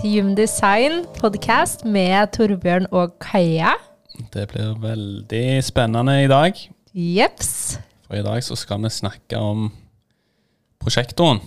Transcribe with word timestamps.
Til 0.00 0.20
Human 0.20 0.34
Design 0.36 1.04
podcast 1.18 1.84
med 1.84 2.26
Torbjørn 2.34 2.86
og 2.92 3.14
Kaja. 3.22 3.72
Det 4.34 4.46
blir 4.50 4.74
veldig 4.82 5.46
spennende 5.64 6.16
i 6.24 6.28
dag. 6.30 6.58
Jeps. 6.94 7.78
For 8.06 8.18
i 8.18 8.24
dag 8.26 8.42
så 8.46 8.56
skal 8.58 8.82
vi 8.84 8.90
snakke 8.92 9.38
om 9.40 9.68
prosjektoren. 10.82 11.40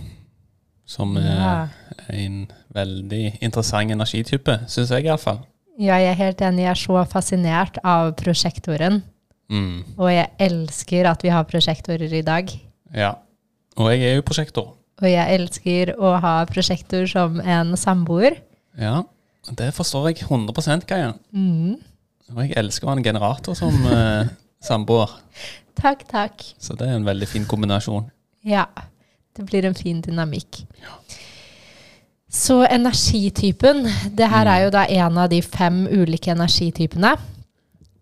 Som 0.88 1.18
er 1.18 1.23
Ja. 1.23 1.68
en 2.10 2.52
veldig 2.73 3.38
interessant 3.42 3.92
energitype, 3.92 4.59
syns 4.68 4.90
jeg 4.92 5.04
iallfall. 5.06 5.40
Ja, 5.80 5.95
jeg 5.95 6.09
er 6.09 6.14
helt 6.14 6.42
enig. 6.42 6.59
Jeg 6.64 6.70
er 6.70 6.73
så 6.73 7.04
fascinert 7.06 7.78
av 7.84 8.14
prosjektoren. 8.16 9.04
Mm. 9.50 9.84
Og 9.98 10.09
jeg 10.12 10.30
elsker 10.40 11.06
at 11.09 11.22
vi 11.23 11.30
har 11.30 11.44
prosjektorer 11.44 12.14
i 12.14 12.22
dag. 12.22 12.50
Ja. 12.95 13.12
Og 13.78 13.92
jeg 13.92 14.02
er 14.12 14.16
jo 14.16 14.22
prosjektor. 14.22 14.73
Og 14.98 15.10
jeg 15.12 15.38
elsker 15.38 15.94
å 16.02 16.16
ha 16.24 16.34
prosjektor 16.50 17.06
som 17.10 17.38
en 17.42 17.76
samboer. 17.78 18.40
Ja, 18.80 19.04
det 19.60 19.70
forstår 19.78 20.10
jeg 20.12 20.26
100 20.26 20.82
Kaja. 20.90 21.14
Mm. 21.32 21.78
Og 22.34 22.42
jeg 22.44 22.58
elsker 22.60 22.88
å 22.88 22.92
ha 22.92 22.98
en 22.98 23.06
generator 23.06 23.58
som 23.58 23.73
eh, 23.94 24.30
samboer. 24.64 25.14
Takk, 25.78 26.08
takk. 26.09 26.44
Så 26.58 26.75
det 26.78 26.90
er 26.90 26.98
en 26.98 27.06
veldig 27.06 27.30
fin 27.30 27.45
kombinasjon. 27.45 28.09
Ja, 28.48 28.66
det 29.38 29.45
blir 29.45 29.68
en 29.70 29.78
fin 29.78 30.02
dynamikk. 30.02 30.64
Så 32.28 32.64
energitypen, 32.66 33.86
det 34.18 34.28
her 34.34 34.50
er 34.50 34.66
jo 34.66 34.73
da 34.73 34.84
en 34.90 35.22
av 35.22 35.30
de 35.31 35.40
fem 35.45 35.86
ulike 35.88 36.34
energitypene. 36.34 37.14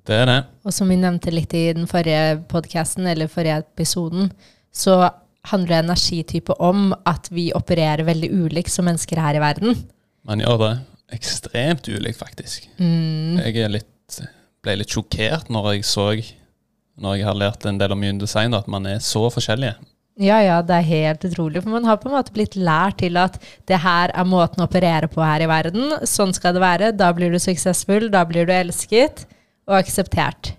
Det 0.06 0.16
er 0.22 0.26
det. 0.30 0.40
Og 0.66 0.74
som 0.74 0.90
vi 0.90 0.98
nevnte 1.02 1.34
litt 1.34 1.54
i 1.58 1.68
den 1.76 1.88
forrige 1.90 2.40
podcasten, 2.50 3.08
eller 3.10 3.30
forrige 3.32 3.60
episoden, 3.66 4.32
så 4.74 5.10
handler 5.52 5.84
energitype 5.84 6.56
om 6.64 6.92
at 7.08 7.30
vi 7.34 7.52
opererer 7.56 8.06
veldig 8.08 8.32
ulikt 8.34 8.74
som 8.74 8.88
mennesker 8.90 9.22
her 9.22 9.38
i 9.38 9.44
verden. 9.44 9.78
Man 10.26 10.42
gjør 10.42 10.62
det 10.64 10.74
ekstremt 11.16 11.88
ulikt, 11.88 12.20
faktisk. 12.20 12.70
Mm. 12.80 13.42
Jeg 13.44 13.66
er 13.66 13.74
litt, 13.78 14.22
ble 14.66 14.80
litt 14.82 14.94
sjokkert 14.94 15.52
når 15.54 15.76
jeg 15.76 15.88
så 15.90 16.14
Når 16.96 17.18
jeg 17.18 17.26
har 17.28 17.36
lært 17.36 17.66
en 17.68 17.78
del 17.78 17.92
om 17.92 18.00
Mune 18.00 18.22
Design, 18.22 18.54
at 18.56 18.70
man 18.72 18.86
er 18.88 19.02
så 19.04 19.28
forskjellige. 19.30 19.76
Ja, 20.16 20.38
ja, 20.40 20.62
det 20.64 20.78
er 20.78 20.86
helt 20.88 21.26
utrolig. 21.28 21.60
For 21.60 21.74
man 21.74 21.84
har 21.84 21.98
på 22.00 22.08
en 22.08 22.16
måte 22.16 22.32
blitt 22.32 22.56
lært 22.56 23.02
til 23.02 23.18
at 23.20 23.36
det 23.68 23.82
her 23.84 24.14
er 24.16 24.24
måten 24.24 24.64
å 24.64 24.68
operere 24.70 25.10
på 25.12 25.20
her 25.20 25.44
i 25.44 25.50
verden. 25.52 25.92
Sånn 26.08 26.32
skal 26.32 26.56
det 26.56 26.64
være. 26.64 26.94
Da 26.96 27.10
blir 27.12 27.36
du 27.36 27.40
suksessfull, 27.44 28.08
da 28.14 28.24
blir 28.24 28.48
du 28.48 28.54
elsket 28.56 29.26
og 29.68 29.76
akseptert. 29.82 30.54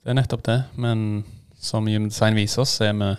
Det 0.00 0.14
er 0.14 0.16
nettopp 0.16 0.46
det. 0.48 0.58
Men 0.80 1.26
som 1.60 1.84
Mune 1.84 2.08
Design 2.08 2.40
viser 2.40 2.64
oss, 2.64 2.78
er 2.80 2.96
vi 2.96 3.12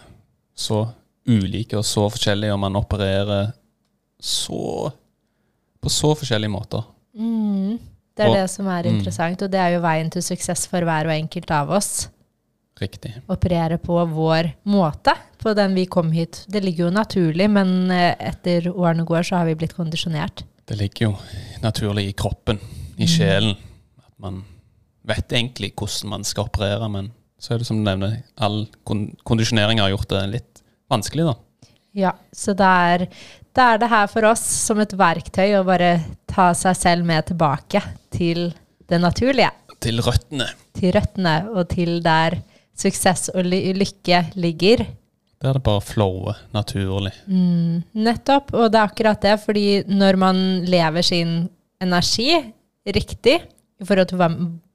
så 0.58 0.82
ulike 1.28 1.78
og 1.80 1.86
så 1.88 2.08
forskjellige, 2.12 2.54
og 2.54 2.60
man 2.60 2.76
opererer 2.80 3.54
så 4.24 4.92
på 5.84 5.92
så 5.92 6.14
forskjellige 6.16 6.52
måter. 6.52 6.84
Mm. 7.18 7.80
Det 8.16 8.24
er 8.24 8.30
Og- 8.30 8.36
det 8.36 8.50
som 8.50 8.68
er 8.68 8.84
mm. 8.84 8.96
interessant, 8.96 9.42
og 9.42 9.52
det 9.52 9.60
er 9.60 9.74
jo 9.74 9.82
veien 9.82 10.10
til 10.10 10.22
suksess 10.22 10.68
for 10.68 10.82
hver 10.82 11.06
og 11.06 11.12
enkelt 11.12 11.52
av 11.52 11.70
oss. 11.70 12.10
Riktig. 12.80 13.14
Operere 13.30 13.78
på 13.78 14.06
vår 14.10 14.54
måte, 14.66 15.14
på 15.38 15.54
den 15.56 15.76
vi 15.76 15.86
kom 15.86 16.12
hit. 16.12 16.46
Det 16.50 16.64
ligger 16.64 16.86
jo 16.86 16.92
naturlig, 16.92 17.50
men 17.50 17.92
eh, 17.92 18.16
etter 18.20 18.72
årene 18.72 19.06
går, 19.06 19.24
så 19.24 19.38
har 19.38 19.46
vi 19.46 19.56
blitt 19.56 19.76
kondisjonert. 19.76 20.44
Det 20.66 20.78
ligger 20.78 21.10
jo 21.10 21.18
naturlig 21.62 22.08
i 22.10 22.14
kroppen, 22.14 22.60
i 22.98 23.06
sjelen. 23.08 23.56
At 24.00 24.14
man 24.18 24.44
vet 25.06 25.28
egentlig 25.30 25.74
hvordan 25.76 26.10
man 26.10 26.24
skal 26.24 26.48
operere, 26.48 26.90
men 26.90 27.12
så 27.40 27.54
er 27.54 27.58
det 27.62 27.68
som 27.68 27.78
du 27.78 27.84
nevner, 27.84 28.24
all 28.38 28.68
kondisjonering 28.86 29.80
har 29.80 29.92
gjort 29.92 30.10
det 30.10 30.24
litt 30.32 30.63
vanskelig, 30.94 31.28
da. 31.32 31.70
Ja, 31.94 32.16
så 32.34 32.56
det 32.58 32.66
er, 32.68 33.06
det 33.54 33.66
er 33.66 33.82
det 33.82 33.92
her 33.92 34.08
for 34.10 34.26
oss 34.32 34.42
som 34.42 34.82
et 34.82 34.96
verktøy 34.98 35.60
å 35.60 35.66
bare 35.68 35.98
ta 36.30 36.52
seg 36.58 36.78
selv 36.80 37.06
med 37.06 37.28
tilbake 37.30 37.84
til 38.14 38.48
det 38.90 39.00
naturlige. 39.02 39.52
Til 39.84 40.02
røttene. 40.02 40.48
Til 40.78 40.94
røttene, 40.96 41.36
og 41.54 41.70
til 41.74 42.00
der 42.06 42.40
suksess 42.80 43.30
og 43.34 43.46
ly 43.46 43.62
lykke 43.78 44.24
ligger. 44.40 44.86
Der 45.44 45.52
er 45.52 45.60
det 45.60 45.66
bare 45.66 45.84
flowet 45.84 46.40
naturlig. 46.56 47.14
Mm, 47.28 47.84
nettopp, 48.00 48.54
og 48.56 48.72
det 48.72 48.80
er 48.80 48.88
akkurat 48.88 49.26
det, 49.26 49.36
fordi 49.44 49.68
når 49.92 50.20
man 50.22 50.38
lever 50.66 51.06
sin 51.06 51.34
energi 51.84 52.32
riktig 52.88 53.42
i 53.44 53.86
forhold 53.86 54.10
til 54.10 54.22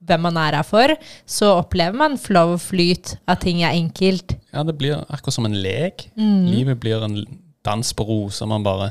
hvem, 0.09 0.21
man 0.27 0.37
er 0.41 0.57
her 0.59 0.67
for, 0.67 0.95
så 1.29 1.53
opplever 1.61 1.95
man 1.97 2.17
flow, 2.19 2.55
og 2.57 2.61
flyt, 2.65 3.15
at 3.29 3.41
ting 3.45 3.63
er 3.63 3.77
enkelt. 3.77 4.35
Ja, 4.55 4.63
det 4.65 4.75
blir 4.81 5.05
akkurat 5.09 5.35
som 5.37 5.47
en 5.47 5.55
lek. 5.63 6.09
Mm. 6.19 6.47
Livet 6.51 6.81
blir 6.81 7.05
en 7.05 7.21
dans 7.65 7.93
på 7.93 8.07
roser. 8.09 8.47
Man 8.51 8.65
bare 8.67 8.91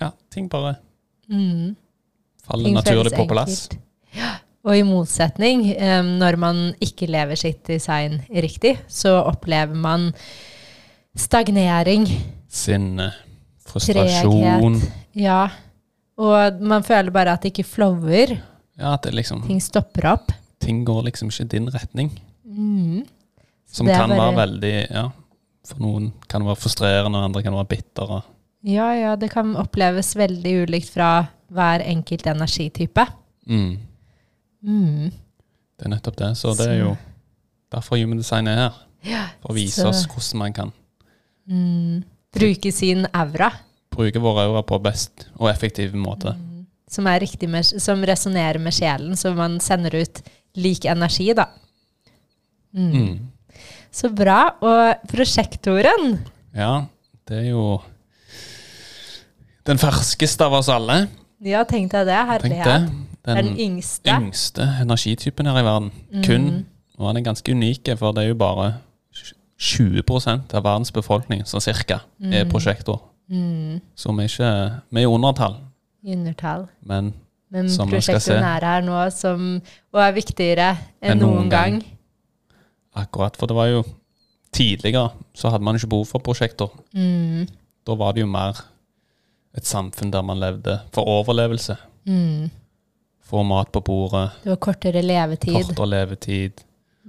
Ja, 0.00 0.10
ting 0.30 0.48
bare 0.50 0.76
Mm. 1.30 1.76
faller 2.44 2.64
Ting 2.64 2.74
naturlig 2.76 3.12
på 3.16 3.26
plass. 3.30 3.68
Ja. 4.14 4.34
Og 4.64 4.76
i 4.78 4.82
motsetning, 4.82 5.62
um, 5.76 6.06
når 6.18 6.36
man 6.40 6.74
ikke 6.80 7.06
lever 7.06 7.36
sitt 7.36 7.62
design 7.68 8.22
riktig, 8.32 8.78
så 8.88 9.22
opplever 9.24 9.74
man 9.76 10.12
stagnering, 11.16 12.06
Sinne, 12.48 13.10
frustrasjon. 13.66 14.78
treghet. 14.80 14.92
Ja. 15.14 15.48
Og 16.18 16.60
man 16.62 16.82
føler 16.86 17.10
bare 17.10 17.32
at 17.34 17.42
det 17.42 17.52
ikke 17.52 17.66
flower. 17.66 18.36
Ja, 18.78 18.94
at 18.94 19.02
det 19.06 19.12
liksom 19.14 19.42
Ting 19.46 19.60
stopper 19.62 20.06
opp. 20.12 20.32
Ting 20.60 20.84
går 20.86 21.04
liksom 21.08 21.28
ikke 21.30 21.44
i 21.44 21.52
din 21.56 21.68
retning. 21.70 22.10
Mm. 22.44 23.04
Som 23.70 23.86
kan 23.86 24.10
bare... 24.10 24.18
være 24.20 24.36
veldig 24.38 24.74
Ja, 24.90 25.08
for 25.66 25.80
noen 25.82 26.12
kan 26.28 26.42
det 26.42 26.48
være 26.50 26.60
frustrerende, 26.62 27.18
og 27.18 27.24
andre 27.30 27.42
kan 27.42 27.54
være 27.56 27.70
bitter. 27.70 28.14
Ja, 28.64 28.88
ja, 28.96 29.14
det 29.16 29.30
kan 29.32 29.54
oppleves 29.60 30.14
veldig 30.16 30.54
ulikt 30.64 30.90
fra 30.94 31.26
hver 31.54 31.82
enkelt 31.84 32.26
energitype. 32.26 33.06
Mm, 33.46 33.76
Mm. 34.64 35.10
det 35.76 35.84
er 35.84 35.90
nettopp 35.92 36.16
det. 36.16 36.30
Så 36.40 36.54
det 36.56 36.66
er 36.70 36.78
jo 36.78 36.94
derfor 37.72 37.98
Human 38.00 38.16
Design 38.18 38.46
er 38.48 38.54
her. 38.56 38.78
Ja, 39.04 39.24
For 39.42 39.52
å 39.52 39.54
vise 39.58 39.82
så- 39.82 39.88
oss 39.90 40.06
hvordan 40.06 40.38
man 40.38 40.52
kan 40.56 40.72
mm. 41.46 42.04
Bruke 42.32 42.72
sin 42.72 43.06
aura, 43.12 43.50
bruke 43.92 44.18
vår 44.18 44.38
aura 44.46 44.62
på 44.62 44.78
best 44.82 45.26
og 45.36 45.50
effektiv 45.50 45.92
måte. 45.94 46.32
Som 46.94 47.08
som 47.82 48.04
resonnerer 48.06 48.62
med 48.62 48.74
sjelen, 48.74 49.16
så 49.18 49.34
man 49.36 49.58
sender 49.60 49.96
ut 50.02 50.22
lik 50.54 50.86
energi, 50.86 51.32
da. 51.34 51.48
Mm. 52.74 52.92
Mm. 52.92 53.18
Så 53.94 54.10
bra. 54.10 54.54
Og 54.62 55.08
prosjektoren 55.10 56.18
Ja, 56.54 56.86
det 57.28 57.38
er 57.44 57.50
jo 57.52 57.80
den 59.64 59.78
ferskeste 59.80 60.44
av 60.44 60.58
oss 60.58 60.68
alle. 60.68 61.06
Ja, 61.44 61.62
tenk 61.64 61.92
deg 61.92 62.06
det. 62.08 62.20
Herlighet. 62.28 62.90
Det 63.24 63.32
er 63.32 63.40
den 63.40 63.54
Den 63.54 63.58
yngste. 63.58 64.12
yngste 64.12 64.66
energitypen 64.82 65.46
her 65.48 65.60
i 65.60 65.64
verden. 65.64 65.90
Kun. 66.26 66.48
Mm. 66.50 66.64
Og 66.98 67.06
han 67.08 67.16
er 67.16 67.24
ganske 67.26 67.52
unik, 67.52 67.88
for 67.98 68.12
det 68.12 68.24
er 68.24 68.28
jo 68.28 68.34
bare 68.38 68.74
20 69.58 70.02
av 70.54 70.64
verdens 70.64 70.92
befolkning, 70.92 71.44
som 71.46 71.60
cirka, 71.60 72.02
er 72.20 72.44
prosjektor. 72.50 73.00
Mm. 73.30 73.80
Så 73.96 74.12
vi 74.12 74.22
er 74.22 74.28
ikke 74.28 74.80
Vi 74.92 75.02
er 75.02 75.06
undertall, 75.08 75.56
I 76.04 76.12
undertall. 76.12 76.66
men 76.82 77.12
Men 77.50 77.68
Som 77.70 77.88
man 77.90 78.00
skal 78.02 78.20
se. 78.20 78.32
er 78.34 78.60
her 78.64 78.80
nå 78.82 79.10
som, 79.14 79.60
og 79.92 80.00
er 80.00 80.12
viktigere 80.12 80.76
enn 81.02 81.18
noen 81.20 81.48
gang. 81.50 81.82
akkurat 82.96 83.36
For 83.36 83.46
det 83.46 83.56
var 83.56 83.66
jo 83.72 83.84
Tidligere 84.54 85.10
så 85.34 85.50
hadde 85.50 85.64
man 85.64 85.74
ikke 85.74 85.88
behov 85.90 86.06
for 86.06 86.18
prosjekter. 86.22 86.68
Mm. 86.94 87.48
Da 87.86 87.94
var 87.98 88.12
det 88.14 88.20
jo 88.22 88.26
mer 88.30 88.54
et 89.56 89.64
samfunn 89.66 90.12
der 90.12 90.22
man 90.22 90.38
levde 90.38 90.76
for 90.94 91.02
overlevelse. 91.10 91.74
Mm. 92.06 92.50
Få 93.24 93.42
mat 93.42 93.72
på 93.72 93.80
bordet, 93.82 94.30
Det 94.44 94.50
var 94.50 94.56
kortere 94.56 95.02
levetid. 95.02 95.54
kortere 95.54 95.86
levetid, 95.88 96.52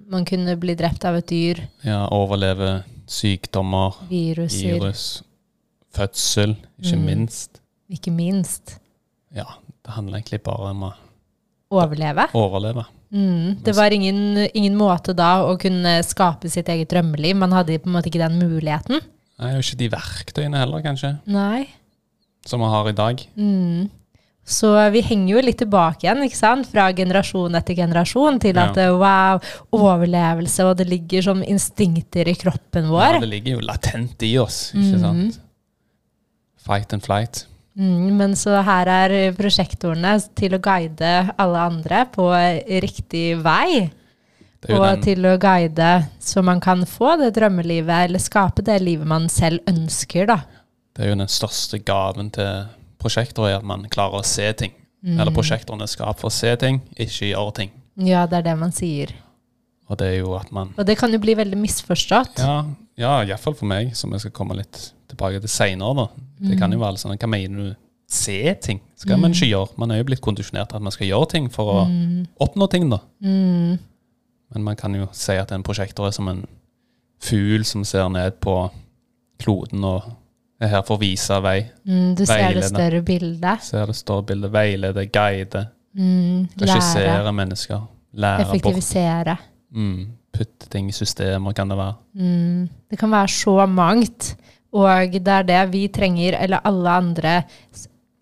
Man 0.08 0.26
kunne 0.26 0.56
bli 0.58 0.74
drept 0.76 1.06
av 1.06 1.16
et 1.16 1.28
dyr. 1.30 1.56
ja, 1.84 2.08
overleve 2.12 2.84
sykdommer, 3.08 3.94
Viruser. 4.10 4.74
virus, 4.80 5.24
fødsel, 5.94 6.56
ikke 6.82 6.96
Mm. 6.98 7.06
minst. 7.06 7.62
Ikke 7.90 8.12
minst. 8.12 8.80
Ja, 9.34 9.48
det 9.86 9.92
handler 9.96 10.20
egentlig 10.20 10.44
bare 10.44 10.70
om 10.72 10.84
å 10.84 10.94
Overleve. 11.72 12.28
overleve. 12.38 12.86
Mm. 13.12 13.58
Det 13.64 13.74
var 13.76 13.92
ingen, 13.92 14.38
ingen 14.54 14.76
måte 14.78 15.14
da 15.16 15.44
å 15.48 15.58
kunne 15.60 15.98
skape 16.04 16.50
sitt 16.50 16.68
eget 16.70 16.90
drømmeliv. 16.92 17.36
Man 17.36 17.52
hadde 17.52 17.80
på 17.80 17.88
en 17.90 17.94
måte 17.98 18.10
ikke 18.12 18.22
den 18.22 18.38
muligheten. 18.40 19.02
Er 19.40 19.56
jo 19.58 19.64
ikke 19.66 19.78
de 19.82 19.90
verktøyene 19.92 20.58
heller, 20.62 20.82
kanskje, 20.86 21.18
Nei. 21.28 21.66
som 22.46 22.60
vi 22.62 22.70
har 22.72 22.88
i 22.90 22.94
dag. 22.96 23.24
Mm. 23.36 23.90
Så 24.46 24.70
vi 24.94 25.02
henger 25.02 25.34
jo 25.36 25.42
litt 25.42 25.58
tilbake 25.58 26.06
igjen, 26.06 26.22
ikke 26.24 26.38
sant? 26.38 26.68
fra 26.70 26.92
generasjon 26.94 27.56
etter 27.58 27.76
generasjon, 27.76 28.40
til 28.40 28.56
Ja. 28.56 28.68
at 28.70 28.78
eh, 28.78 28.92
wow, 28.94 29.42
overlevelse, 29.74 30.64
og 30.70 30.78
det 30.78 30.86
ligger 30.88 31.22
som 31.26 31.42
instinkter 31.44 32.28
i 32.30 32.36
kroppen 32.38 32.88
vår. 32.94 33.16
Ja, 33.18 33.20
det 33.26 33.30
ligger 33.32 33.58
jo 33.58 33.66
latent 33.66 34.22
i 34.22 34.38
oss, 34.38 34.72
ikke 34.76 35.00
sant? 35.02 35.40
Fight 36.62 36.94
and 36.94 37.04
flight. 37.04 37.48
Mm, 37.76 38.16
men 38.16 38.36
så 38.40 38.62
her 38.64 38.88
er 38.88 39.14
prosjektorene 39.36 40.16
til 40.38 40.56
å 40.56 40.62
guide 40.64 41.12
alle 41.36 41.64
andre 41.68 42.06
på 42.14 42.30
riktig 42.86 43.28
vei. 43.44 43.90
Og 44.66 44.82
den, 44.82 45.02
til 45.04 45.28
å 45.30 45.36
guide 45.38 45.90
så 46.24 46.42
man 46.46 46.62
kan 46.64 46.86
få 46.90 47.16
det 47.22 47.34
drømmelivet, 47.36 48.08
eller 48.08 48.24
skape 48.24 48.64
det 48.66 48.80
livet 48.82 49.08
man 49.08 49.28
selv 49.30 49.62
ønsker, 49.70 50.26
da. 50.32 50.40
det 50.96 51.06
er 51.06 51.12
jo 51.12 51.20
den 51.20 51.30
største 51.30 51.78
gaven 51.86 52.32
til 52.34 52.66
prosjekter, 53.02 53.46
er 53.50 53.60
at 53.60 53.68
man 53.68 53.86
klarer 53.92 54.24
å 54.24 54.26
se 54.26 54.48
ting. 54.58 54.74
Mm. 55.06 55.20
Eller 55.20 55.36
prosjektorene 55.36 55.86
skapt 55.90 56.24
for 56.24 56.32
å 56.32 56.34
se 56.34 56.56
ting, 56.58 56.80
ikke 56.98 57.30
gjøre 57.30 57.54
ting. 57.60 57.76
Ja, 58.02 58.26
det 58.26 58.42
er 58.42 58.50
det 58.50 58.56
man 58.58 58.74
sier. 58.76 59.14
Og 59.86 60.00
det 60.00 60.08
er 60.16 60.18
jo 60.24 60.34
at 60.34 60.50
man 60.56 60.72
Og 60.74 60.88
det 60.88 60.96
kan 60.98 61.14
jo 61.14 61.22
bli 61.22 61.36
veldig 61.38 61.60
misforstått. 61.62 62.42
Ja, 62.42 62.56
ja 62.98 63.12
iallfall 63.28 63.54
for 63.60 63.70
meg, 63.70 63.94
som 63.94 64.16
jeg 64.16 64.26
skal 64.26 64.34
komme 64.34 64.58
litt 64.58 64.80
tilbake 65.16 65.42
til 65.44 65.52
seinere. 65.52 66.10
Det 66.46 66.60
kan 66.60 66.74
jo 66.74 66.82
være 66.82 67.00
sånn 67.02 67.18
Hva 67.18 67.32
mener 67.32 67.72
du? 67.72 67.82
Se 68.12 68.38
ting 68.62 68.84
skal 69.00 69.18
man 69.18 69.34
ikke 69.34 69.48
gjøre. 69.50 69.74
Man 69.82 69.92
er 69.92 69.98
jo 69.98 70.06
blitt 70.12 70.22
kondisjonert 70.22 70.70
til 70.70 70.78
at 70.78 70.86
man 70.86 70.94
skal 70.94 71.08
gjøre 71.10 71.30
ting 71.32 71.48
for 71.52 71.72
å 71.74 71.78
oppnå 72.46 72.68
ting, 72.70 72.86
da. 72.92 73.00
Mm. 73.26 73.80
Men 74.54 74.68
man 74.68 74.78
kan 74.78 74.94
jo 74.94 75.08
si 75.16 75.34
at 75.42 75.52
en 75.56 75.66
prosjektor 75.66 76.06
er 76.08 76.14
som 76.16 76.30
en 76.30 76.44
fugl 77.26 77.66
som 77.66 77.84
ser 77.88 78.06
ned 78.14 78.38
på 78.44 78.54
kloden 79.42 79.84
og 79.88 80.06
er 80.62 80.72
her 80.72 80.84
for 80.86 81.00
å 81.00 81.02
vise 81.02 81.40
vei. 81.44 81.58
Mm, 81.88 82.12
du 82.16 82.24
ser 82.28 82.54
det 82.56 82.68
større 82.70 83.02
bildet. 83.06 83.66
Ser 83.66 83.90
det 83.90 83.98
større 83.98 84.28
bildet, 84.30 84.54
Veilede, 84.54 85.08
guide. 85.12 85.66
Mm, 85.98 86.46
regissere 86.62 87.34
mennesker. 87.36 87.84
Lære 88.16 88.46
bort. 88.46 88.56
Effektivisere. 88.56 89.36
Mm, 89.76 90.06
putte 90.36 90.70
ting 90.72 90.90
i 90.92 90.96
systemer, 90.96 91.56
kan 91.56 91.72
det 91.72 91.80
være. 91.80 91.98
Mm, 92.16 92.70
det 92.92 93.00
kan 93.00 93.12
være 93.12 93.34
så 93.36 93.58
mangt. 93.68 94.36
Og 94.76 95.14
det 95.16 95.32
er 95.32 95.46
det 95.48 95.62
vi 95.72 95.86
trenger, 95.94 96.36
eller 96.42 96.64
alle 96.68 96.96
andre, 97.02 97.36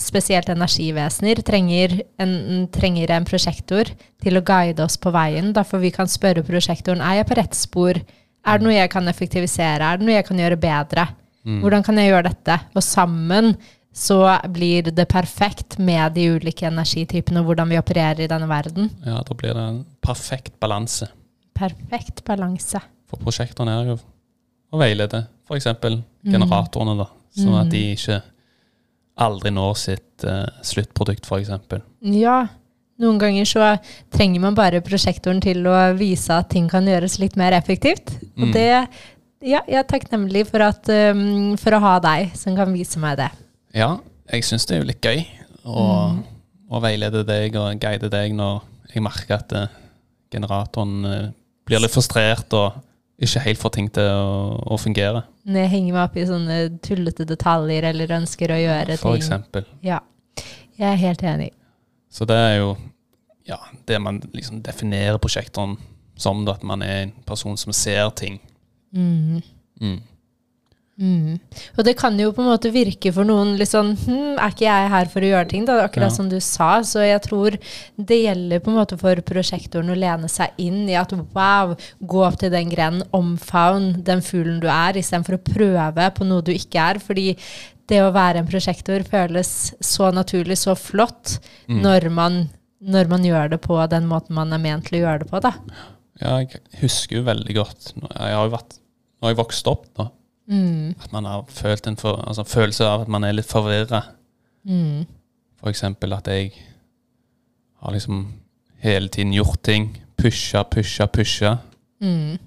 spesielt 0.04 0.50
energivesener, 0.52 1.42
trenger 1.46 1.96
en, 2.22 2.68
trenger 2.74 3.14
en 3.16 3.26
prosjektor 3.26 3.90
til 4.22 4.38
å 4.38 4.44
guide 4.46 4.84
oss 4.84 4.98
på 5.02 5.14
veien. 5.14 5.54
Derfor 5.56 5.82
vi 5.82 5.94
kan 5.96 6.10
spørre 6.12 6.44
prosjektoren 6.46 7.02
er 7.02 7.22
jeg 7.22 7.30
på 7.30 7.38
rett 7.40 7.58
spor. 7.58 8.00
Er 8.44 8.60
det 8.60 8.68
noe 8.68 8.76
jeg 8.76 8.92
kan 8.92 9.08
effektivisere? 9.08 9.88
Er 9.94 10.02
det 10.02 10.08
noe 10.08 10.18
jeg 10.18 10.28
kan 10.28 10.42
gjøre 10.44 10.60
bedre? 10.60 11.08
Hvordan 11.44 11.84
kan 11.84 11.98
jeg 12.00 12.12
gjøre 12.12 12.30
dette? 12.30 12.60
Og 12.76 12.84
sammen 12.86 13.54
så 13.94 14.18
blir 14.50 14.90
det 14.96 15.06
perfekt 15.12 15.78
med 15.78 16.16
de 16.16 16.30
ulike 16.34 16.66
energitypene 16.66 17.42
og 17.42 17.52
hvordan 17.52 17.70
vi 17.70 17.78
opererer 17.78 18.24
i 18.26 18.30
denne 18.32 18.48
verden. 18.50 18.90
Ja, 19.06 19.22
Da 19.22 19.36
blir 19.38 19.54
det 19.54 19.62
en 19.62 19.86
perfekt 20.02 20.56
balanse. 20.60 21.10
Perfekt 21.54 22.24
balanse. 22.26 22.82
For 23.12 23.22
prosjektene 23.22 23.76
er 23.82 23.92
jo 23.94 23.98
å 24.74 24.80
veilede 24.82 25.28
f.eks. 25.54 25.70
generatorene, 26.26 26.98
da. 27.00 27.08
Sånn 27.38 27.56
at 27.58 27.72
de 27.74 27.80
ikke 27.96 28.20
aldri 29.24 29.52
når 29.54 29.78
sitt 29.78 30.26
uh, 30.26 30.46
sluttprodukt, 30.66 31.26
f.eks. 31.30 31.50
Ja, 32.14 32.38
noen 33.02 33.20
ganger 33.22 33.48
så 33.50 33.72
trenger 34.14 34.42
man 34.44 34.58
bare 34.58 34.82
prosjektoren 34.86 35.42
til 35.44 35.66
å 35.70 35.76
vise 35.98 36.34
at 36.34 36.50
ting 36.54 36.70
kan 36.72 36.86
gjøres 36.90 37.20
litt 37.22 37.38
mer 37.40 37.56
effektivt. 37.58 38.16
Og 38.38 38.48
Mm. 38.50 38.54
det 38.54 38.70
Ja, 39.44 39.60
jeg 39.68 39.76
er 39.76 39.84
takknemlig 39.84 40.46
for, 40.48 40.64
at, 40.64 40.88
um, 40.88 41.58
for 41.60 41.76
å 41.76 41.80
ha 41.84 41.98
deg 42.00 42.30
som 42.40 42.56
kan 42.56 42.70
vise 42.72 42.96
meg 43.02 43.18
det. 43.20 43.26
Ja, 43.76 43.98
jeg 44.32 44.46
syns 44.48 44.64
det 44.70 44.78
er 44.78 44.80
jo 44.80 44.88
litt 44.88 45.04
gøy 45.04 45.26
å, 45.68 46.16
å 46.72 46.80
veilede 46.80 47.26
deg 47.28 47.58
og 47.60 47.76
guide 47.82 48.08
deg 48.14 48.32
når 48.38 48.62
jeg 48.94 49.04
merker 49.04 49.42
at 49.42 49.52
uh, 49.52 49.66
generatoren 50.32 51.04
uh, 51.04 51.28
blir 51.68 51.84
litt 51.84 51.92
frustrert 51.92 52.56
og 52.56 52.78
ikke 53.28 53.44
helt 53.48 53.62
får 53.62 53.74
ting 53.78 53.90
til 53.94 54.08
å, 54.08 54.56
å 54.74 54.78
fungere, 54.81 55.24
Når 55.44 55.66
jeg 55.66 55.72
henger 55.74 55.94
meg 55.96 56.04
opp 56.04 56.18
i 56.18 56.25
sånne 56.28 56.58
tullete 56.86 57.25
detaljer 57.28 57.90
eller 57.90 58.16
ønsker 58.20 58.54
å 58.54 58.60
gjøre 58.62 58.98
for 58.98 59.12
ting. 59.18 59.24
eksempel. 59.24 59.66
Ja, 59.84 60.00
jeg 60.80 60.88
er 60.92 61.02
helt 61.02 61.24
enig. 61.24 61.52
Så 62.14 62.25
det 62.30 62.38
er 62.38 62.56
jo 62.62 62.75
ja, 63.48 63.58
det 63.88 64.00
man 64.00 64.22
liksom 64.31 64.62
definerer 64.64 65.20
prosjektoren 65.20 65.75
som, 66.16 66.46
da, 66.46 66.56
at 66.56 66.64
man 66.64 66.84
er 66.86 67.08
en 67.08 67.14
person 67.28 67.58
som 67.60 67.74
ser 67.75 68.10
ting. 68.16 68.40
Mm. 68.96 69.42
Mm. 69.81 70.00
Mm. 70.94 71.40
Og 71.74 71.86
det 71.88 71.95
kan 71.98 72.13
jo 72.22 72.28
på 72.38 72.44
en 72.44 72.51
måte 72.51 72.69
virke 72.69 73.10
for 73.16 73.25
noen 73.25 73.56
litt 73.57 73.72
sånn 73.72 73.95
hm, 73.98 74.36
Er 74.38 74.51
ikke 74.54 74.68
jeg 74.68 74.92
her 74.94 75.07
for 75.10 75.25
å 75.25 75.30
gjøre 75.31 75.48
ting? 75.50 75.63
Da? 75.66 75.80
Akkurat 75.88 76.12
Ja. 76.12 76.13
som 76.13 76.28
du 76.30 76.36
sa. 76.40 76.84
Så 76.86 77.01
jeg 77.01 77.19
tror 77.25 77.57
det 77.98 78.19
gjelder 78.19 78.62
på 78.62 78.69
en 78.69 78.78
måte 78.78 79.00
for 79.01 79.16
prosjektoren 79.25 79.90
å 79.90 79.98
lene 79.98 80.30
seg 80.30 80.54
inn 80.62 80.84
i 80.88 80.94
at 81.00 81.16
wow, 81.34 81.74
gå 82.06 82.22
opp 82.28 82.38
til 82.44 82.54
den 82.54 82.69
grenen, 82.69 83.01
omfavn 83.12 84.04
den 84.06 84.22
fuglen 84.22 84.62
du 84.62 84.69
er, 84.69 84.94
istedenfor 85.01 85.40
å 85.40 85.44
prøve 85.50 86.12
på 86.13 86.30
noe 86.30 86.45
du 86.45 86.54
ikke 86.54 86.86
er. 86.94 87.01
Fordi 87.01 87.31
det 87.90 88.00
å 88.06 88.13
være 88.13 88.44
en 88.44 88.48
prosjektor 88.54 89.01
føles 89.10 89.74
så 89.81 90.12
naturlig, 90.13 90.60
så 90.62 90.78
flott, 90.78 91.40
når, 91.68 92.10
man, 92.13 92.44
når 92.86 93.10
man 93.10 93.25
gjør 93.25 93.50
det 93.57 93.63
på 93.66 93.81
den 93.90 94.06
måten 94.07 94.38
man 94.38 94.54
er 94.54 94.62
ment 94.62 94.86
til 94.88 95.01
å 95.01 95.07
gjøre 95.07 95.25
det 95.25 95.31
på. 95.34 95.42
da. 95.42 95.56
Ja, 96.22 96.38
jeg 96.45 96.62
husker 96.84 97.18
jo 97.18 97.24
veldig 97.25 97.54
godt 97.57 97.88
Jeg 97.98 98.36
har 98.38 98.44
jo 98.45 98.51
vært 98.54 98.75
Når 99.24 99.31
jeg 99.31 99.38
vokste 99.40 99.72
opp, 99.74 99.88
da, 99.98 100.12
Mm. 100.45 100.95
at 101.00 101.12
man 101.13 101.25
har 101.25 101.45
følt 101.48 101.88
en 101.88 101.98
for, 101.98 102.19
altså, 102.28 102.44
følelse 102.44 102.86
av 102.86 103.01
at 103.01 103.07
man 103.07 103.24
er 103.24 103.31
litt 103.31 103.48
forvirra. 103.48 104.01
Mm. 104.63 105.06
For 105.60 105.72
eksempel 105.72 106.13
at 106.13 106.28
jeg 106.28 106.51
har 107.80 107.92
liksom 107.95 108.25
hele 108.84 109.07
tiden 109.07 109.34
gjort 109.34 109.63
ting. 109.63 109.98
Pusha, 110.18 110.63
pusha, 110.63 111.06
pusha. 111.06 111.56
Mm. 112.01 112.38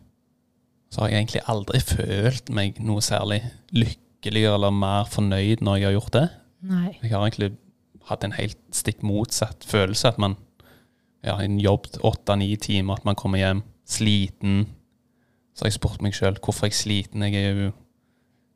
Så 0.90 1.00
har 1.00 1.08
jeg 1.08 1.22
egentlig 1.22 1.43
aldri 1.48 1.81
følt 1.81 2.50
meg 2.52 2.81
noe 2.84 3.00
særlig 3.04 3.43
lykkeligere 3.72 4.54
eller 4.56 4.75
mer 4.76 5.08
fornøyd 5.10 5.64
når 5.64 5.76
jeg 5.76 5.88
har 5.88 5.96
gjort 5.96 6.12
det. 6.12 6.26
Nei. 6.66 6.90
Jeg 7.02 7.12
har 7.12 7.25
egentlig 7.25 7.52
hatt 8.08 8.25
en 8.25 8.37
helt 8.37 8.58
stikk 8.72 9.02
motsatt 9.02 9.64
følelse. 9.69 10.08
At 10.08 10.20
man 10.22 10.37
ja, 11.25 11.38
en 11.43 11.58
jobbet 11.60 11.98
åtte-ni 12.06 12.54
timer, 12.56 13.00
at 13.00 13.04
man 13.04 13.19
kommer 13.19 13.40
hjem 13.40 13.64
sliten. 13.88 14.66
Så 15.54 15.64
har 15.64 15.72
jeg 15.72 15.78
spurt 15.81 16.04
meg 16.04 16.14
sjøl 16.14 16.38
hvorfor 16.43 16.69
er 16.69 16.72
jeg 16.72 16.81
sliten. 16.81 17.25
Jeg 17.26 17.43
er 17.43 17.60
jo 17.64 17.72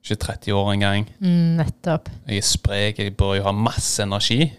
ikke 0.04 0.16
30 0.24 0.52
år 0.56 0.72
engang. 0.74 1.06
Mm, 1.20 1.56
nettopp. 1.60 2.08
Jeg 2.28 2.36
er 2.38 2.46
sprek, 2.46 2.98
jeg 2.98 3.16
bør 3.16 3.36
jo 3.36 3.42
ha 3.44 3.52
masse 3.52 4.02
energi. 4.02 4.52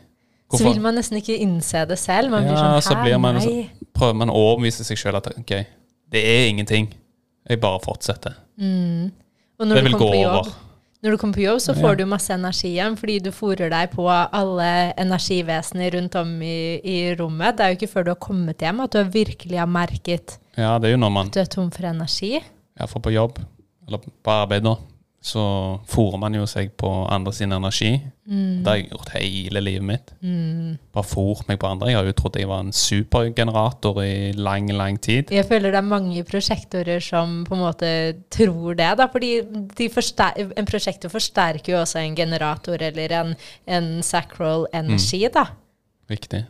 Så 0.52 0.66
vil 0.68 0.82
man 0.84 0.96
nesten 1.00 1.18
ikke 1.22 1.38
innse 1.40 1.86
det 1.88 1.98
selv. 2.00 2.30
Man 2.30 2.44
blir 2.44 2.58
Ja, 2.58 2.80
sånn, 2.80 2.82
så 2.98 3.04
blir 3.04 3.18
man 3.20 3.36
nei. 3.40 3.70
prøver 3.96 4.16
man 4.16 4.30
å 4.30 4.36
overbevise 4.36 4.84
seg 4.84 4.98
sjøl 5.00 5.16
at 5.16 5.28
ok, 5.38 5.54
det 6.12 6.24
er 6.28 6.50
ingenting. 6.50 6.90
Jeg 7.48 7.60
bare 7.62 7.80
fortsetter. 7.80 8.36
Mm. 8.60 9.12
Og 9.60 9.68
når 9.68 9.76
Det 9.76 9.84
du 9.84 9.90
vil 9.90 9.98
gå 10.00 10.10
på 10.12 10.20
jobb, 10.22 10.36
over. 10.42 10.52
når 11.04 11.12
du 11.12 11.18
kommer 11.18 11.34
på 11.34 11.42
jobb, 11.46 11.60
så 11.62 11.74
Ja. 11.76 11.82
får 11.82 11.98
du 11.98 12.06
masse 12.06 12.30
energi 12.34 12.68
igjen, 12.76 12.98
fordi 12.98 13.20
du 13.24 13.32
fòrer 13.32 13.70
deg 13.70 13.92
på 13.92 14.06
alle 14.10 14.94
energivesener 14.98 15.92
rundt 15.96 16.16
om 16.16 16.42
i, 16.42 16.82
i 16.84 17.16
rommet. 17.16 17.58
Det 17.58 17.66
er 17.66 17.74
jo 17.74 17.78
ikke 17.80 17.94
før 17.94 18.04
du 18.04 18.12
har 18.12 18.20
kommet 18.22 18.58
hjem 18.60 18.82
at 18.82 18.92
du 18.92 19.04
virkelig 19.04 19.58
har 19.58 19.68
merket 19.68 20.38
Ja, 20.58 20.78
man 20.78 21.28
at 21.28 21.32
du 21.34 21.40
er 21.40 21.46
tom 21.46 21.72
for 21.72 21.84
energi. 21.88 22.42
ja, 22.80 22.86
for 22.86 23.00
på 23.00 23.12
jobb, 23.14 23.40
eller 23.88 24.00
på 24.00 24.30
arbeid, 24.32 24.64
da, 24.64 24.76
så 25.22 25.42
fòrer 25.86 26.18
man 26.18 26.34
jo 26.34 26.48
seg 26.50 26.72
på 26.82 26.90
andre 27.14 27.32
sin 27.38 27.52
energi. 27.54 27.92
Det 28.26 28.66
har 28.66 28.78
jeg 28.80 28.88
gjort 28.90 29.12
hele 29.14 29.62
livet 29.62 29.86
mitt. 29.86 30.14
Mm. 30.24 30.80
Bare 30.96 31.06
fòr 31.06 31.44
meg 31.50 31.60
på 31.62 31.70
andre. 31.70 31.92
Jeg 31.92 32.00
har 32.00 32.08
jo 32.10 32.16
trodd 32.18 32.40
jeg 32.42 32.50
var 32.50 32.64
en 32.66 32.72
supergenerator 32.74 34.00
i 34.02 34.32
lang, 34.34 34.72
lang 34.74 34.98
tid. 35.02 35.30
Jeg 35.30 35.46
føler 35.50 35.76
det 35.76 35.82
er 35.82 35.90
mange 35.92 36.24
prosjektorer 36.26 37.04
som 37.06 37.44
på 37.46 37.54
en 37.58 37.62
måte 37.68 37.92
tror 38.34 38.74
det. 38.80 38.90
Da, 38.98 39.08
fordi 39.14 39.32
de 39.78 39.90
forster- 39.94 40.54
en 40.58 40.70
prosjektor 40.70 41.14
forsterker 41.14 41.76
jo 41.76 41.82
også 41.84 42.02
en 42.02 42.18
generator 42.18 42.82
eller 42.82 43.14
en, 43.20 43.36
en 43.68 43.92
sacral 44.02 44.66
energi. 44.74 45.26
Mm. 45.28 45.36
da. 45.38 45.46
Viktig. 46.10 46.46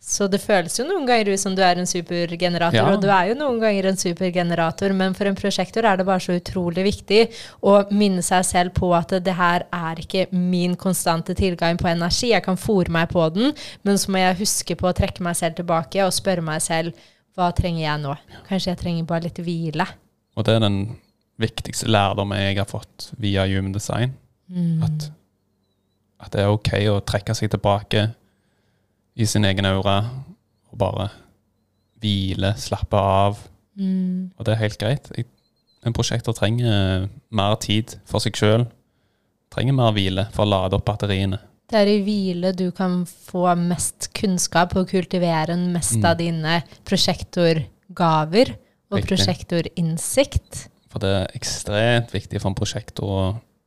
Så 0.00 0.24
det 0.32 0.38
føles 0.40 0.72
jo 0.78 0.86
noen 0.88 1.04
ganger 1.04 1.28
ut 1.34 1.40
som 1.42 1.52
du 1.54 1.60
er 1.62 1.76
en 1.78 1.86
supergenerator, 1.86 2.78
Ja. 2.78 2.86
og 2.94 3.02
du 3.02 3.08
er 3.12 3.28
jo 3.28 3.34
noen 3.36 3.58
ganger 3.60 3.90
en 3.90 3.98
supergenerator, 4.00 4.94
men 4.96 5.12
for 5.14 5.28
en 5.28 5.36
prosjektor 5.36 5.84
er 5.84 5.98
det 6.00 6.06
bare 6.08 6.22
så 6.24 6.32
utrolig 6.40 6.84
viktig 6.86 7.18
å 7.62 7.74
minne 7.92 8.22
seg 8.24 8.44
selv 8.48 8.72
på 8.74 8.88
at 8.96 9.12
det 9.22 9.34
her 9.36 9.66
er 9.70 10.00
ikke 10.00 10.26
min 10.32 10.74
konstante 10.74 11.34
tilgang 11.36 11.76
på 11.76 11.86
energi. 11.92 12.30
Jeg 12.32 12.42
kan 12.42 12.56
fòre 12.56 12.88
meg 12.88 13.10
på 13.12 13.26
den, 13.34 13.52
men 13.84 13.98
så 14.00 14.08
må 14.10 14.18
jeg 14.22 14.38
huske 14.40 14.74
på 14.80 14.88
å 14.88 14.94
trekke 14.96 15.20
meg 15.20 15.36
selv 15.36 15.56
tilbake 15.60 16.00
og 16.06 16.12
spørre 16.16 16.42
meg 16.42 16.62
selv 16.64 16.92
hva 17.36 17.52
trenger 17.54 17.82
jeg 17.84 18.00
nå? 18.02 18.16
Kanskje 18.48 18.72
jeg 18.72 18.78
trenger 18.80 19.04
bare 19.04 19.22
litt 19.28 19.38
hvile. 19.38 19.86
Og 20.36 20.44
det 20.44 20.54
er 20.56 20.60
den 20.64 20.96
viktigste 21.38 21.86
lærdommen 21.88 22.40
jeg 22.40 22.56
har 22.56 22.64
fått 22.68 23.10
via 23.20 23.44
Human 23.46 23.72
Design. 23.72 24.16
At, 24.82 25.10
at 26.24 26.32
det 26.32 26.40
er 26.40 26.48
ok 26.50 26.72
å 26.90 26.96
trekke 27.04 27.36
seg 27.36 27.52
tilbake 27.52 28.08
i 29.20 29.28
sin 29.28 29.44
egen 29.44 29.66
aura 29.68 29.98
og 30.70 30.78
bare 30.80 31.10
hvile, 32.00 32.54
slappe 32.56 32.96
av. 32.96 33.38
Mm. 33.76 34.30
Og 34.38 34.46
det 34.46 34.54
er 34.54 34.62
helt 34.62 34.78
greit. 34.80 35.10
Jeg, 35.16 35.26
en 35.84 35.96
prosjekter 35.96 36.36
trenger 36.36 37.08
mer 37.32 37.56
tid 37.60 37.96
for 38.08 38.22
seg 38.24 38.36
sjøl. 38.38 38.66
Trenger 39.52 39.76
mer 39.76 39.92
hvile 39.96 40.26
for 40.34 40.44
å 40.46 40.50
lade 40.50 40.78
opp 40.78 40.86
batteriene. 40.88 41.40
Det 41.70 41.78
er 41.78 41.90
i 41.92 42.00
hvile 42.02 42.50
du 42.56 42.66
kan 42.74 43.04
få 43.06 43.44
mest 43.58 44.08
kunnskap 44.16 44.72
og 44.78 44.88
kultivere 44.90 45.54
mest 45.70 45.98
Mm. 46.00 46.04
av 46.04 46.16
dine 46.18 46.56
prosjektorgaver 46.88 48.56
og 48.90 49.06
prosjektorinnsikt. 49.06 50.66
For 50.90 50.98
det 51.02 51.10
er 51.14 51.36
ekstremt 51.38 52.10
viktig 52.12 52.40
for 52.40 52.50
en 52.50 52.58
prosjektor 52.58 53.06
å, 53.06 53.20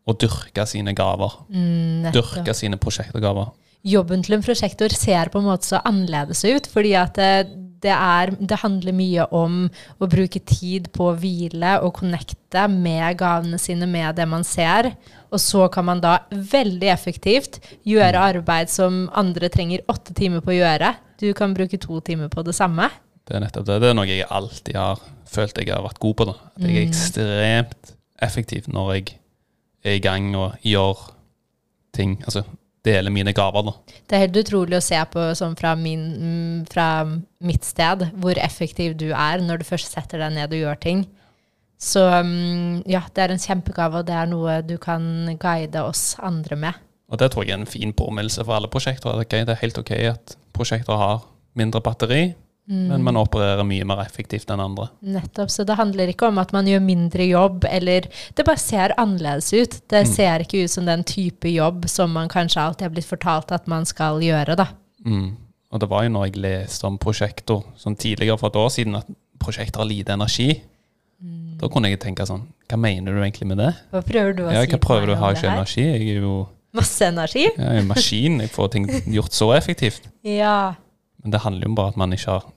å 0.07 0.15
dyrke 0.19 0.65
sine 0.67 0.93
gaver. 0.93 1.37
Mm. 1.49 2.09
Dyrke 2.15 2.53
sine 2.57 2.77
prosjektorgaver. 2.77 3.53
Jobben 3.83 4.23
til 4.23 4.37
en 4.37 4.45
prosjektor 4.45 4.93
ser 4.95 5.27
på 5.31 5.41
en 5.41 5.49
måte 5.49 5.67
så 5.67 5.81
annerledes 5.83 6.45
ut, 6.47 6.67
fordi 6.71 6.93
at 6.95 7.17
det, 7.19 7.31
det, 7.83 7.91
er, 7.91 8.31
det 8.39 8.61
handler 8.61 8.95
mye 8.95 9.25
om 9.35 9.65
å 9.99 10.07
bruke 10.07 10.39
tid 10.47 10.87
på 10.95 11.09
å 11.09 11.17
hvile 11.19 11.75
og 11.83 11.97
connecte 11.97 12.63
med 12.71 13.17
gavene 13.19 13.59
sine, 13.59 13.89
med 13.89 14.15
det 14.15 14.27
man 14.31 14.47
ser. 14.47 14.93
Og 15.33 15.41
så 15.43 15.67
kan 15.73 15.89
man 15.89 16.03
da 16.03 16.21
veldig 16.31 16.93
effektivt 16.93 17.59
gjøre 17.83 18.23
arbeid 18.31 18.71
som 18.71 19.09
andre 19.19 19.51
trenger 19.51 19.83
åtte 19.91 20.15
timer 20.15 20.45
på 20.45 20.55
å 20.55 20.59
gjøre. 20.61 20.93
Du 21.19 21.27
kan 21.35 21.55
bruke 21.57 21.81
to 21.81 21.99
timer 22.07 22.31
på 22.31 22.45
det 22.47 22.55
samme. 22.55 22.87
Det 23.27 23.35
er 23.35 23.43
nettopp 23.43 23.67
det. 23.67 23.81
Det 23.83 23.91
er 23.91 23.99
noe 23.99 24.07
jeg 24.07 24.31
alltid 24.31 24.79
har 24.79 25.03
følt 25.33 25.59
jeg 25.59 25.73
har 25.73 25.83
vært 25.83 25.99
god 26.03 26.17
på. 26.19 26.31
Da. 26.31 26.39
At 26.55 26.65
jeg 26.67 26.79
er 26.79 26.87
ekstremt 26.87 27.95
effektiv 28.23 28.71
når 28.71 28.95
jeg 28.95 29.15
er 29.83 29.99
i 29.99 30.03
gang 30.03 30.31
og 30.39 30.55
gjør 30.63 31.09
ting. 31.95 32.21
Altså 32.23 32.45
deler 32.83 33.13
mine 33.13 33.33
gaver, 33.35 33.65
da. 33.67 33.97
Det 34.07 34.17
er 34.17 34.25
helt 34.25 34.39
utrolig 34.43 34.77
å 34.77 34.83
se 34.83 34.99
på 35.13 35.25
sånn 35.39 35.55
fra, 35.59 35.73
min, 35.79 36.05
mm, 36.19 36.63
fra 36.71 36.87
mitt 37.43 37.67
sted, 37.67 38.07
hvor 38.19 38.39
effektiv 38.41 38.97
du 38.99 39.09
er 39.11 39.43
når 39.43 39.61
du 39.61 39.67
først 39.67 39.95
setter 39.95 40.23
deg 40.23 40.35
ned 40.35 40.55
og 40.55 40.65
gjør 40.65 40.81
ting. 40.83 41.05
Så 41.83 42.03
mm, 42.03 42.83
ja, 42.91 43.03
det 43.15 43.23
er 43.23 43.33
en 43.33 43.43
kjempegave, 43.43 44.01
og 44.01 44.07
det 44.07 44.15
er 44.15 44.29
noe 44.31 44.61
du 44.67 44.77
kan 44.81 45.03
guide 45.39 45.83
oss 45.83 46.13
andre 46.23 46.59
med. 46.59 46.79
Og 47.11 47.19
det 47.19 47.31
tror 47.33 47.45
jeg 47.45 47.55
er 47.55 47.61
en 47.61 47.69
fin 47.69 47.91
påminnelse 47.93 48.43
for 48.43 48.57
alle 48.57 48.71
prosjekter. 48.71 49.19
det 49.19 49.43
er 49.43 49.61
helt 49.61 49.77
ok 49.77 49.91
at 50.09 50.37
prosjekter 50.55 50.97
har 50.97 51.25
mindre 51.59 51.81
batteri, 51.83 52.33
men 52.65 53.03
man 53.03 53.17
opererer 53.19 53.65
mye 53.67 53.83
mer 53.85 53.99
effektivt 54.05 54.49
enn 54.53 54.61
andre. 54.63 54.85
Nettopp. 55.03 55.49
Så 55.51 55.65
det 55.67 55.75
handler 55.75 56.07
ikke 56.13 56.29
om 56.29 56.37
at 56.39 56.53
man 56.55 56.65
gjør 56.69 56.79
mindre 56.85 57.25
jobb, 57.27 57.65
eller 57.69 58.07
Det 58.35 58.45
bare 58.47 58.57
ser 58.61 58.93
annerledes 58.97 59.51
ut. 59.53 59.81
Det 59.91 60.05
ser 60.07 60.39
ikke 60.45 60.63
ut 60.63 60.71
som 60.71 60.85
den 60.87 61.03
type 61.03 61.49
jobb 61.51 61.89
som 61.91 62.11
man 62.15 62.29
kanskje 62.31 62.61
alltid 62.63 62.87
har 62.87 62.93
blitt 62.95 63.09
fortalt 63.09 63.51
at 63.51 63.67
man 63.67 63.85
skal 63.85 64.21
gjøre, 64.23 64.55
da. 64.55 64.67
Mm. 65.05 65.35
Og 65.73 65.79
det 65.81 65.89
var 65.89 66.03
jo 66.05 66.13
når 66.13 66.25
jeg 66.29 66.39
leste 66.43 66.85
om 66.87 66.97
prosjekter 67.01 67.63
som 67.75 67.95
tidligere 67.95 68.37
for 68.39 68.47
et 68.53 68.55
år 68.61 68.69
siden, 68.69 68.95
at 68.95 69.07
prosjekter 69.43 69.81
har 69.83 69.89
lite 69.89 70.13
energi. 70.15 70.61
Da 71.59 71.69
kunne 71.71 71.87
jeg 71.91 71.99
tenke 72.03 72.25
sånn 72.27 72.41
Hva 72.67 72.75
mener 72.79 73.13
du 73.15 73.21
egentlig 73.21 73.45
med 73.47 73.59
det? 73.61 73.69
Hva 73.93 74.01
prøver 74.03 74.33
du 74.35 74.41
å 74.43 74.51
Ja, 74.51 74.63
si 74.65 74.71
hva 74.73 74.79
prøver 74.83 75.07
du 75.07 75.15
Har 75.15 75.35
ikke 75.37 75.47
energi? 75.53 75.83
Jeg 75.85 76.17
er 76.17 76.25
jo 76.25 76.47
Masse 76.75 77.05
energi? 77.07 77.43
jeg 77.45 77.63
er 77.63 77.77
en 77.79 77.87
maskin. 77.87 78.39
Jeg 78.41 78.49
får 78.49 78.71
ting 78.73 78.87
gjort 79.13 79.31
så 79.35 79.51
effektivt. 79.55 80.07
Ja. 80.23 80.73
Men 81.23 81.31
det 81.31 81.41
handler 81.45 81.65
jo 81.67 81.71
om 81.71 81.75
bare 81.79 81.93
at 81.93 81.97
man 81.97 82.11
ikke 82.15 82.31
har 82.31 82.51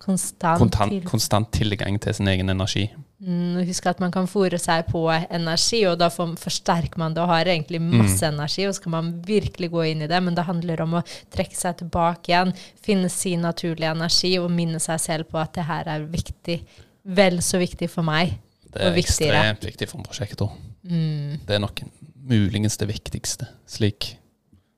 Konstant. 0.00 0.58
kontant, 0.58 0.90
til- 0.90 1.04
konstant 1.04 1.50
tilgang 1.52 1.98
til 2.00 2.14
sin 2.14 2.26
egen 2.28 2.48
energi. 2.48 2.86
Mm, 3.20 3.66
husk 3.68 3.84
at 3.86 4.00
man 4.00 4.10
kan 4.10 4.24
fòre 4.26 4.58
seg 4.58 4.86
på 4.88 5.02
energi, 5.30 5.84
og 5.86 5.98
da 5.98 6.08
får, 6.08 6.38
forsterker 6.40 6.96
man 6.98 7.12
det 7.12 7.20
og 7.22 7.28
har 7.28 7.44
egentlig 7.44 7.80
masse 7.82 8.22
energi, 8.24 8.64
og 8.66 8.74
så 8.74 8.82
kan 8.86 8.90
man 8.92 9.10
virkelig 9.26 9.70
gå 9.70 9.82
inn 9.90 10.00
i 10.02 10.06
det, 10.08 10.22
men 10.22 10.34
det 10.34 10.46
handler 10.46 10.80
om 10.80 10.94
å 10.94 11.02
trekke 11.30 11.54
seg 11.54 11.76
tilbake 11.82 12.32
igjen, 12.32 12.54
finne 12.80 13.10
sin 13.12 13.42
naturlige 13.44 13.90
energi 13.92 14.38
og 14.40 14.50
minne 14.50 14.80
seg 14.80 14.98
selv 15.00 15.28
på 15.28 15.38
at 15.38 15.52
det 15.52 15.64
her 15.68 15.84
er 15.86 16.06
viktig, 16.08 16.62
vel 17.04 17.38
så 17.44 17.60
viktig 17.60 17.90
for 17.90 18.02
meg. 18.02 18.38
Det 18.72 18.80
er 18.80 18.96
ekstremt 18.96 19.60
viktig 19.68 19.86
for 19.90 19.98
en 20.00 20.04
prosjektor. 20.08 20.52
Mm. 20.88 21.40
Det 21.44 21.56
er 21.56 21.60
nok 21.60 21.82
muligens 22.24 22.78
det 22.78 22.88
viktigste. 22.88 23.48
Slik 23.68 24.14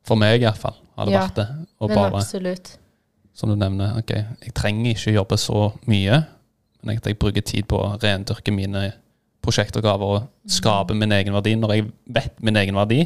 for 0.04 0.16
meg 0.18 0.42
iallfall 0.42 0.74
har 0.96 1.06
det 1.06 1.12
Ja, 1.14 1.26
vært 1.28 1.34
det. 1.36 1.48
Og 1.80 1.88
Men 1.90 1.96
bare, 1.96 2.12
absolutt. 2.24 2.78
Som 3.34 3.50
du 3.50 3.56
nevner, 3.56 3.96
ok, 4.02 4.12
jeg 4.44 4.54
trenger 4.56 4.92
ikke 4.92 5.14
jobbe 5.16 5.38
så 5.40 5.70
mye, 5.88 6.22
men 6.82 6.98
at 6.98 7.06
jeg 7.08 7.18
bruker 7.20 7.44
tid 7.46 7.68
på 7.70 7.78
å 7.78 7.96
rendyrke 8.02 8.52
mine 8.54 8.90
prosjektoppgaver 9.42 10.14
og 10.16 10.50
skape 10.50 10.94
min 10.98 11.14
egen 11.14 11.34
verdi. 11.34 11.54
Når 11.58 11.74
jeg 11.74 11.86
vet 12.14 12.42
min 12.44 12.58
egen 12.60 12.78
verdi, 12.78 13.04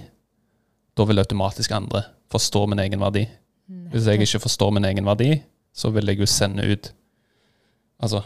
da 0.97 1.05
vil 1.09 1.21
automatisk 1.21 1.73
andre 1.77 2.07
forstå 2.33 2.65
min 2.73 2.83
egen 2.85 3.03
verdi. 3.03 3.27
Hvis 3.93 4.09
jeg 4.09 4.23
ikke 4.23 4.45
forstår 4.47 4.73
min 4.75 4.87
egen 4.89 5.07
verdi, 5.07 5.37
så 5.77 5.91
vil 5.95 6.09
jeg 6.11 6.21
jo 6.23 6.29
sende 6.31 6.65
ut 6.67 6.91
altså, 8.03 8.23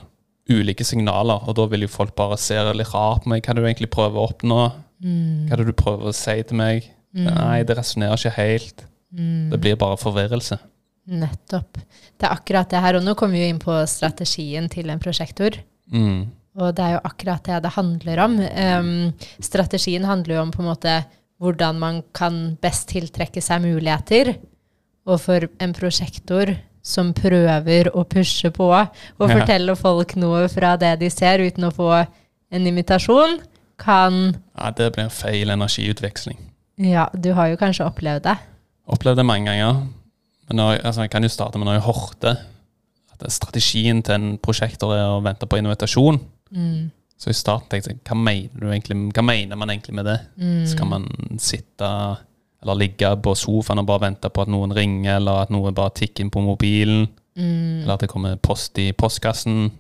ulike 0.51 0.85
signaler, 0.87 1.43
og 1.47 1.57
da 1.59 1.67
vil 1.71 1.87
jo 1.87 1.91
folk 1.91 2.15
bare 2.19 2.39
se 2.41 2.59
litt 2.75 2.95
rart 2.95 3.25
på 3.25 3.33
meg. 3.33 3.43
Hva 3.43 3.53
er 3.53 3.59
det 3.59 3.65
du 3.65 3.69
egentlig 3.69 3.93
prøver 3.93 4.21
å 4.21 4.31
oppnå? 4.31 4.61
Mm. 5.03 5.47
Hva 5.49 5.57
er 5.57 5.63
det 5.63 5.71
du 5.71 5.77
prøver 5.79 6.11
å 6.11 6.17
si 6.17 6.37
til 6.47 6.61
meg? 6.61 6.91
Nei, 7.17 7.63
det 7.67 7.77
resonnerer 7.79 8.19
ikke 8.19 8.37
helt. 8.37 8.85
Mm. 9.11 9.51
Det 9.51 9.59
blir 9.63 9.79
bare 9.79 9.99
forvirrelse. 9.99 10.61
Nettopp. 11.11 11.79
Det 12.17 12.27
er 12.29 12.35
akkurat 12.35 12.71
det 12.71 12.83
her, 12.85 12.99
og 12.99 13.05
nå 13.07 13.17
kommer 13.19 13.35
vi 13.35 13.45
jo 13.45 13.55
inn 13.55 13.63
på 13.63 13.75
strategien 13.91 14.69
til 14.71 14.91
en 14.93 15.01
prosjektor. 15.03 15.57
Mm. 15.91 16.29
Og 16.61 16.75
det 16.77 16.85
er 16.85 16.97
jo 16.97 17.03
akkurat 17.09 17.47
det 17.47 17.59
det 17.65 17.73
handler 17.75 18.23
om. 18.25 18.39
Um, 18.41 19.13
strategien 19.43 20.07
handler 20.07 20.37
jo 20.37 20.43
om 20.45 20.55
på 20.55 20.63
en 20.63 20.71
måte 20.71 20.97
hvordan 21.41 21.79
man 21.81 22.03
kan 22.15 22.57
best 22.61 22.91
tiltrekke 22.93 23.43
seg 23.43 23.63
muligheter. 23.65 24.35
Og 25.09 25.21
for 25.23 25.47
en 25.63 25.73
prosjektor 25.75 26.53
som 26.85 27.15
prøver 27.17 27.91
å 27.97 28.05
pushe 28.09 28.51
på 28.55 28.69
og 28.71 29.25
Ja. 29.29 29.39
fortelle 29.39 29.77
folk 29.77 30.15
noe 30.17 30.49
fra 30.49 30.77
det 30.77 30.99
de 31.01 31.11
ser, 31.11 31.39
uten 31.41 31.65
å 31.65 31.73
få 31.73 32.07
en 32.53 32.67
invitasjon, 32.67 33.41
kan 33.79 34.37
Ja, 34.59 34.71
det 34.71 34.93
blir 34.93 35.09
feil 35.09 35.49
energiutveksling. 35.51 36.37
Ja, 36.79 37.09
du 37.15 37.33
har 37.33 37.49
jo 37.49 37.57
kanskje 37.57 37.87
opplevd 37.87 38.23
det. 38.23 38.37
Opplevd 38.89 39.17
det 39.17 39.27
mange 39.27 39.47
ganger. 39.47 39.87
Men 40.51 40.59
jeg- 40.73 40.83
altså, 40.85 41.01
jeg 41.03 41.11
kan 41.11 41.23
jo 41.23 41.29
starte 41.29 41.59
med 41.59 41.67
når 41.67 41.75
jeg 41.81 41.83
hørte 41.95 42.37
at 43.13 43.31
strategien 43.33 44.03
til 44.03 44.15
en 44.15 44.39
prosjektor 44.39 44.93
er 44.95 45.07
å 45.07 45.23
vente 45.23 45.47
på 45.47 45.59
invitasjon. 45.59 46.19
Mm. 46.53 46.91
Så 47.19 47.29
i 47.31 47.33
starten 47.37 47.69
tenkte 47.69 47.91
jeg 47.91 47.99
hva 48.05 48.17
mener, 48.17 48.49
du 48.59 48.67
egentlig, 48.67 49.13
hva 49.13 49.23
mener 49.25 49.57
man 49.57 49.69
egentlig 49.69 49.95
med 49.95 50.05
det? 50.07 50.21
Mm. 50.41 50.67
Skal 50.67 50.87
man 50.89 51.07
sitte 51.39 52.19
eller 52.63 52.75
ligge 52.75 53.17
på 53.23 53.35
sofaen 53.37 53.79
og 53.79 53.87
bare 53.87 54.01
vente 54.01 54.29
på 54.31 54.43
at 54.43 54.49
noen 54.49 54.73
ringer, 54.75 55.17
eller 55.17 55.43
at 55.43 55.51
noe 55.51 55.71
bare 55.73 55.91
tikker 55.91 56.21
inn 56.21 56.31
på 56.31 56.43
mobilen? 56.43 57.09
Mm. 57.37 57.83
Eller 57.83 57.93
at 57.95 58.01
det 58.01 58.09
kommer 58.11 58.37
post 58.37 58.77
i 58.79 58.93
postkassen? 58.93 59.71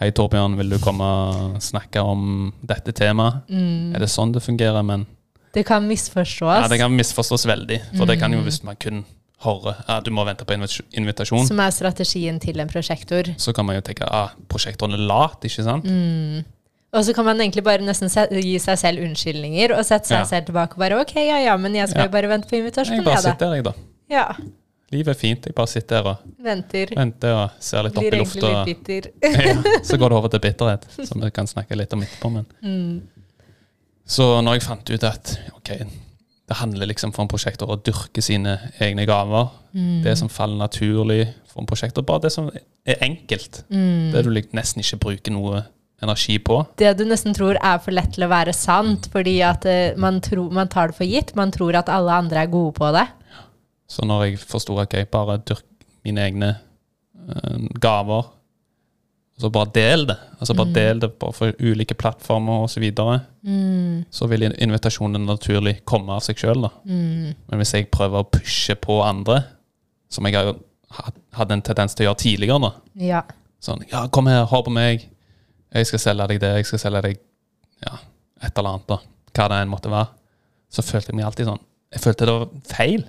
Hei, 0.00 0.10
Torbjørn, 0.12 0.56
vil 0.56 0.70
du 0.70 0.78
komme 0.78 1.02
og 1.02 1.56
snakke 1.60 2.00
om 2.04 2.52
dette 2.64 2.92
temaet? 2.94 3.42
Mm. 3.50 3.94
Er 3.96 3.98
det 3.98 4.08
sånn 4.08 4.32
det 4.32 4.42
fungerer? 4.44 4.84
Men 4.84 5.06
Det 5.52 5.66
kan 5.66 5.82
misforstås. 5.88 6.62
ja, 6.62 6.68
det 6.68 6.78
kan 6.78 6.92
misforstås 6.96 7.46
veldig. 7.46 7.80
For 7.96 8.06
det 8.06 8.20
kan 8.20 8.30
jo 8.32 8.38
Mm. 8.38 8.44
hvis 8.44 8.62
man 8.64 8.76
kun 8.76 9.04
hører 9.44 9.76
ja, 9.88 10.00
du 10.02 10.10
må 10.10 10.24
vente 10.26 10.44
på 10.44 10.54
invit- 10.56 10.82
invitasjon, 10.98 11.46
Som 11.46 11.60
er 11.62 11.70
strategien 11.70 12.40
til 12.42 12.58
en 12.60 12.68
prosjektor. 12.70 13.34
så 13.38 13.52
kan 13.54 13.66
man 13.66 13.76
jo 13.78 13.82
tenke 13.86 14.06
ah, 14.10 14.32
prosjektoren 14.50 14.94
er 14.96 15.04
lat, 15.06 15.38
ikke 15.46 15.62
sant? 15.66 15.84
Mm. 15.84 16.44
Og 16.96 17.04
så 17.04 17.12
kan 17.14 17.24
man 17.28 17.36
egentlig 17.38 17.62
bare 17.66 17.84
nesten 17.84 18.08
gi 18.08 18.54
seg 18.58 18.78
selv 18.80 19.02
unnskyldninger 19.04 19.74
og 19.76 19.84
sette 19.84 20.08
seg 20.08 20.18
Ja. 20.22 20.24
selv 20.24 20.46
tilbake 20.48 20.72
og 20.78 20.78
bare 20.82 21.00
OK, 21.02 21.14
ja 21.20 21.38
ja, 21.44 21.56
men 21.60 21.74
jeg 21.74 21.88
skal 21.90 22.06
Ja. 22.06 22.06
jo 22.08 22.14
bare 22.16 22.28
vente 22.32 22.48
på 22.48 22.56
invitasjonen, 22.62 23.04
bare 23.04 23.20
jeg, 23.20 23.24
da. 23.24 23.30
sitter 23.30 23.46
her, 23.46 23.54
jeg, 23.54 23.64
da. 23.64 23.72
Ja. 24.10 24.26
Livet 24.90 25.08
er 25.12 25.18
fint. 25.20 25.44
Jeg 25.44 25.54
bare 25.54 25.68
sitter 25.68 25.96
her 25.98 26.06
og 26.14 26.16
Venter. 26.42 26.88
venter 26.96 27.34
og 27.36 27.50
ser 27.60 27.82
litt 27.84 27.92
opp 27.98 28.06
Blir 28.06 28.14
egentlig 28.22 28.52
litt 28.54 28.82
bitter. 28.86 29.10
ja, 29.22 29.82
så 29.84 29.98
går 30.00 30.08
det 30.08 30.16
over 30.16 30.28
til 30.32 30.40
bitterhet, 30.40 30.86
som 31.04 31.20
vi 31.20 31.30
kan 31.30 31.46
snakke 31.46 31.76
litt 31.76 31.92
om 31.92 32.00
etterpå. 32.06 32.30
Men. 32.32 32.46
Mm. 32.64 33.02
Så 34.08 34.40
når 34.40 34.56
jeg 34.56 34.62
fant 34.64 34.90
ut 34.90 35.04
at 35.04 35.34
ok, 35.58 35.74
det 36.48 36.56
handler 36.56 36.86
liksom 36.88 37.12
for 37.12 37.22
en 37.26 37.28
prosjektor 37.28 37.68
å 37.68 37.76
dyrke 37.84 38.22
sine 38.24 38.58
egne 38.80 39.04
gaver, 39.06 39.50
Mm. 39.74 40.02
det 40.02 40.16
som 40.18 40.28
faller 40.32 40.56
naturlig 40.56 41.28
for 41.46 41.60
en 41.60 41.66
prosjektor, 41.66 42.02
bare 42.02 42.22
det 42.22 42.32
som 42.32 42.50
er 42.86 42.94
enkelt, 43.04 43.64
Mm. 43.70 44.12
det 44.12 44.22
du 44.24 44.30
nesten 44.56 44.80
ikke 44.80 44.98
bruker 44.98 45.30
noe 45.32 45.66
energi 46.02 46.38
på. 46.38 46.66
Det 46.76 46.96
du 46.96 47.04
nesten 47.04 47.34
tror 47.34 47.56
er 47.62 47.78
for 47.78 47.90
lett 47.92 48.12
til 48.14 48.24
å 48.24 48.28
være 48.30 48.54
sant, 48.54 49.08
fordi 49.12 49.42
at 49.42 49.66
eh, 49.66 49.94
man, 49.96 50.20
tro, 50.20 50.48
man 50.50 50.68
tar 50.68 50.88
det 50.88 50.96
for 50.96 51.04
gitt. 51.04 51.34
Man 51.36 51.50
tror 51.52 51.74
at 51.76 51.88
alle 51.88 52.10
andre 52.12 52.42
er 52.44 52.46
gode 52.46 52.74
på 52.74 52.92
det. 52.94 53.06
Så 53.88 54.04
når 54.06 54.24
jeg 54.30 54.38
forsto 54.38 54.78
at 54.80 54.90
jeg 54.94 55.10
bare 55.10 55.38
dyrker 55.38 55.64
mine 56.04 56.18
egne 56.30 56.48
eh, 57.28 57.58
gaver, 57.80 58.24
så 59.38 59.50
bare 59.54 59.70
del 59.72 60.06
det, 60.06 60.16
altså 60.40 60.54
bare 60.56 60.66
Mm. 60.66 60.74
del 60.74 61.00
det 61.00 61.10
på 61.18 61.32
for 61.34 61.52
ulike 61.60 61.94
plattformer 61.94 62.64
osv., 62.64 62.74
så, 62.74 62.80
videre, 62.80 63.20
Mm. 63.44 64.04
så 64.10 64.28
vil 64.28 64.42
invitasjonen 64.52 65.24
naturlig 65.26 65.84
komme 65.84 66.10
av 66.10 66.20
seg 66.22 66.36
sjøl. 66.36 66.68
Mm. 66.84 67.34
Men 67.48 67.58
hvis 67.60 67.72
jeg 67.74 67.90
prøver 67.90 68.24
å 68.24 68.30
pushe 68.30 68.74
på 68.74 69.02
andre, 69.04 69.44
som 70.10 70.24
jeg 70.26 70.54
hadde 71.32 71.52
en 71.52 71.62
tendens 71.62 71.94
til 71.94 72.06
å 72.06 72.10
gjøre 72.10 72.18
tidligere, 72.18 72.60
da, 72.60 72.72
Ja. 72.96 73.22
sånn 73.62 73.84
Ja, 73.92 74.06
kom 74.08 74.26
her, 74.26 74.44
hør 74.46 74.64
på 74.64 74.70
meg. 74.72 75.06
Jeg 75.72 75.86
skal 75.86 75.98
selge 75.98 76.28
deg 76.28 76.40
det, 76.40 76.56
jeg 76.56 76.66
skal 76.66 76.78
selge 76.78 77.02
deg 77.02 77.18
ja, 77.86 77.98
et 78.42 78.58
eller 78.58 78.70
annet, 78.70 78.86
da. 78.88 78.98
Hva 79.34 79.48
det 79.48 79.60
enn 79.62 79.68
måtte 79.70 79.90
være. 79.90 80.08
Så 80.70 80.82
følte 80.82 81.08
jeg 81.12 81.16
meg 81.16 81.24
alltid 81.26 81.46
sånn 81.46 81.60
Jeg 81.92 82.00
følte 82.02 82.26
det 82.26 82.28
var 82.28 82.48
feil. 82.64 83.04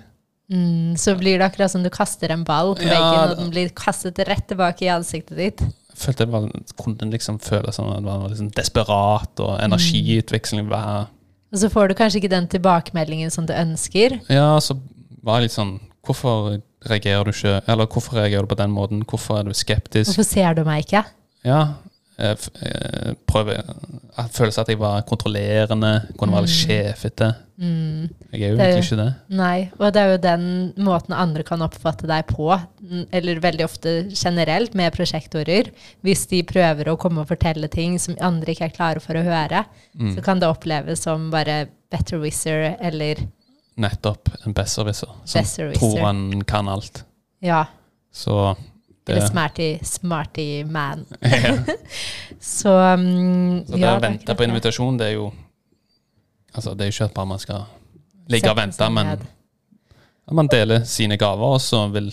Mm. 0.50 0.94
Så 0.96 1.14
blir 1.18 1.38
det 1.38 1.52
akkurat 1.52 1.70
som 1.70 1.82
du 1.82 1.90
kaster 1.90 2.30
en 2.30 2.44
ball 2.44 2.74
på 2.74 2.82
Ja, 2.82 2.94
veggen, 2.94 3.30
og 3.30 3.36
den 3.38 3.50
blir 3.50 3.68
kastet 3.70 4.16
rett 4.26 4.46
tilbake 4.48 4.82
i 4.82 4.88
ansiktet 4.88 5.36
ditt. 5.36 5.60
Jeg 6.00 6.06
følte 6.06 6.24
jeg 6.24 6.32
var, 6.32 6.46
kunne 6.80 7.10
liksom 7.12 7.38
føle 7.44 7.72
som 7.76 7.90
at 7.92 8.00
det 8.00 8.08
var 8.08 8.28
liksom 8.32 8.50
desperat, 8.56 9.42
og 9.44 9.58
energiutveksling 9.60 10.70
var 10.70 11.10
Og 11.52 11.58
så 11.60 11.68
får 11.68 11.90
du 11.90 11.94
kanskje 11.98 12.22
ikke 12.22 12.32
den 12.32 12.48
tilbakemeldingen 12.48 13.30
som 13.30 13.44
du 13.46 13.52
ønsker. 13.52 14.16
Ja, 14.32 14.56
så 14.64 14.78
var 15.22 15.42
litt 15.44 15.52
sånn 15.52 15.78
Hvorfor 16.00 16.54
reagerer 16.88 17.28
du 17.28 17.34
ikke 17.34 17.58
Eller 17.68 17.84
hvorfor 17.84 18.16
reagerer 18.16 18.46
du 18.46 18.54
på 18.54 18.56
den 18.56 18.72
måten? 18.72 19.02
Hvorfor 19.04 19.38
er 19.42 19.44
du 19.44 19.52
skeptisk? 19.52 20.14
Hvorfor 20.14 20.24
ser 20.24 20.56
du 20.56 20.64
meg 20.64 20.86
ikke? 20.86 21.04
Ja. 21.44 21.60
Jeg 22.20 22.36
f- 22.36 22.50
eh, 22.62 23.14
prøver 23.26 23.62
Jeg 24.16 24.30
følte 24.34 24.60
at 24.60 24.68
jeg 24.68 24.78
var 24.78 25.02
kontrollerende, 25.08 25.90
kunne 26.18 26.32
være 26.34 26.42
litt 26.46 26.56
sjefete. 26.58 27.28
Mm. 27.60 28.08
Jeg 28.32 28.42
er 28.42 28.50
jo 28.50 28.56
egentlig 28.58 28.84
ikke 28.84 28.96
det. 29.00 29.14
Nei, 29.38 29.70
og 29.78 29.92
det 29.94 30.00
er 30.02 30.10
jo 30.10 30.18
den 30.24 30.44
måten 30.84 31.14
andre 31.16 31.42
kan 31.46 31.62
oppfatte 31.64 32.06
deg 32.08 32.26
på, 32.28 32.48
eller 33.12 33.40
veldig 33.40 33.64
ofte 33.64 33.92
generelt 34.12 34.74
med 34.74 34.92
prosjektorer. 34.96 35.70
Hvis 36.04 36.26
de 36.28 36.42
prøver 36.48 36.88
å 36.92 36.96
komme 37.00 37.20
og 37.24 37.28
fortelle 37.28 37.68
ting 37.72 37.98
som 38.00 38.16
andre 38.20 38.52
ikke 38.54 38.68
er 38.68 38.76
klare 38.76 39.00
for 39.00 39.14
å 39.14 39.24
høre, 39.24 39.64
Mm. 39.96 40.14
så 40.16 40.22
kan 40.24 40.38
det 40.40 40.48
oppleves 40.48 41.00
som 41.02 41.30
bare 41.30 41.68
better 41.90 42.18
wizard, 42.20 42.76
eller 42.80 43.16
Nettopp 43.80 44.28
en 44.46 44.52
besserwisser 44.52 45.08
som 45.24 45.40
Besserwisser. 45.40 45.80
tror 45.80 46.00
han 46.04 46.42
kan 46.42 46.68
alt. 46.68 47.04
ja, 47.42 47.64
Så 48.12 48.56
eller 49.10 49.26
smarty, 49.28 49.68
smarty 49.82 50.64
man. 50.64 51.04
ja. 51.20 51.56
Så, 52.40 52.72
um, 52.72 53.60
Så 53.66 53.76
det 53.76 53.82
ja, 53.82 53.96
å 53.96 54.00
vente 54.02 54.34
på 54.36 54.46
invitasjon, 54.46 54.98
det 55.00 55.10
er 55.10 55.16
jo 55.18 55.30
Altså, 56.50 56.72
det 56.74 56.82
er 56.82 56.88
jo 56.88 56.94
ikke 56.96 57.06
at 57.06 57.12
bare 57.14 57.30
man 57.30 57.38
skal 57.38 57.60
ligge 58.32 58.50
og 58.50 58.56
vente, 58.58 58.86
men 58.90 59.12
at 59.14 60.34
man 60.34 60.48
deler 60.50 60.82
sine 60.88 61.14
gaver, 61.18 61.52
og 61.54 61.60
så 61.62 61.84
vil, 61.94 62.08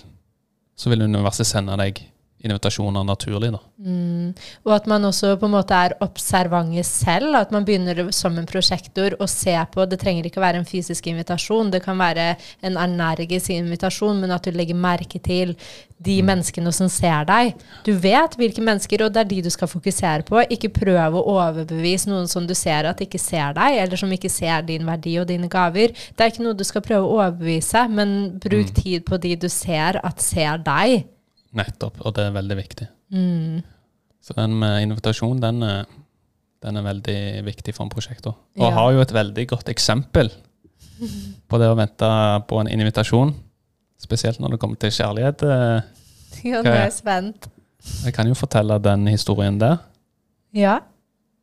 så 0.78 0.92
vil 0.92 1.08
universet 1.08 1.50
sende 1.50 1.74
deg 1.82 2.04
invitasjoner 2.46 3.04
naturlig, 3.04 3.50
da. 3.56 3.60
Mm. 3.82 4.34
Og 4.66 4.74
at 4.76 4.88
man 4.90 5.06
også 5.10 5.34
på 5.42 5.48
en 5.48 5.56
måte 5.56 5.74
er 5.74 5.96
observante 6.06 6.84
selv. 6.86 7.36
At 7.40 7.52
man 7.54 7.66
begynner 7.66 8.12
som 8.16 8.38
en 8.38 8.48
prosjektor 8.50 9.16
og 9.20 9.30
ser 9.30 9.66
på 9.74 9.86
Det 9.90 10.00
trenger 10.02 10.28
ikke 10.28 10.42
være 10.42 10.62
en 10.62 10.68
fysisk 10.68 11.08
invitasjon, 11.08 11.72
det 11.72 11.84
kan 11.86 11.98
være 11.98 12.36
en 12.66 12.78
energisk 12.78 13.50
invitasjon, 13.56 14.22
men 14.22 14.32
at 14.32 14.46
du 14.46 14.52
legger 14.54 14.78
merke 14.78 15.20
til 15.20 15.56
de 15.98 16.20
menneskene 16.22 16.72
som 16.76 16.90
ser 16.94 17.26
deg. 17.26 17.56
Du 17.86 17.94
vet 17.98 18.38
hvilke 18.38 18.62
mennesker, 18.62 19.02
og 19.06 19.14
det 19.14 19.24
er 19.24 19.32
de 19.32 19.42
du 19.48 19.50
skal 19.54 19.72
fokusere 19.72 20.28
på. 20.28 20.44
Ikke 20.54 20.70
prøv 20.74 21.18
å 21.18 21.26
overbevise 21.34 22.12
noen 22.12 22.30
som 22.30 22.46
du 22.46 22.54
ser 22.58 22.86
at 22.86 23.02
ikke 23.02 23.22
ser 23.22 23.58
deg, 23.58 23.82
eller 23.82 23.98
som 23.98 24.14
ikke 24.14 24.32
ser 24.32 24.66
din 24.68 24.86
verdi 24.86 25.18
og 25.18 25.28
dine 25.32 25.50
gaver. 25.50 25.96
Det 26.14 26.24
er 26.24 26.34
ikke 26.34 26.46
noe 26.46 26.58
du 26.58 26.66
skal 26.68 26.86
prøve 26.86 27.08
å 27.08 27.18
overbevise, 27.18 27.88
men 27.90 28.18
bruk 28.44 28.74
tid 28.78 29.08
på 29.10 29.18
de 29.26 29.36
du 29.42 29.50
ser 29.50 29.98
at 30.06 30.22
ser 30.22 30.62
deg. 30.62 31.08
Nettopp, 31.58 31.98
og 32.06 32.14
det 32.18 32.28
er 32.28 32.36
veldig 32.36 32.58
viktig. 32.60 32.88
Mm. 33.14 33.62
Så 34.22 34.36
den 34.38 34.54
med 34.60 34.82
invitasjon, 34.86 35.40
den 35.42 35.64
er, 35.64 35.86
den 36.64 36.78
er 36.80 36.86
veldig 36.86 37.18
viktig 37.48 37.74
for 37.76 37.86
en 37.88 37.92
prosjektor. 37.94 38.36
Og 38.58 38.68
Ja. 38.70 38.74
har 38.76 38.92
jo 38.94 39.02
et 39.02 39.14
veldig 39.14 39.48
godt 39.48 39.70
eksempel 39.72 40.30
på 41.50 41.60
det 41.62 41.70
å 41.72 41.78
vente 41.78 42.10
på 42.50 42.60
en 42.62 42.68
invitasjon. 42.72 43.34
Spesielt 44.02 44.40
når 44.40 44.52
det 44.56 44.60
kommer 44.62 44.76
til 44.82 44.92
kjærlighet. 44.94 45.44
Eh, 45.44 45.82
Ja, 46.44 46.62
nå 46.62 46.70
er 46.70 46.84
jeg 46.84 46.94
spent. 46.94 47.48
Jeg 48.04 48.14
kan 48.14 48.28
jo 48.28 48.34
fortelle 48.36 48.76
den 48.84 49.08
historien 49.08 49.58
der, 49.60 49.78
Ja. 50.54 50.80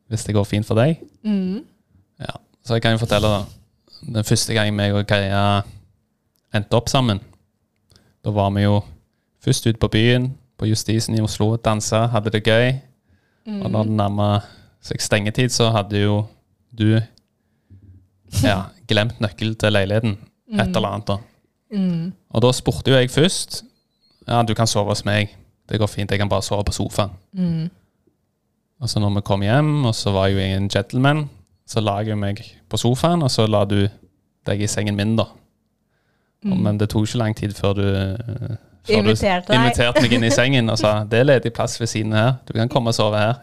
hvis 0.09 0.23
det 0.25 0.35
går 0.35 0.45
fint 0.45 0.65
for 0.65 0.75
deg. 0.75 0.99
Mm. 1.23 1.63
Ja, 2.19 2.35
så 2.63 2.75
jeg 2.75 2.81
kan 2.83 2.91
jo 2.93 3.01
fortelle 3.01 3.27
da, 3.27 3.45
den 4.05 4.23
første 4.23 4.53
gang 4.53 4.73
meg 4.75 4.93
og 4.93 5.07
Kaja 5.07 5.63
endte 6.53 6.77
opp 6.77 6.87
sammen. 6.87 7.19
Da 8.23 8.31
var 8.31 8.51
vi 8.51 8.61
jo 8.63 8.83
først 9.45 9.67
ut 9.69 9.79
på 9.79 9.91
byen, 9.93 10.31
på 10.57 10.69
Justisen 10.69 11.17
i 11.17 11.21
Oslo, 11.23 11.55
dansa, 11.61 12.05
hadde 12.11 12.33
det 12.33 12.43
gøy. 12.45 12.73
Og 13.61 13.69
når 13.69 13.85
det 13.85 13.97
nærma 13.99 14.29
seg 14.85 15.01
stengetid, 15.03 15.53
så 15.53 15.69
hadde 15.73 16.01
jo 16.01 16.23
du 16.73 16.97
ja, 18.41 18.57
glemt 18.89 19.21
nøkkel 19.21 19.53
til 19.59 19.73
leiligheten. 19.75 20.17
Et 20.55 20.75
eller 20.75 20.95
annet. 20.95 21.07
da. 21.07 21.17
Mm. 21.75 22.13
Og 22.29 22.41
da 22.45 22.51
spurte 22.53 22.91
jo 22.91 22.97
jeg 22.97 23.09
først 23.11 23.63
Ja, 24.27 24.41
du 24.41 24.53
kan 24.57 24.67
sove 24.67 24.89
hos 24.89 25.03
meg. 25.05 25.35
Det 25.69 25.77
går 25.77 25.89
fint, 25.89 26.11
jeg 26.11 26.19
kan 26.19 26.29
bare 26.29 26.41
sove 26.41 26.63
på 26.65 26.73
sofaen. 26.73 27.11
Mm. 27.33 27.69
Og 28.81 28.89
så 28.89 28.99
når 28.99 29.15
vi 29.15 29.21
kom 29.21 29.43
hjem, 29.45 29.85
og 29.85 29.95
så 29.95 30.11
var 30.11 30.27
jo 30.27 30.39
jeg 30.39 30.57
en 30.57 30.69
gentleman, 30.69 31.29
så 31.67 31.81
la 31.81 31.99
jeg 32.01 32.17
meg 32.17 32.41
på 32.69 32.77
sofaen, 32.77 33.21
og 33.21 33.29
så 33.31 33.45
la 33.45 33.63
du 33.69 33.87
deg 34.45 34.61
i 34.61 34.69
sengen 34.69 34.97
min, 34.97 35.15
da. 35.17 35.27
Og, 36.45 36.57
men 36.61 36.77
det 36.77 36.89
tok 36.91 37.07
ikke 37.07 37.17
lang 37.17 37.35
tid 37.35 37.53
før 37.57 37.73
du 37.73 37.83
eh, 37.83 38.55
før 38.85 38.93
du 38.93 38.93
Inviterte 38.99 39.49
deg. 39.49 39.55
inviterte 39.59 40.01
meg 40.03 40.11
inn 40.13 40.23
i 40.27 40.29
sengen 40.29 40.69
og 40.69 40.77
sa 40.77 40.91
det 41.09 41.19
er 41.19 41.23
ledig 41.31 41.53
plass 41.57 41.79
ved 41.81 41.87
siden 41.89 42.13
her, 42.13 42.35
du 42.47 42.53
kan 42.53 42.69
komme 42.69 42.89
og 42.93 42.97
sove 42.97 43.17
her. 43.17 43.39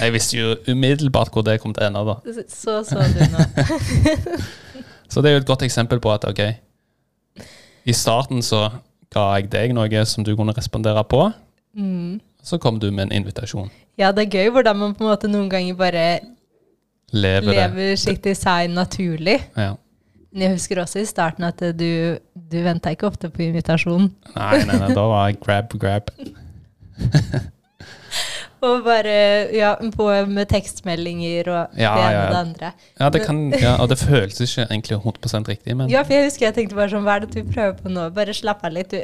Jeg 0.00 0.12
visste 0.14 0.36
jo 0.38 0.54
umiddelbart 0.70 1.30
hvor 1.34 1.42
det 1.46 1.60
kom 1.62 1.74
til 1.74 1.84
å 1.84 1.86
ende. 1.86 2.02
da. 2.06 2.44
Så 2.50 2.76
så 2.86 3.02
du 3.06 3.20
nå. 3.32 3.42
Så 5.08 5.22
det 5.22 5.30
er 5.30 5.36
jo 5.36 5.40
et 5.44 5.46
godt 5.46 5.62
eksempel 5.62 6.00
på 6.02 6.10
at 6.10 6.24
ok, 6.26 6.40
i 7.86 7.92
starten 7.94 8.42
så 8.42 8.64
ga 9.14 9.26
jeg 9.38 9.46
deg 9.52 9.74
noe 9.76 10.00
som 10.10 10.24
du 10.26 10.32
kunne 10.36 10.54
respondere 10.56 11.04
på, 11.06 11.28
Mm. 11.76 12.20
så 12.42 12.56
kom 12.58 12.78
du 12.80 12.90
med 12.90 13.04
en 13.06 13.12
invitasjon. 13.20 13.68
Ja, 13.98 14.10
det 14.12 14.24
er 14.26 14.38
gøy 14.38 14.50
hvordan 14.50 14.76
man 14.80 14.94
på 14.96 15.04
en 15.04 15.10
måte 15.10 15.28
noen 15.28 15.48
ganger 15.52 15.74
bare 15.76 16.04
Lever 17.12 17.52
lever 17.52 17.96
sitt 18.00 18.24
design 18.24 18.74
naturlig. 18.74 19.36
Ja. 19.56 19.74
Jeg 20.36 20.52
husker 20.52 20.82
også 20.82 21.00
i 21.00 21.08
starten 21.08 21.46
at 21.48 21.62
du, 21.78 22.18
du 22.36 22.56
venta 22.64 22.92
ikke 22.92 23.08
ofte 23.08 23.30
på 23.32 23.46
invitasjonen. 23.46 24.10
Nei, 24.34 24.64
nei, 24.68 24.78
nei, 24.82 24.90
da 24.92 25.06
var 25.08 25.30
jeg 25.30 25.40
grab, 25.40 25.76
grab. 25.80 26.10
Og 28.66 28.80
bare 28.84 29.14
ja, 29.54 29.74
på 29.96 30.06
med 30.30 30.48
tekstmeldinger 30.48 31.50
og 31.52 31.76
Ja, 31.78 31.90
det 31.92 32.04
ene 32.06 32.12
ja, 32.14 32.22
og 32.22 32.30
det 32.32 32.38
andre. 32.40 32.70
Ja, 33.00 33.08
det 33.12 33.20
kan, 33.26 33.40
ja, 33.52 33.74
og 33.82 33.88
det 33.92 33.98
føltes 34.00 34.40
ikke 34.56 34.64
egentlig 34.70 34.96
100% 34.96 35.50
riktig, 35.50 35.76
men 35.76 35.90
Ja, 35.92 36.02
for 36.02 36.16
jeg 36.16 36.24
husker 36.30 36.46
jeg 36.46 36.56
tenkte 36.56 36.78
bare 36.78 36.88
sånn, 36.90 37.04
hva 37.06 37.18
er 37.18 37.26
det 37.26 37.34
du 37.36 37.52
prøver 37.52 37.76
på 37.82 37.92
nå? 37.92 38.08
Bare 38.16 38.34
slapp 38.34 38.64
av 38.64 38.72
litt, 38.72 38.90
du. 38.90 39.02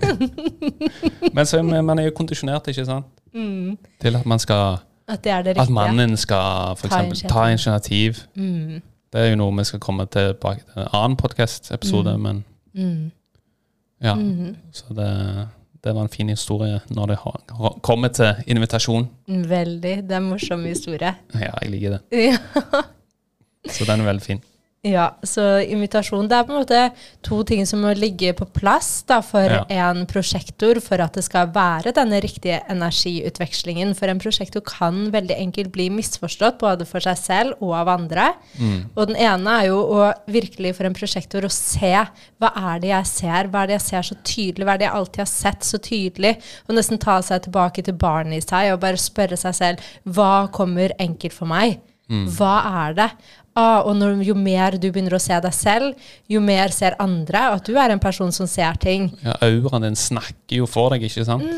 Men 1.36 1.46
så 1.48 1.62
man- 1.64 1.98
er 1.98 2.10
jo 2.10 2.14
kondisjonert, 2.16 2.68
ikke 2.68 2.84
sant? 2.86 3.08
Mm. 3.32 3.78
Til 4.02 4.16
at 4.16 4.26
man 4.26 4.38
skal 4.38 4.80
At 5.08 5.24
det 5.24 5.44
det 5.44 5.58
At 5.58 5.70
mannen 5.70 6.16
skal 6.16 6.76
for 6.76 6.88
Ta 6.88 7.00
eksempel 7.00 7.30
ta 7.30 7.48
initiativ. 7.48 8.24
Mm. 8.36 8.82
Det 9.10 9.20
er 9.24 9.30
jo 9.32 9.38
noe 9.40 9.54
vi 9.58 9.64
skal 9.66 9.80
komme 9.82 10.04
tilbake 10.06 10.62
til 10.68 10.82
en 10.84 10.90
annen 10.94 11.16
podkast-episode, 11.18 12.12
men 12.18 12.44
Mm. 12.74 13.10
ja. 14.02 14.12
Mm. 14.14 14.52
Så 14.72 14.94
det, 14.94 15.48
det 15.84 15.94
var 15.96 16.02
en 16.02 16.08
fin 16.12 16.28
historie 16.28 16.80
når 16.94 17.06
det 17.10 17.16
har, 17.24 17.40
kommer 17.82 18.08
til 18.14 18.34
invitasjon. 18.46 19.08
Veldig. 19.26 19.96
Det 20.06 20.14
er 20.14 20.20
en 20.20 20.28
morsom 20.30 20.62
historie. 20.64 21.14
Ja, 21.34 21.50
jeg 21.62 21.70
liker 21.72 21.96
det. 21.96 22.00
Ja. 22.30 22.36
Så 23.68 23.84
den 23.84 24.00
er 24.00 24.04
veldig 24.12 24.22
fin. 24.22 24.40
Ja, 24.80 25.10
så 25.28 25.42
invitasjon 25.60 26.24
Det 26.30 26.38
er 26.38 26.44
på 26.48 26.54
en 26.54 26.62
måte 26.62 26.78
to 27.20 27.42
ting 27.44 27.66
som 27.68 27.82
må 27.84 27.90
ligge 27.92 28.30
på 28.32 28.46
plass 28.48 29.02
da, 29.04 29.18
for 29.20 29.44
Ja. 29.44 29.64
en 29.68 30.06
prosjektor 30.06 30.80
for 30.80 31.02
at 31.02 31.12
det 31.12 31.24
skal 31.24 31.48
være 31.48 31.92
denne 31.92 32.18
riktige 32.22 32.62
energiutvekslingen. 32.66 33.94
For 33.94 34.08
en 34.08 34.18
prosjektor 34.18 34.62
kan 34.64 35.12
veldig 35.12 35.36
enkelt 35.36 35.70
bli 35.70 35.90
misforstått 35.90 36.58
både 36.58 36.86
for 36.86 36.98
seg 37.00 37.18
selv 37.18 37.54
og 37.60 37.74
av 37.74 37.88
andre. 37.88 38.32
Mm. 38.58 38.86
Og 38.96 39.06
den 39.08 39.16
ene 39.16 39.60
er 39.60 39.66
jo 39.66 39.82
å 39.84 40.14
virkelig 40.26 40.74
for 40.76 40.84
en 40.86 40.94
prosjektor 40.94 41.42
å 41.42 41.50
se 41.50 42.06
hva 42.40 42.50
er 42.56 42.80
det 42.80 42.88
jeg 42.88 43.06
ser, 43.06 43.48
hva 43.48 43.62
er 43.62 43.66
det 43.66 43.80
jeg 43.80 43.82
ser 43.82 44.02
så 44.02 44.16
tydelig, 44.24 44.64
hva 44.64 44.72
er 44.72 44.78
det 44.78 44.86
jeg 44.86 44.94
alltid 44.94 45.18
har 45.18 45.26
sett 45.26 45.60
så 45.60 45.78
tydelig, 45.78 46.42
og 46.68 46.74
nesten 46.74 46.98
ta 46.98 47.20
seg 47.20 47.42
tilbake 47.42 47.84
til 47.84 47.92
barnet 47.92 48.38
i 48.38 48.48
seg 48.48 48.72
og 48.72 48.80
bare 48.80 48.96
spørre 48.96 49.36
seg 49.36 49.54
selv 49.54 49.78
hva 50.06 50.48
kommer 50.50 50.90
enkelt 50.98 51.34
for 51.34 51.44
meg? 51.44 51.80
Hva 52.10 52.86
er 52.88 52.94
det? 52.94 53.10
Ah, 53.60 53.80
og 53.84 53.96
når, 53.98 54.20
jo 54.24 54.36
mer 54.38 54.76
du 54.80 54.88
begynner 54.88 55.16
å 55.16 55.22
se 55.22 55.36
deg 55.42 55.54
selv, 55.56 56.12
jo 56.30 56.40
mer 56.44 56.72
ser 56.74 56.96
andre 57.02 57.48
at 57.56 57.66
du 57.66 57.76
er 57.78 57.92
en 57.92 58.02
person 58.02 58.32
som 58.32 58.48
ser 58.48 58.78
ting. 58.80 59.10
Ja, 59.24 59.36
Auraen 59.44 59.88
din 59.88 59.98
snakker 59.98 60.62
jo 60.62 60.68
for 60.70 60.94
deg, 60.94 61.04
ikke 61.08 61.26
sant? 61.28 61.50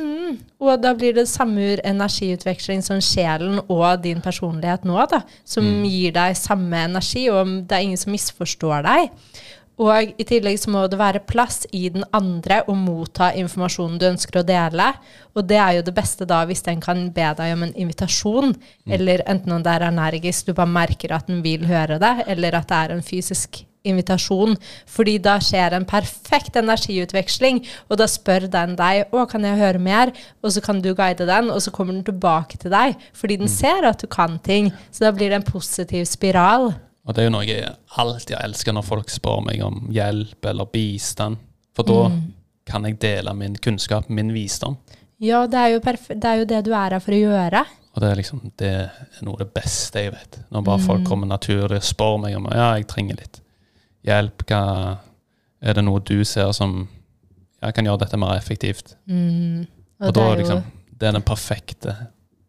Og 0.62 0.78
da 0.80 0.92
blir 0.96 1.14
det 1.16 1.26
samme 1.28 1.76
energiutveksling 1.84 2.82
som 2.84 3.00
sjelen 3.04 3.60
og 3.66 4.02
din 4.04 4.22
personlighet 4.24 4.86
nå, 4.88 4.96
da, 5.10 5.22
som 5.44 5.66
gir 5.84 6.14
deg 6.14 6.38
samme 6.38 6.84
energi, 6.88 7.26
og 7.32 7.58
det 7.68 7.76
er 7.76 7.86
ingen 7.88 8.00
som 8.00 8.14
misforstår 8.14 8.86
deg. 8.86 9.10
Og 9.80 10.12
i 10.20 10.26
tillegg 10.28 10.58
så 10.60 10.70
må 10.72 10.84
det 10.90 10.98
være 11.00 11.22
plass 11.24 11.62
i 11.72 11.86
den 11.92 12.04
andre 12.12 12.60
å 12.68 12.74
motta 12.76 13.30
informasjonen 13.40 13.96
du 14.00 14.06
ønsker 14.10 14.42
å 14.42 14.46
dele. 14.46 14.90
Og 15.32 15.48
det 15.48 15.58
er 15.58 15.78
jo 15.78 15.86
det 15.86 15.96
beste 15.96 16.28
da 16.28 16.42
hvis 16.48 16.64
den 16.66 16.82
kan 16.84 17.06
be 17.14 17.32
deg 17.38 17.56
om 17.56 17.64
en 17.66 17.74
invitasjon, 17.80 18.52
eller 18.86 19.24
enten 19.30 19.56
om 19.56 19.64
det 19.64 19.72
er 19.72 19.88
energisk, 19.88 20.50
du 20.50 20.56
bare 20.58 20.70
merker 20.70 21.16
at 21.16 21.30
den 21.30 21.40
vil 21.44 21.64
høre 21.70 21.98
det, 22.02 22.14
eller 22.28 22.58
at 22.60 22.68
det 22.68 22.80
er 22.82 22.96
en 22.96 23.06
fysisk 23.06 23.62
invitasjon. 23.88 24.54
Fordi 24.92 25.16
da 25.24 25.38
skjer 25.42 25.74
en 25.76 25.88
perfekt 25.88 26.60
energiutveksling, 26.60 27.62
og 27.88 27.98
da 28.02 28.06
spør 28.10 28.46
den 28.52 28.76
deg 28.78 29.08
å, 29.10 29.24
kan 29.30 29.48
jeg 29.48 29.60
høre 29.60 29.82
mer, 29.82 30.14
og 30.44 30.54
så 30.54 30.62
kan 30.64 30.84
du 30.84 30.92
guide 30.94 31.26
den, 31.28 31.50
og 31.50 31.64
så 31.64 31.74
kommer 31.74 31.96
den 31.96 32.06
tilbake 32.06 32.60
til 32.60 32.74
deg, 32.74 33.00
fordi 33.16 33.40
den 33.42 33.50
ser 33.50 33.88
at 33.88 34.04
du 34.04 34.08
kan 34.10 34.38
ting. 34.44 34.70
Så 34.92 35.08
da 35.08 35.16
blir 35.16 35.32
det 35.32 35.40
en 35.40 35.52
positiv 35.52 36.06
spiral. 36.10 36.74
Og 37.02 37.14
det 37.14 37.22
er 37.22 37.26
jo 37.26 37.34
noe 37.34 37.46
jeg 37.46 37.70
alltid 37.98 38.36
har 38.36 38.46
elsket 38.46 38.76
når 38.76 38.86
folk 38.86 39.10
spør 39.10 39.42
meg 39.48 39.62
om 39.66 39.88
hjelp 39.92 40.46
eller 40.52 40.70
bistand. 40.70 41.40
For 41.74 41.88
da 41.88 42.10
kan 42.68 42.86
jeg 42.86 43.00
dele 43.02 43.34
min 43.34 43.56
kunnskap, 43.58 44.08
min 44.08 44.30
visdom. 44.34 44.76
Ja, 45.22 45.44
det 45.50 45.58
er, 45.58 45.78
det 46.14 46.28
er 46.28 46.42
jo 46.42 46.50
det 46.50 46.60
du 46.66 46.72
er 46.74 46.94
her 46.94 47.02
for 47.02 47.14
å 47.14 47.20
gjøre. 47.20 47.64
Og 47.92 48.00
det 48.00 48.08
er 48.08 48.18
liksom 48.18 48.42
det 48.58 48.70
er 48.72 49.24
noe 49.26 49.36
av 49.36 49.42
det 49.44 49.52
beste 49.54 50.02
jeg 50.06 50.14
vet. 50.14 50.40
Når 50.54 50.64
bare 50.66 50.82
folk 50.82 51.04
kommer 51.08 51.28
naturlig 51.28 51.82
og 51.82 51.86
spør 51.86 52.16
meg 52.22 52.38
om 52.38 52.48
ja, 52.48 52.70
jeg 52.78 52.88
trenger 52.90 53.18
litt 53.20 53.42
hjelp. 54.06 54.46
Hva, 54.48 54.62
Er 55.62 55.76
det 55.78 55.84
noe 55.86 56.00
du 56.02 56.24
ser 56.26 56.50
som 56.56 56.88
Jeg 57.62 57.74
kan 57.76 57.86
gjøre 57.86 58.02
dette 58.02 58.18
mer 58.18 58.34
effektivt? 58.34 58.96
Mm. 59.06 59.66
Og, 60.00 60.08
Og, 60.08 60.14
da 60.16 60.24
er 60.24 60.32
jo 60.32 60.40
liksom 60.40 60.62
Det 60.98 61.08
er 61.08 61.14
den 61.18 61.26
perfekte 61.26 61.94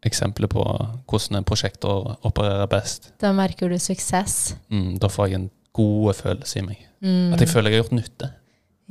eksempelet 0.06 0.50
på 0.54 0.63
hvordan 0.63 1.39
en 1.39 1.48
prosjektor 1.48 2.13
opererer 2.28 2.68
best. 2.72 3.12
Da 3.22 3.32
merker 3.34 3.70
du 3.72 3.78
suksess. 3.80 4.56
Mm, 4.74 4.98
da 5.00 5.08
får 5.12 5.28
jeg 5.30 5.39
en 5.42 5.50
god 5.74 6.13
følelse 6.20 6.60
i 6.60 6.66
meg. 6.68 6.80
Mm. 7.04 7.34
At 7.34 7.42
jeg 7.44 7.50
føler 7.52 7.72
jeg 7.72 7.80
har 7.80 7.84
gjort 7.86 7.98
nytte. 8.00 8.30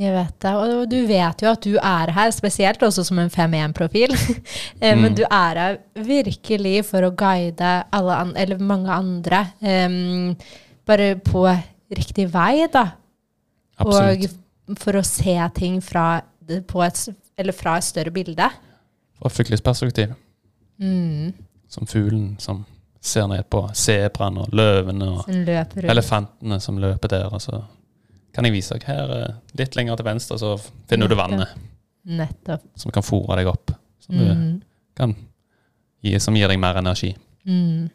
Jeg 0.03 0.13
vet 0.15 0.37
det. 0.41 0.53
Og 0.57 0.87
du 0.91 0.97
vet 1.07 1.43
jo 1.45 1.51
at 1.53 1.63
du 1.69 1.75
er 1.77 2.11
her, 2.17 2.31
spesielt 2.33 2.81
også 2.83 3.05
som 3.05 3.19
en 3.23 3.31
5-1-profil. 3.31 4.17
Eh, 4.83 4.97
Men 4.97 5.13
Mm. 5.13 5.15
du 5.15 5.23
er 5.31 5.59
her 5.61 5.77
virkelig 5.95 6.85
for 6.89 7.05
å 7.07 7.13
guide 7.15 7.85
alle 7.93 8.17
an 8.19 8.33
eller 8.37 8.59
mange 8.59 8.91
andre 8.91 9.45
um, 9.61 10.33
bare 10.89 11.15
på 11.23 11.45
riktig 11.95 12.27
vei, 12.33 12.67
da. 12.73 12.87
Absolutt. 13.79 14.33
Og 14.69 14.79
for 14.81 14.97
å 14.99 15.05
se 15.07 15.37
ting 15.55 15.81
fra, 15.85 16.23
på 16.67 16.83
et, 16.83 16.99
fra 17.55 17.77
et 17.79 17.85
større 17.87 18.11
bilde. 18.15 18.49
Fra 19.21 19.31
fuglets 19.31 19.63
perspektiv. 19.63 20.15
Mm. 20.81 21.33
Som 21.69 21.87
fuglen 21.87 22.37
som 22.39 22.65
ser 23.01 23.27
ned 23.29 23.49
på 23.51 23.65
sebraen 23.75 24.39
og 24.39 24.53
løvene 24.55 25.09
og 25.11 25.29
elefantene 25.83 26.61
som 26.63 26.79
løper 26.79 27.09
der. 27.09 27.33
Og 27.35 27.43
så 27.43 27.63
kan 28.35 28.45
jeg 28.47 28.53
vise 28.55 28.75
deg 28.79 28.85
her 28.87 29.11
eh, 29.17 29.35
litt 29.59 29.77
lenger 29.77 29.97
til 29.97 30.07
venstre, 30.07 30.39
så 30.39 30.55
finner 30.89 31.09
du 31.11 31.15
vannet 31.19 31.49
Nettopp. 32.05 32.63
som 32.77 32.91
kan 32.95 33.03
fôre 33.03 33.37
deg 33.37 33.47
opp. 33.51 33.73
Som, 34.01 34.17
Mm. 34.19 34.63
kan 34.97 35.15
som 36.19 36.35
gir 36.35 36.49
deg 36.49 36.59
mer 36.59 36.77
energi. 36.77 37.17
Mm. 37.47 37.91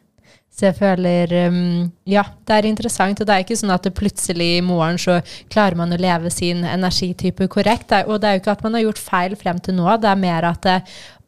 Så 0.58 0.66
jeg 0.66 0.74
føler 0.74 1.32
um, 1.52 1.90
Ja, 2.08 2.24
det 2.48 2.56
er 2.56 2.66
interessant. 2.66 3.20
Og 3.20 3.26
det 3.28 3.34
er 3.34 3.44
ikke 3.44 3.56
sånn 3.60 3.70
at 3.70 3.84
det 3.86 3.94
plutselig 3.94 4.48
i 4.56 4.64
morgen 4.64 4.98
så 4.98 5.20
klarer 5.52 5.78
man 5.78 5.94
å 5.94 6.00
leve 6.00 6.32
sin 6.34 6.64
energitype 6.66 7.46
korrekt. 7.52 7.94
Og 8.08 8.18
det 8.18 8.26
er 8.26 8.36
jo 8.36 8.42
ikke 8.42 8.56
at 8.56 8.64
man 8.66 8.74
har 8.74 8.88
gjort 8.88 9.02
feil 9.02 9.36
frem 9.38 9.60
til 9.62 9.76
nå. 9.78 9.86
Det 10.02 10.10
er 10.10 10.18
mer 10.18 10.48
at 10.50 10.66
det, 10.66 10.78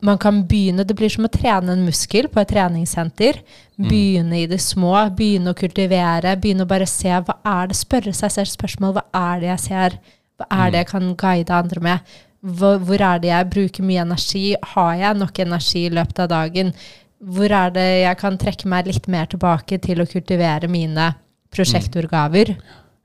man 0.02 0.18
kan 0.18 0.40
begynne 0.48 0.86
Det 0.88 0.96
blir 0.96 1.12
som 1.12 1.28
å 1.28 1.30
trene 1.30 1.76
en 1.76 1.84
muskel 1.86 2.26
på 2.32 2.40
et 2.42 2.50
treningssenter. 2.50 3.38
Begynne 3.78 4.40
i 4.40 4.48
det 4.50 4.58
små. 4.64 4.96
Begynne 5.14 5.54
å 5.54 5.58
kultivere. 5.60 6.34
Begynne 6.40 6.66
å 6.66 6.72
bare 6.72 6.88
se 6.90 7.12
hva 7.12 7.38
er 7.46 7.70
det 7.70 7.78
Spørre 7.78 8.16
seg 8.16 8.34
selv 8.34 8.50
spørsmål. 8.50 8.96
Hva 8.98 9.06
er 9.36 9.44
det 9.44 9.52
jeg 9.52 9.64
ser? 9.68 10.00
Hva 10.40 10.50
er 10.64 10.72
det 10.72 10.82
jeg 10.82 10.90
kan 10.90 11.14
guide 11.20 11.54
andre 11.54 11.84
med? 11.86 12.18
Hvor, 12.40 12.78
hvor 12.80 13.02
er 13.04 13.20
det 13.20 13.28
jeg 13.28 13.50
bruker 13.52 13.84
mye 13.84 14.02
energi? 14.02 14.44
Har 14.74 14.94
jeg 14.96 15.20
nok 15.20 15.38
energi 15.44 15.84
i 15.86 15.92
løpet 15.92 16.24
av 16.24 16.30
dagen? 16.32 16.72
Hvor 17.20 17.52
er 17.52 17.72
det 17.74 17.88
jeg 18.00 18.16
kan 18.20 18.38
trekke 18.40 18.68
meg 18.72 18.88
litt 18.88 19.09
mer 19.12 19.28
tilbake 19.28 19.76
til 19.85 20.00
å 20.00 20.09
kultivere 20.09 20.70
mine 20.72 21.11
prosjektorgaver? 21.52 22.54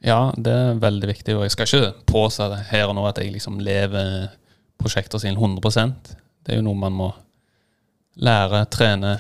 Ja, 0.06 0.30
det 0.38 0.54
er 0.54 0.80
veldig 0.80 1.10
viktig. 1.10 1.36
Og 1.36 1.44
jeg 1.46 1.56
skal 1.56 1.68
ikke 1.68 2.06
påse 2.08 2.48
det 2.52 2.62
her 2.72 2.88
og 2.88 2.96
nå 2.96 3.04
at 3.10 3.20
jeg 3.20 3.34
liksom 3.34 3.60
lever 3.64 4.30
prosjekter 4.80 5.22
sine 5.22 5.40
100% 5.40 6.16
Det 6.46 6.54
er 6.54 6.60
jo 6.60 6.68
noe 6.68 6.78
man 6.78 6.96
må 6.96 7.10
lære, 8.22 8.64
trene. 8.72 9.18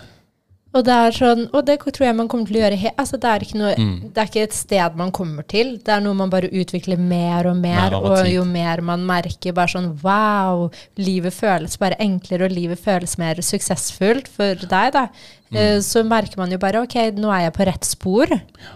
Og 0.75 0.83
det 0.83 0.91
er 0.91 1.13
sånn, 1.15 1.45
og 1.55 1.61
det 1.69 1.77
tror 1.85 2.03
jeg 2.03 2.15
man 2.17 2.27
kommer 2.27 2.49
til 2.49 2.57
å 2.57 2.63
gjøre 2.65 2.91
altså 2.99 3.15
det, 3.23 3.29
er 3.31 3.43
ikke 3.45 3.59
noe, 3.61 3.75
Mm. 3.79 3.93
det 4.11 4.17
er 4.21 4.27
ikke 4.27 4.43
et 4.43 4.53
sted 4.57 4.95
man 4.99 5.11
kommer 5.15 5.45
til. 5.47 5.77
Det 5.79 5.93
er 5.93 6.01
noe 6.03 6.13
man 6.19 6.29
bare 6.33 6.49
utvikler 6.51 6.99
mer 6.99 7.47
og 7.47 7.55
mer. 7.55 7.91
Mer 7.91 7.95
og 7.95 8.27
jo 8.27 8.43
mer 8.43 8.81
man 8.81 9.05
merker 9.07 9.53
bare 9.55 9.71
sånn 9.71 9.87
Wow! 10.03 10.69
Livet 10.99 11.33
føles 11.33 11.77
bare 11.79 11.95
enklere, 12.03 12.49
og 12.49 12.51
livet 12.51 12.77
føles 12.83 13.17
mer 13.17 13.35
suksessfullt 13.39 14.27
for 14.27 14.55
deg, 14.67 14.91
da. 14.97 15.05
Mm. 15.51 15.55
Uh, 15.55 15.79
Så 15.79 16.03
merker 16.03 16.37
man 16.37 16.51
jo 16.51 16.57
bare 16.59 16.81
OK, 16.83 16.95
nå 17.15 17.31
er 17.31 17.45
jeg 17.47 17.53
på 17.55 17.65
rett 17.71 17.85
spor. 17.87 18.27
Ja, 18.35 18.75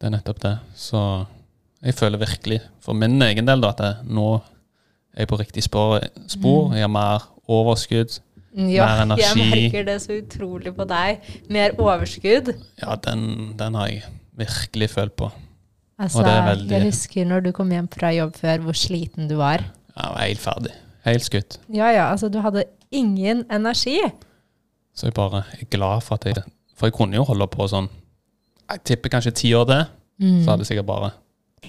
Det 0.00 0.06
er 0.08 0.16
nettopp 0.16 0.40
det. 0.40 0.58
Så 0.74 1.26
jeg 1.84 1.94
føler 1.94 2.18
virkelig, 2.18 2.60
for 2.80 2.92
min 2.94 3.20
egen 3.22 3.46
del, 3.46 3.60
da, 3.60 3.68
at 3.70 3.78
jeg, 3.78 3.94
nå 4.10 4.40
er 5.14 5.20
jeg 5.24 5.28
på 5.28 5.38
riktig 5.38 5.62
spor. 5.62 6.00
spor. 6.26 6.72
Jeg 6.74 6.82
har 6.82 6.88
mer 6.88 7.22
overskudd. 7.48 8.18
Ja, 8.56 9.04
Mer 9.06 9.16
jeg 9.20 9.36
merker 9.36 9.84
det 9.86 9.98
så 10.02 10.16
utrolig 10.18 10.72
på 10.74 10.86
deg. 10.90 11.20
Mer 11.48 11.70
overskudd. 11.78 12.50
Ja, 12.82 12.96
den, 13.04 13.54
den 13.56 13.74
har 13.78 13.86
jeg 13.92 14.02
virkelig 14.40 14.88
følt 14.90 15.14
på. 15.16 15.28
Altså, 16.00 16.22
det 16.24 16.32
veldig- 16.48 16.70
Jeg 16.72 16.82
husker 16.88 17.24
når 17.28 17.40
du 17.44 17.52
kom 17.52 17.70
hjem 17.70 17.88
fra 17.92 18.10
jobb 18.16 18.34
før, 18.34 18.58
hvor 18.64 18.72
sliten 18.74 19.28
du 19.28 19.36
var. 19.36 19.58
Jeg 19.94 20.10
var 20.14 20.18
helt 20.24 20.40
ferdig. 20.40 20.72
Helt 21.04 21.22
skutt. 21.24 21.58
Ja, 21.72 21.90
ja, 21.92 22.10
altså 22.10 22.28
du 22.32 22.40
hadde 22.40 22.64
ingen 22.90 23.44
energi. 23.50 24.00
Så 24.96 25.06
jeg 25.06 25.14
bare 25.14 25.44
er 25.60 25.64
glad 25.70 26.02
for 26.02 26.14
at 26.18 26.24
jeg 26.24 26.42
For 26.76 26.86
jeg 26.88 26.94
kunne 26.94 27.14
jo 27.14 27.24
holde 27.24 27.46
på 27.46 27.68
sånn 27.68 27.88
Jeg 28.70 28.80
tipper 28.84 29.10
kanskje 29.10 29.32
ti 29.34 29.52
år 29.54 29.66
til, 29.66 29.84
Mm. 30.20 30.44
så 30.44 30.50
hadde 30.50 30.64
jeg 30.64 30.66
sikkert 30.76 30.86
bare 30.86 31.10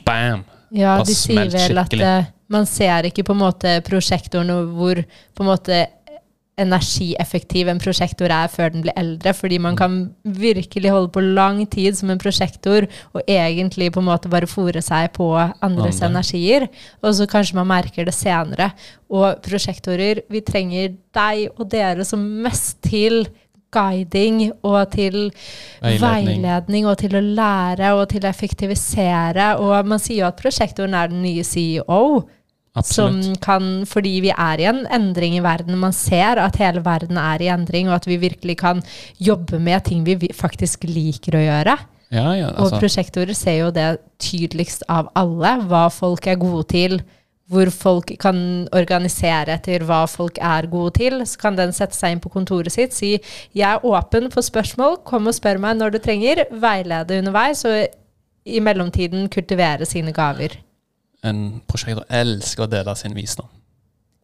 bam! 0.06 0.44
Ja, 0.74 0.98
Bare 0.98 1.06
de 1.06 1.14
sier 1.16 1.50
vel 1.52 1.78
at 1.80 1.94
eh, 1.94 2.26
man 2.50 2.66
ser 2.66 3.04
ikke 3.04 3.24
på 3.24 3.32
en 3.32 3.40
måte 3.40 3.82
prosjektoren 3.84 4.48
hvor 4.76 4.96
på 5.36 5.44
en 5.44 5.46
måte 5.48 5.88
energieffektiv 6.60 7.70
en 7.72 7.80
prosjektor 7.82 8.32
er 8.34 8.50
før 8.52 8.74
den 8.74 8.84
blir 8.84 8.96
eldre, 9.00 9.34
fordi 9.34 9.58
man 9.62 9.78
kan 9.80 9.98
virkelig 10.24 10.92
holde 10.92 11.12
på 11.14 11.24
lang 11.24 11.64
tid 11.72 11.96
som 11.98 12.12
en 12.12 12.20
prosjektor 12.22 12.88
og 13.14 13.22
egentlig 13.28 13.92
på 13.94 14.02
en 14.04 14.10
måte 14.10 14.30
bare 14.32 14.50
fòre 14.50 14.84
seg 14.84 15.14
på 15.16 15.30
andres 15.40 16.02
Andre. 16.02 16.10
energier, 16.12 16.68
og 17.02 17.16
så 17.16 17.28
kanskje 17.30 17.56
man 17.56 17.72
merker 17.72 18.06
det 18.06 18.14
senere. 18.14 18.72
Og 19.10 19.42
prosjektorer, 19.46 20.26
vi 20.30 20.42
trenger 20.42 20.94
deg 21.16 21.48
og 21.58 21.70
dere 21.72 22.06
som 22.06 22.20
mest 22.44 22.82
til 22.84 23.26
guiding 23.72 24.52
og 24.68 24.92
til 24.92 25.32
Veiledning. 25.82 26.44
veiledning 26.44 26.88
og 26.88 26.98
til 27.00 27.16
å 27.16 27.24
lære 27.24 27.94
og 27.96 28.10
til 28.12 28.26
å 28.26 28.30
effektivisere. 28.30 29.56
Og 29.64 29.88
man 29.88 30.00
sier 30.00 30.26
jo 30.26 30.28
at 30.28 30.40
prosjektoren 30.40 30.94
er 30.98 31.12
den 31.12 31.24
nye 31.24 31.44
CEO. 31.48 32.28
Som 32.88 33.20
kan, 33.44 33.84
fordi 33.86 34.14
vi 34.24 34.30
er 34.32 34.62
i 34.62 34.68
en 34.70 34.86
endring 34.96 35.36
i 35.36 35.44
verden. 35.44 35.76
Man 35.80 35.92
ser 35.92 36.40
at 36.40 36.56
hele 36.62 36.80
verden 36.86 37.18
er 37.20 37.44
i 37.44 37.50
endring, 37.52 37.90
og 37.90 37.98
at 38.00 38.08
vi 38.08 38.16
virkelig 38.22 38.58
kan 38.62 38.80
jobbe 39.20 39.60
med 39.60 39.84
ting 39.90 40.06
vi 40.08 40.32
faktisk 40.34 40.88
liker 40.88 41.36
å 41.36 41.44
gjøre. 41.44 41.76
Ja, 42.12 42.32
ja, 42.36 42.48
Og 42.56 42.68
altså, 42.68 42.80
prosjektorer 42.80 43.36
ser 43.36 43.58
jo 43.60 43.72
det 43.76 43.90
tydeligst 44.20 44.88
av 44.92 45.12
alle. 45.20 45.58
Hva 45.68 45.90
folk 45.92 46.28
er 46.28 46.40
gode 46.40 46.64
til. 46.72 47.02
Hvor 47.52 47.68
folk 47.76 48.12
kan 48.20 48.40
organisere 48.72 49.58
etter 49.58 49.84
hva 49.84 50.06
folk 50.08 50.40
er 50.40 50.68
gode 50.72 50.96
til. 51.00 51.20
Så 51.28 51.40
kan 51.44 51.60
den 51.60 51.76
sette 51.76 52.00
seg 52.00 52.16
inn 52.16 52.24
på 52.24 52.32
kontoret 52.32 52.72
sitt, 52.72 52.96
si 52.96 53.20
'jeg 53.52 53.68
er 53.68 53.84
åpen 53.84 54.32
for 54.32 54.42
spørsmål, 54.42 55.04
kom 55.04 55.28
og 55.28 55.36
spør 55.36 55.60
meg 55.60 55.76
når 55.76 55.92
du 55.92 56.00
trenger', 56.00 56.48
veilede 56.52 57.20
underveis, 57.20 57.66
og 57.66 57.88
i 58.46 58.60
mellomtiden 58.60 59.28
kultivere 59.28 59.86
sine 59.86 60.14
gaver. 60.14 60.56
En 61.24 61.62
prosjektor 61.68 62.06
elsker 62.10 62.64
å 62.66 62.70
dele 62.72 62.96
sin 62.96 63.14
visdom. 63.18 63.48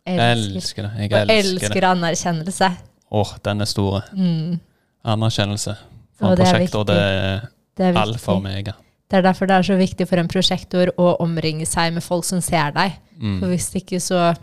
Elsker. 0.08 0.56
Elsker 0.56 0.84
det. 0.88 0.92
Jeg 1.04 1.12
Og 1.14 1.32
elsker 1.36 1.74
det. 1.82 1.84
anerkjennelse. 1.84 2.70
Åh, 3.12 3.32
den 3.44 3.62
er 3.62 3.66
store. 3.70 4.02
Mm. 4.16 4.60
Anerkjennelse 5.06 5.76
for 6.18 6.28
Og 6.32 6.32
en 6.32 6.38
prosjektor, 6.46 6.84
det 6.88 6.98
er 6.98 7.42
Det 7.78 7.86
er 7.92 8.00
alfa 8.02 8.32
og 8.32 8.38
omega. 8.42 8.74
Det 9.10 9.18
er 9.20 9.22
derfor 9.22 9.48
det 9.48 9.56
er 9.56 9.62
så 9.64 9.76
viktig 9.78 10.08
for 10.08 10.18
en 10.20 10.28
prosjektor 10.28 10.90
å 10.98 11.12
omringe 11.24 11.66
seg 11.66 11.94
med 11.94 12.04
folk 12.04 12.26
som 12.26 12.42
ser 12.42 12.72
deg. 12.76 12.92
For 13.18 13.24
Mm. 13.24 13.42
hvis 13.50 13.70
ikke 13.76 14.00
så 14.02 14.36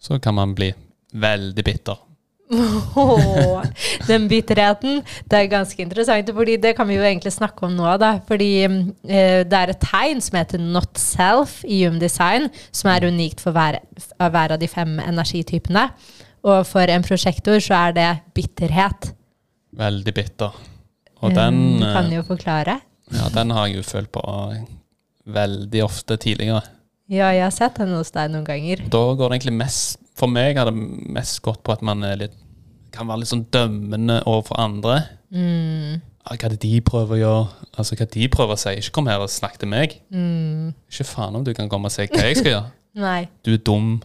Så 0.00 0.20
kan 0.20 0.34
man 0.34 0.54
bli 0.54 0.72
veldig 1.14 1.64
bitter. 1.64 1.96
Åh, 2.50 3.62
den 4.06 4.26
bitterheten, 4.28 5.00
det 5.30 5.38
er 5.38 5.48
ganske 5.52 5.80
interessant, 5.82 6.28
fordi 6.36 6.56
det 6.60 6.74
kan 6.76 6.86
vi 6.88 6.98
jo 6.98 7.06
egentlig 7.06 7.32
snakke 7.34 7.66
om 7.66 7.72
nå, 7.76 7.86
da. 8.02 8.18
Fordi 8.28 8.50
eh, 8.66 9.40
det 9.48 9.58
er 9.60 9.72
et 9.72 9.80
tegn 9.82 10.20
som 10.24 10.36
heter 10.38 10.60
not 10.60 11.00
self 11.00 11.62
i 11.64 11.80
Human 11.84 12.02
Design, 12.02 12.50
som 12.74 12.92
er 12.92 13.08
unikt 13.08 13.40
for 13.44 13.56
hver, 13.56 13.80
av 14.20 14.34
hver 14.34 14.54
av 14.56 14.60
de 14.62 14.68
fem 14.70 14.98
energitypene. 15.02 15.88
Og 16.44 16.60
for 16.68 16.92
en 16.92 17.06
prosjektor 17.06 17.56
så 17.64 17.78
er 17.88 17.96
det 17.96 18.10
bitterhet. 18.36 19.14
Veldig 19.74 20.14
bitter. 20.14 20.52
Og 21.24 21.32
den, 21.32 21.62
Du 21.80 21.86
kan 21.88 22.10
eh, 22.12 22.18
jo 22.18 22.22
forklare. 22.28 22.78
ja, 23.14 23.28
den 23.32 23.50
har 23.56 23.66
jeg 23.70 23.80
jo 23.80 23.88
følt 23.88 24.12
på 24.12 24.22
veldig 25.24 25.84
ofte 25.84 26.18
tidligere. 26.20 26.60
Ja, 27.08 27.30
jeg 27.32 27.44
har 27.44 27.52
sett 27.52 27.76
den 27.80 27.92
hos 27.96 28.12
deg 28.12 28.30
noen 28.32 28.44
ganger. 28.46 28.84
Da 28.92 29.00
går 29.16 29.28
det 29.32 29.38
egentlig 29.38 29.56
mest 29.58 30.03
For 30.14 30.30
meg 30.30 30.56
har 30.60 30.68
det 30.70 30.74
mest 31.10 31.40
gått 31.42 31.62
på 31.66 31.72
at 31.74 31.82
man 31.82 32.00
litt, 32.18 32.34
kan 32.94 33.08
være 33.10 33.24
litt 33.24 33.30
sånn 33.32 33.46
dømmende 33.50 34.20
overfor 34.30 34.60
andre. 34.62 35.00
Mm, 35.34 36.00
hva 36.30 36.48
det 36.52 36.60
de 36.62 36.76
prøver 36.86 37.16
å 37.16 37.20
gjøre? 37.20 37.68
Altså, 37.76 37.96
hva 37.98 38.06
de 38.14 38.28
prøver 38.30 38.54
å 38.54 38.60
si. 38.62 38.74
Ikke 38.78 38.94
kom 38.94 39.08
her 39.10 39.18
og 39.24 39.28
snakk 39.34 39.58
til 39.58 39.68
meg. 39.72 39.96
mm, 40.14 40.68
Ikke 40.92 41.04
faen 41.08 41.34
om 41.36 41.44
du 41.44 41.52
kan 41.56 41.68
komme 41.68 41.90
og 41.90 41.92
si 41.92 42.06
hva 42.06 42.22
jeg 42.28 42.36
skal 42.38 42.52
gjøre. 42.52 42.70
nei, 43.06 43.28
Du 43.42 43.52
er 43.56 43.58
dum. 43.66 43.96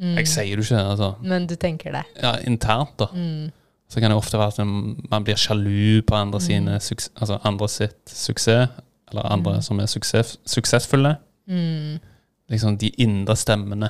mm, 0.00 0.16
Jeg 0.22 0.26
sier 0.32 0.56
du 0.56 0.62
ikke. 0.64 0.80
altså. 0.80 1.10
men 1.22 1.46
du 1.46 1.54
tenker 1.56 1.92
det. 1.92 2.04
Ja, 2.22 2.36
internt, 2.48 2.96
da. 2.98 3.10
Mm, 3.12 3.52
Så 3.88 4.00
kan 4.00 4.10
det 4.10 4.16
ofte 4.18 4.36
være 4.38 4.52
at 4.52 5.10
man 5.10 5.24
blir 5.24 5.36
sjalu 5.36 6.02
på 6.04 6.14
andre, 6.16 6.40
sine, 6.40 6.74
altså 6.80 7.38
andre 7.44 7.68
sitt 7.68 7.96
suksess. 8.08 8.68
Eller 9.10 9.24
andre 9.32 9.62
som 9.62 9.78
er 9.80 9.86
suksess, 9.88 10.36
suksessfulle. 10.46 11.16
mm. 11.48 11.98
Liksom 12.50 12.76
de 12.80 12.88
indre 13.00 13.36
stemmene. 13.36 13.88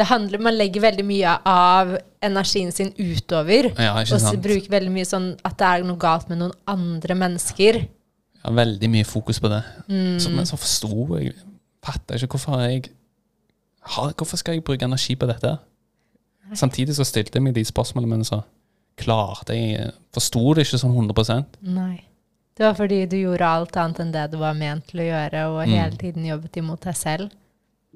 Det 0.00 0.06
handler, 0.08 0.40
Man 0.40 0.56
legger 0.56 0.80
veldig 0.86 1.04
mye 1.04 1.32
av 1.50 1.90
energien 2.24 2.70
sin 2.72 2.92
utover. 2.96 3.70
Ja, 3.76 3.94
Og 4.00 4.08
så 4.22 4.32
bruker 4.40 4.72
veldig 4.72 4.92
mye 4.94 5.08
sånn 5.08 5.34
at 5.44 5.58
det 5.60 5.66
er 5.68 5.84
noe 5.84 6.00
galt 6.00 6.30
med 6.32 6.40
noen 6.40 6.54
andre 6.70 7.16
mennesker. 7.18 7.82
Ja, 8.40 8.52
veldig 8.56 8.88
mye 8.88 9.04
fokus 9.04 9.40
på 9.42 9.50
det. 9.52 9.60
Mm. 9.90 10.14
Så, 10.22 10.30
men 10.32 10.48
så 10.48 10.56
forsto 10.56 11.18
jeg 11.20 11.34
Fatta 11.84 12.16
ikke 12.16 12.34
hvorfor 12.36 12.60
jeg 12.64 12.88
har, 13.94 14.10
hvorfor 14.12 14.36
skal 14.40 14.54
jeg 14.58 14.64
bruke 14.64 14.84
energi 14.84 15.14
på 15.16 15.28
dette? 15.28 15.54
Samtidig 16.56 16.96
så 16.98 17.04
stilte 17.08 17.38
jeg 17.38 17.44
meg 17.46 17.54
de 17.56 17.62
spørsmålene, 17.64 18.10
men 18.18 18.24
så 18.26 18.40
klarte 19.00 19.54
jeg 19.56 19.92
Forsto 20.12 20.42
det 20.56 20.66
ikke 20.66 20.80
sånn 20.82 20.96
100% 20.96 21.60
Nei. 21.76 22.02
Det 22.56 22.66
var 22.66 22.74
fordi 22.76 22.98
du 23.08 23.16
gjorde 23.16 23.46
alt 23.48 23.76
annet 23.80 24.00
enn 24.02 24.10
det 24.12 24.26
du 24.32 24.36
var 24.42 24.56
ment 24.58 24.84
til 24.90 25.00
å 25.00 25.06
gjøre, 25.08 25.44
og 25.52 25.60
Mm. 25.68 25.72
hele 25.76 25.96
tiden 25.96 26.26
jobbet 26.28 26.56
imot 26.60 26.80
deg 26.84 26.96
selv. 26.96 27.30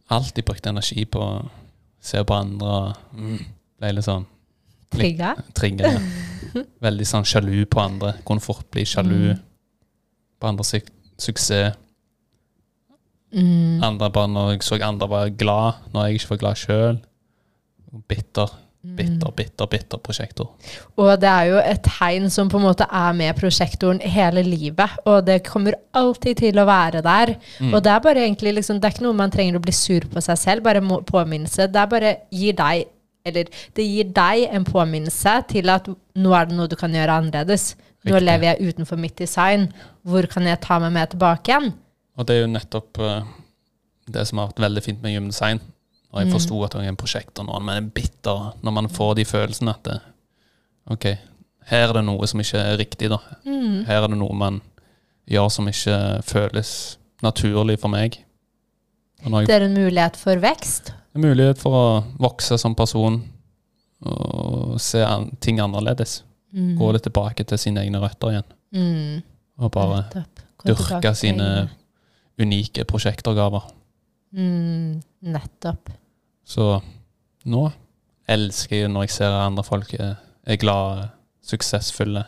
Alltid 0.08 0.44
brukte 0.44 0.68
energi 0.72 1.04
på 1.04 1.20
å 2.04 2.08
se 2.10 2.20
på 2.28 2.36
andre 2.36 2.68
og 2.68 3.16
mm, 3.16 3.38
ble 3.80 3.92
litt 3.96 4.04
sånn 4.06 4.26
Trigga. 4.94 5.32
trigga. 5.56 5.88
Ja. 5.96 6.62
Veldig 6.86 7.06
sånn 7.08 7.24
sjalu 7.26 7.64
på 7.66 7.80
andre. 7.82 8.12
Kunne 8.28 8.44
fort 8.44 8.68
bli 8.70 8.84
sjalu 8.86 9.32
Mm. 9.32 9.40
på 10.38 10.46
andres 10.50 10.70
su 10.70 10.80
suksess. 11.18 11.74
Mm. 13.34 13.80
Andre 13.82 14.10
bare 14.14 14.30
når 14.30 14.50
jeg 14.52 14.62
så 14.62 14.78
andre 14.86 15.08
var 15.10 15.32
glad, 15.34 15.80
når 15.94 16.06
jeg 16.06 16.20
ikke 16.20 16.30
var 16.34 16.40
glad 16.44 16.60
sjøl. 16.60 17.00
Bitter, 18.08 18.50
bitter, 18.84 19.32
bitter, 19.36 19.68
bitter 19.70 20.00
prosjektor. 20.04 20.50
Og 21.00 21.12
det 21.20 21.30
er 21.30 21.50
jo 21.50 21.60
et 21.62 21.84
tegn 21.86 22.28
som 22.32 22.50
på 22.52 22.60
en 22.60 22.66
måte 22.66 22.86
er 22.86 23.16
med 23.16 23.36
prosjektoren 23.38 24.02
hele 24.04 24.44
livet, 24.46 24.98
og 25.08 25.24
det 25.26 25.40
kommer 25.46 25.78
alltid 25.96 26.42
til 26.44 26.60
å 26.60 26.66
være 26.68 27.00
der. 27.04 27.36
Mm. 27.58 27.72
Og 27.72 27.84
det 27.84 27.94
er 27.94 28.02
bare 28.04 28.26
egentlig 28.26 28.56
liksom, 28.58 28.80
det 28.80 28.90
er 28.90 28.96
ikke 28.96 29.06
noe 29.06 29.20
man 29.24 29.32
trenger 29.32 29.58
å 29.58 29.64
bli 29.64 29.74
sur 29.74 30.04
på 30.10 30.22
seg 30.24 30.40
selv, 30.40 30.66
bare 30.66 30.84
påminnelse. 31.08 31.70
Det 31.72 31.80
er 31.80 31.90
bare 31.90 32.16
gir 32.34 32.58
deg 32.60 32.90
eller 33.24 33.48
det 33.72 33.84
gir 33.88 34.10
deg 34.12 34.50
en 34.52 34.66
påminnelse 34.68 35.32
til 35.48 35.70
at 35.72 35.86
nå 35.88 36.34
er 36.36 36.50
det 36.50 36.56
noe 36.58 36.68
du 36.68 36.76
kan 36.76 36.92
gjøre 36.92 37.22
annerledes. 37.22 37.70
Nå 38.04 38.18
Riktig. 38.18 38.26
lever 38.26 38.50
jeg 38.50 38.74
utenfor 38.74 39.00
mitt 39.00 39.16
design. 39.16 39.70
Hvor 40.04 40.28
kan 40.28 40.44
jeg 40.44 40.60
ta 40.60 40.76
meg 40.82 40.92
med 40.92 41.14
tilbake 41.14 41.48
igjen? 41.48 41.70
Og 42.20 42.28
det 42.28 42.36
er 42.36 42.42
jo 42.42 42.50
nettopp 42.52 43.00
uh, 43.00 43.24
det 44.12 44.26
som 44.28 44.42
har 44.42 44.50
vært 44.50 44.60
veldig 44.66 44.82
fint 44.84 45.00
med 45.00 45.16
gymdesign. 45.16 45.62
Når 46.14 46.22
jeg 46.22 46.30
forsto 46.30 46.58
at 46.62 46.74
jeg 46.78 46.86
er 46.86 46.92
en 46.92 46.96
prosjektor, 46.96 47.46
men 47.58 47.66
det 47.66 47.76
er 47.80 47.94
bitter, 47.96 48.42
når 48.62 48.74
man 48.76 48.88
får 48.88 49.14
de 49.18 49.24
følelsene 49.26 49.72
at 49.74 49.80
det, 49.88 49.96
OK, 50.94 51.06
her 51.70 51.88
er 51.88 51.94
det 51.96 52.04
noe 52.06 52.26
som 52.30 52.40
ikke 52.40 52.60
er 52.60 52.78
riktig, 52.78 53.08
da. 53.10 53.18
Her 53.88 54.04
er 54.04 54.06
det 54.12 54.18
noe 54.20 54.36
man 54.36 54.60
gjør 55.26 55.48
som 55.50 55.66
ikke 55.68 55.96
føles 56.22 56.98
naturlig 57.24 57.78
for 57.82 57.90
meg. 57.90 58.20
Og 59.24 59.40
jeg 59.40 59.48
Det 59.48 59.56
er 59.56 59.66
en 59.66 59.74
mulighet 59.74 60.16
for 60.20 60.36
vekst. 60.36 60.92
en 61.16 61.22
mulighet 61.24 61.58
for 61.58 61.72
å 61.72 62.04
vokse 62.20 62.58
som 62.58 62.74
person 62.74 63.22
og 64.04 64.80
se 64.80 65.00
an 65.02 65.30
ting 65.40 65.58
annerledes. 65.60 66.22
Gå 66.54 66.92
litt 66.92 67.02
tilbake 67.02 67.44
til 67.44 67.58
sine 67.58 67.80
egne 67.80 67.98
røtter 67.98 68.30
igjen. 68.30 68.50
Mm. 68.74 69.22
Og 69.58 69.70
bare 69.72 70.04
dyrke 70.64 71.14
sine 71.14 71.70
unike 72.38 72.84
prosjektorgaver. 72.84 73.62
mm. 74.32 75.02
Nettopp. 75.22 75.88
Så 76.44 76.80
nå 77.48 77.64
elsker 78.30 78.84
jeg 78.84 78.92
når 78.92 79.06
jeg 79.08 79.16
ser 79.18 79.34
andre 79.36 79.64
folk 79.66 79.92
er, 79.98 80.14
er 80.46 80.60
glade, 80.60 81.08
suksessfulle. 81.44 82.24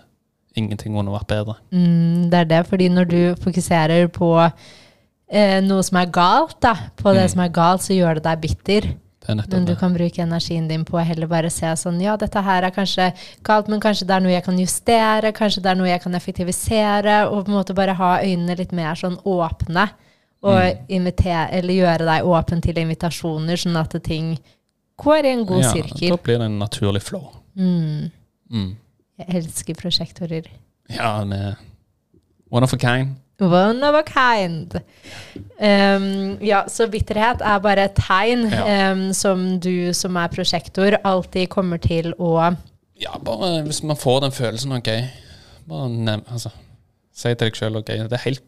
Ingenting 0.57 0.95
kunne 0.97 1.13
vært 1.13 1.29
bedre. 1.29 1.59
Mm, 1.73 2.29
det 2.33 2.39
er 2.45 2.45
det, 2.49 2.63
fordi 2.69 2.89
når 2.93 3.09
du 3.11 3.19
fokuserer 3.45 4.09
på 4.13 4.31
eh, 4.41 5.59
noe 5.65 5.83
som 5.85 5.99
er 6.01 6.13
galt, 6.13 6.57
da, 6.65 6.75
på 6.97 7.13
det 7.13 7.27
Mm. 7.27 7.33
som 7.35 7.41
er 7.45 7.49
galt, 7.53 7.83
så 7.85 7.93
gjør 7.97 8.15
det 8.21 8.25
deg 8.25 8.41
bitter. 8.41 8.95
Er 9.29 9.35
Men 9.51 9.65
du 9.67 9.75
kan 9.75 9.93
bruke 9.93 10.23
energien 10.23 10.69
din 10.69 10.85
på 10.85 10.97
å 11.01 11.05
heller 11.05 11.27
bare 11.27 11.51
se 11.51 11.67
sånn 11.67 12.01
Ja, 12.01 12.17
dette 12.17 12.41
her 12.41 12.63
er 12.63 12.71
kanskje 12.71 13.13
galt, 13.43 13.67
men 13.69 13.81
kanskje 13.81 14.07
det 14.07 14.15
er 14.15 14.21
noe 14.21 14.31
jeg 14.33 14.45
kan 14.45 14.57
justere, 14.59 15.33
kanskje 15.35 15.63
det 15.63 15.71
er 15.73 15.75
noe 15.75 15.89
jeg 15.89 16.01
kan 16.05 16.15
effektivisere, 16.15 17.29
og 17.29 17.45
på 17.45 17.51
en 17.51 17.57
måte 17.59 17.75
bare 17.75 17.95
ha 17.99 18.21
øynene 18.23 18.57
litt 18.57 18.71
mer 18.73 18.95
sånn 18.95 19.19
åpne. 19.25 19.89
Og 20.43 20.53
Mm. 20.63 20.85
invitere, 20.89 21.49
eller 21.53 21.75
gjøre 21.75 22.05
deg 22.07 22.25
åpen 22.25 22.61
til 22.63 22.75
invitasjoner, 22.79 23.57
sånn 23.57 23.77
at 23.81 23.97
ting 24.05 24.39
går 24.99 25.25
i 25.25 25.33
en 25.33 25.47
god 25.47 25.63
ja, 25.63 25.73
sirkel. 25.73 26.09
Da 26.11 26.17
blir 26.23 26.39
det 26.39 26.47
en 26.47 26.59
naturlig 26.59 27.03
flow. 27.03 27.31
Mm. 27.57 28.11
Mm. 28.53 28.77
Jeg 29.19 29.35
elsker 29.35 29.75
prosjektorer. 29.75 30.47
Ja, 30.91 31.25
med 31.25 31.57
one 32.51 32.63
of 32.63 32.73
a 32.73 32.77
kind. 32.77 33.17
One 33.41 33.83
of 33.83 33.95
a 33.95 34.03
kind. 34.03 34.77
Um, 35.61 36.39
ja, 36.45 36.63
så 36.69 36.87
bitterhet 36.89 37.41
er 37.45 37.59
bare 37.65 37.85
et 37.85 37.95
tegn 37.97 38.47
Ja. 38.51 38.93
um, 38.93 39.13
som 39.13 39.59
du 39.61 39.93
som 39.93 40.17
er 40.17 40.29
prosjektor 40.29 40.97
alltid 41.05 41.49
kommer 41.49 41.79
til 41.81 42.13
å 42.19 42.57
Ja, 43.01 43.17
bare 43.19 43.63
hvis 43.65 43.83
man 43.83 43.97
får 43.97 44.21
den 44.21 44.31
følelsen, 44.33 44.73
OK. 44.73 44.89
Bare 45.69 45.89
nev, 45.91 46.23
altså, 46.33 46.51
Si 47.13 47.29
til 47.35 47.49
deg 47.49 47.55
sjøl 47.57 47.77
OK, 47.77 47.87
det 47.87 48.13
er 48.13 48.25
helt 48.25 48.43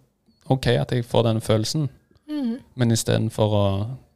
OK 0.49 0.67
at 0.79 0.93
jeg 0.93 1.05
får 1.05 1.23
den 1.33 1.41
følelsen, 1.45 1.89
Mm. 2.29 2.59
men 2.77 2.91
istedenfor 2.93 3.55
å 3.57 3.67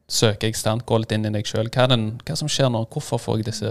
søke 0.08 0.44
eksternt, 0.50 0.84
gå 0.86 0.98
litt 1.00 1.12
inn 1.16 1.24
i 1.24 1.30
deg 1.32 1.46
sjøl. 1.48 1.70
Hva, 1.72 1.86
er 1.86 1.94
det 1.96 2.26
hva 2.28 2.34
som 2.36 2.48
skjer 2.48 2.68
nå? 2.70 2.82
Hvorfor 2.92 3.18
får 3.18 3.38
jeg 3.40 3.46
disse 3.46 3.70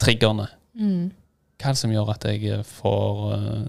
triggerne? 0.00 0.48
mm. 0.76 1.10
Hva 1.60 1.68
er 1.68 1.72
det 1.76 1.80
som 1.80 1.90
gjør 1.92 2.10
at 2.14 2.24
jeg 2.24 2.60
får 2.64 3.18
uh, 3.32 3.64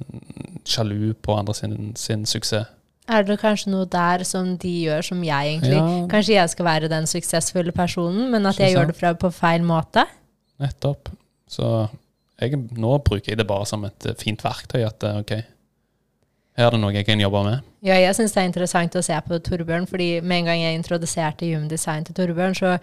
sjalu 0.67 1.13
på 1.21 1.33
andre 1.35 1.53
sin, 1.55 1.93
sin 1.99 2.25
suksess? 2.25 2.67
Er 3.11 3.23
det 3.27 3.39
kanskje 3.41 3.71
noe 3.73 3.87
der 3.91 4.23
som 4.23 4.53
de 4.61 4.69
gjør 4.85 5.01
som 5.03 5.23
jeg 5.23 5.47
egentlig 5.57 5.75
Ja. 5.75 5.87
Kanskje 6.07 6.35
jeg 6.37 6.49
skal 6.53 6.65
være 6.65 6.87
den 6.91 7.07
suksessfulle 7.09 7.71
personen, 7.75 8.29
men 8.31 8.45
at 8.45 8.59
jeg 8.61 8.75
gjør 8.75 8.87
det 8.91 8.95
fra, 8.95 9.11
på 9.13 9.31
feil 9.35 9.63
måte? 9.67 10.05
Nettopp. 10.61 11.09
Så 11.49 11.89
jeg, 12.39 12.55
nå 12.77 12.93
bruker 13.03 13.31
jeg 13.33 13.37
det 13.41 13.47
bare 13.47 13.65
som 13.67 13.83
et 13.85 14.05
eh, 14.07 14.15
fint 14.15 14.39
verktøy. 14.43 14.85
At 14.87 15.03
eh, 15.03 15.19
OK, 15.19 15.33
er 16.59 16.73
det 16.73 16.79
noe 16.81 16.93
jeg 16.95 17.07
kan 17.07 17.21
jobbe 17.21 17.43
med. 17.47 17.67
Ja, 17.85 17.95
jeg 17.97 18.15
syns 18.17 18.35
det 18.35 18.41
er 18.41 18.49
interessant 18.49 18.97
å 18.99 19.03
se 19.05 19.15
på 19.27 19.39
Torbjørn, 19.45 19.87
fordi 19.89 20.09
med 20.21 20.43
en 20.43 20.51
gang 20.51 20.59
jeg 20.61 20.79
introduserte 20.79 21.47
Human 21.47 21.69
Design 21.71 22.05
til 22.07 22.17
Torbjørn, 22.17 22.57
så 22.57 22.75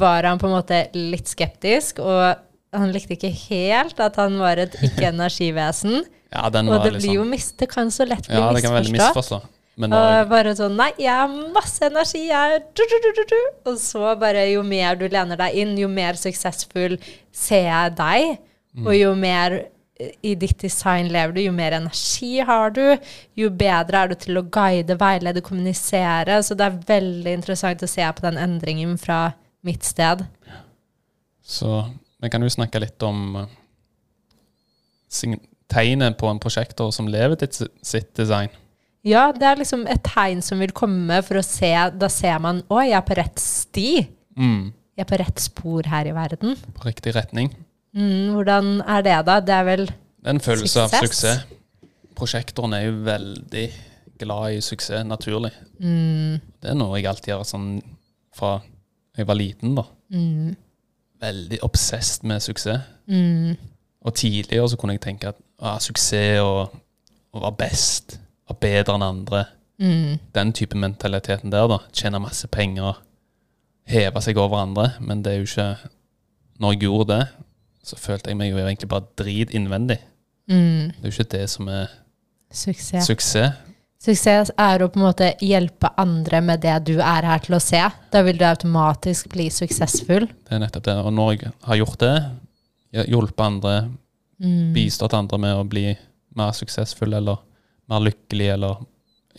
var 0.00 0.26
han 0.28 0.40
på 0.40 0.48
en 0.48 0.56
måte 0.56 0.80
litt 0.96 1.30
skeptisk, 1.30 2.00
og 2.02 2.40
han 2.72 2.92
likte 2.94 3.18
ikke 3.18 3.30
helt 3.50 4.00
at 4.00 4.16
han 4.20 4.38
var 4.40 4.62
et 4.64 4.76
ikke-energivesen. 4.88 6.02
Ja, 6.32 6.48
den 6.52 6.70
Og 6.72 6.86
det 6.86 6.96
blir 6.96 7.18
jo 7.20 7.26
mist, 7.28 7.58
det 7.60 7.68
kan 7.72 7.92
så 7.92 8.08
lett 8.08 8.26
bli 8.28 8.38
Ja, 8.38 8.48
det 8.56 8.64
kan 8.64 8.72
misforstått. 8.72 8.96
misforstå. 8.96 9.42
Men 9.80 9.94
Og 9.96 10.02
jeg... 10.04 10.24
bare 10.28 10.52
sånn 10.56 10.74
Nei, 10.76 10.90
jeg 11.00 11.12
har 11.16 11.36
masse 11.54 11.84
energi, 11.86 12.26
jeg 12.28 12.56
er 12.56 12.64
du, 12.76 12.82
du, 12.82 12.96
du, 13.04 13.10
du, 13.16 13.22
du. 13.30 13.38
Og 13.70 13.78
så 13.80 14.14
bare 14.20 14.46
jo 14.50 14.64
mer 14.66 14.98
du 15.00 15.06
lener 15.08 15.40
deg 15.40 15.56
inn, 15.62 15.76
jo 15.80 15.88
mer 15.88 16.18
suksessfull 16.20 16.98
ser 17.32 17.68
jeg 17.68 17.94
deg. 18.00 18.34
Mm. 18.72 18.86
Og 18.86 18.96
jo 18.96 19.12
mer 19.16 19.58
i 20.22 20.34
ditt 20.38 20.58
design 20.62 21.08
lever 21.12 21.34
du, 21.36 21.40
jo 21.44 21.52
mer 21.52 21.72
energi 21.78 22.40
har 22.46 22.70
du, 22.74 22.82
jo 23.38 23.50
bedre 23.50 24.02
er 24.04 24.12
du 24.12 24.14
til 24.22 24.38
å 24.40 24.44
guide, 24.52 24.96
veilede, 25.00 25.42
kommunisere. 25.44 26.40
Så 26.42 26.54
det 26.58 26.66
er 26.68 26.80
veldig 26.88 27.34
interessant 27.38 27.82
å 27.82 27.90
se 27.90 28.06
på 28.16 28.24
den 28.26 28.38
endringen 28.40 28.98
fra 28.98 29.32
mitt 29.62 29.84
sted. 29.86 30.24
så 31.42 31.84
vi 32.22 32.30
kan 32.30 32.42
jo 32.42 32.48
snakke 32.54 32.78
litt 32.78 33.02
om 33.02 33.34
eh, 33.40 35.36
tegnet 35.72 36.18
på 36.18 36.28
en 36.30 36.38
prosjektor 36.42 36.92
som 36.94 37.08
lever 37.10 37.34
til 37.40 37.70
sitt 37.82 38.12
design. 38.18 38.52
Ja, 39.02 39.32
det 39.34 39.42
er 39.48 39.58
liksom 39.58 39.82
et 39.90 40.04
tegn 40.06 40.42
som 40.46 40.60
vil 40.62 40.70
komme 40.70 41.16
for 41.26 41.40
å 41.40 41.42
se 41.42 41.72
Da 41.98 42.06
ser 42.12 42.38
man 42.38 42.60
å, 42.70 42.78
jeg 42.86 42.94
er 42.94 43.02
på 43.02 43.16
rett 43.18 43.42
sti. 43.42 43.88
Mm, 44.38 44.70
Jeg 44.94 45.02
er 45.02 45.08
på 45.10 45.18
rett 45.18 45.40
spor 45.42 45.88
her 45.90 46.06
i 46.06 46.12
verden. 46.14 46.54
på 46.78 46.86
riktig 46.86 47.16
retning. 47.16 47.50
Mm, 47.94 48.32
hvordan 48.34 48.80
er 48.88 49.02
det, 49.04 49.16
da? 49.26 49.40
Det 49.40 49.54
er 49.54 49.64
vel 49.68 49.82
en 50.26 50.40
følelse 50.40 50.80
av 50.80 50.88
Suksess. 50.88 51.42
suksess. 51.42 51.46
Prosjektoren 52.16 52.72
er 52.76 52.86
jo 52.86 52.92
veldig 53.04 53.66
glad 54.22 54.52
i 54.56 54.60
suksess, 54.64 55.04
naturlig. 55.04 55.50
mm, 55.80 56.40
Det 56.62 56.70
er 56.70 56.74
noe 56.78 56.96
jeg 57.00 57.06
alltid 57.10 57.34
har 57.34 57.44
sånn 57.44 57.82
fra 58.34 58.60
jeg 59.16 59.26
var 59.28 59.34
liten, 59.36 59.74
da. 59.76 59.82
mm, 60.10 60.56
Veldig 61.20 61.58
obsessed 61.62 62.24
med 62.24 62.40
suksess. 62.42 62.80
mm, 63.08 63.56
Og 64.04 64.14
tidligere 64.14 64.68
så 64.68 64.76
kunne 64.76 64.94
jeg 64.94 65.00
tenke 65.04 65.28
at 65.28 65.36
ah, 65.60 65.78
suksess 65.78 66.40
og 66.40 66.72
å 67.34 67.40
være 67.40 67.56
best, 67.58 68.18
være 68.48 68.58
bedre 68.60 68.94
enn 68.94 69.02
andre, 69.06 69.44
mm, 69.78 70.18
den 70.34 70.52
type 70.52 70.74
mentaliteten 70.76 71.50
der, 71.52 71.68
da. 71.68 71.78
Tjene 71.92 72.18
masse 72.20 72.48
penger, 72.48 72.98
heve 73.86 74.20
seg 74.22 74.36
over 74.38 74.56
andre. 74.62 74.92
Men 75.00 75.22
det 75.22 75.32
er 75.32 75.36
jo 75.42 75.50
ikke 75.50 75.76
Når 76.60 76.72
jeg 76.72 76.80
gjorde 76.82 77.08
det, 77.18 77.28
så 77.82 77.98
følte 77.98 78.30
jeg 78.30 78.38
meg 78.38 78.52
jo 78.52 78.60
egentlig 78.62 78.88
bare 78.88 79.08
drit 79.18 79.50
innvendig. 79.54 79.98
mm. 80.48 80.92
Det 81.00 81.04
er 81.04 81.10
jo 81.10 81.16
ikke 81.16 81.32
det 81.38 81.44
som 81.50 81.68
er 81.68 81.88
Suksess. 82.52 83.06
suksess. 83.06 83.60
Suksess 84.02 84.50
er 84.58 84.82
å 84.82 84.88
på 84.90 84.98
en 84.98 85.04
måte 85.06 85.28
hjelpe 85.40 85.92
andre 85.96 86.40
med 86.42 86.60
det 86.64 86.74
du 86.88 86.96
er 86.98 87.22
her 87.22 87.38
til 87.38 87.54
å 87.54 87.60
se. 87.62 87.80
Da 88.10 88.22
vil 88.26 88.36
du 88.38 88.44
automatisk 88.44 89.28
bli 89.30 89.46
suksessfull. 89.54 90.26
Det 90.26 90.56
er 90.56 90.58
nettopp 90.64 90.84
det. 90.88 90.96
Og 91.06 91.12
når 91.14 91.30
jeg 91.36 91.52
har 91.68 91.78
gjort 91.78 91.98
det, 92.02 92.16
hjulpet 93.08 93.44
andre, 93.46 93.76
Mm, 94.42 94.72
bistått 94.74 95.14
andre 95.14 95.38
med 95.38 95.54
å 95.54 95.62
bli 95.70 95.84
mer 96.34 96.50
suksessfull 96.56 97.12
eller 97.14 97.36
mer 97.92 98.00
lykkelig, 98.02 98.48
eller 98.56 98.80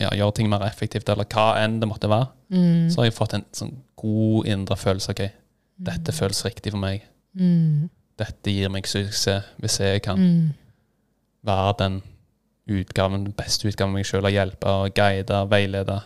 ja, 0.00 0.08
gjøre 0.16 0.32
ting 0.38 0.48
mer 0.48 0.62
effektivt, 0.64 1.10
eller 1.12 1.26
hva 1.28 1.58
enn 1.60 1.74
det 1.82 1.88
måtte 1.90 2.08
være, 2.08 2.30
mm, 2.54 2.86
så 2.88 3.02
har 3.02 3.10
jeg 3.10 3.16
fått 3.18 3.34
en 3.36 3.44
sånn 3.52 3.74
god 4.00 4.48
indre 4.48 4.78
følelse. 4.80 5.12
Ok, 5.12 5.26
dette 5.90 6.14
føles 6.16 6.40
riktig 6.46 6.72
for 6.72 6.80
meg. 6.80 7.02
mm, 7.36 7.90
Dette 8.20 8.52
gir 8.52 8.70
meg 8.70 8.86
suksess 8.86 9.48
hvis 9.62 9.80
jeg 9.82 10.02
kan 10.04 10.20
mm, 10.20 10.50
være 11.46 11.74
den 11.80 12.00
utgaven, 12.70 13.26
beste 13.36 13.68
utgaven 13.68 13.92
av 13.92 13.98
meg 13.98 14.08
sjøl, 14.08 14.24
og 14.24 14.32
hjelpe 14.32 14.70
og 14.70 14.94
guide, 14.96 15.40
veilede 15.50 16.00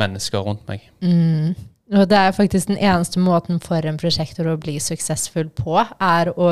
mennesker 0.00 0.44
rundt 0.46 0.66
meg. 0.70 0.86
mm. 1.04 1.72
Og 1.94 2.08
det 2.10 2.18
er 2.18 2.32
faktisk 2.34 2.66
den 2.66 2.80
eneste 2.82 3.20
måten 3.22 3.60
for 3.62 3.86
en 3.86 3.98
prosjektor 4.00 4.48
å 4.50 4.56
bli 4.58 4.72
suksessfull 4.82 5.52
på, 5.54 5.76
er 6.02 6.32
å, 6.34 6.48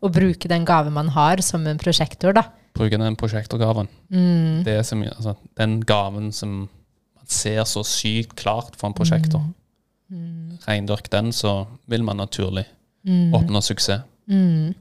å 0.00 0.08
bruke 0.08 0.48
den 0.48 0.64
gave 0.64 0.88
man 0.94 1.10
har 1.12 1.42
som 1.44 1.66
en 1.68 1.76
prosjektor, 1.76 2.32
da. 2.32 2.46
Bruke 2.78 2.96
den 2.96 3.18
prosjektorgaven. 3.20 3.90
Mm. 4.08 4.62
Det 4.64 4.78
så 4.88 4.96
altså, 5.02 5.34
den 5.60 5.82
gaven 5.84 6.30
som 6.32 6.62
man 6.64 7.28
ser 7.28 7.60
så 7.68 7.84
sykt 7.84 8.38
klart 8.40 8.78
for 8.80 8.88
en 8.88 8.96
prosjektor. 8.96 9.44
Mm. 10.08 10.56
Reindyrk 10.64 11.12
den, 11.12 11.28
så 11.36 11.66
vil 11.84 12.06
man 12.06 12.22
naturlig 12.24 12.64
Mm. 13.00 13.32
oppnå 13.32 13.62
suksess. 13.64 14.02
Mm. 14.30 14.74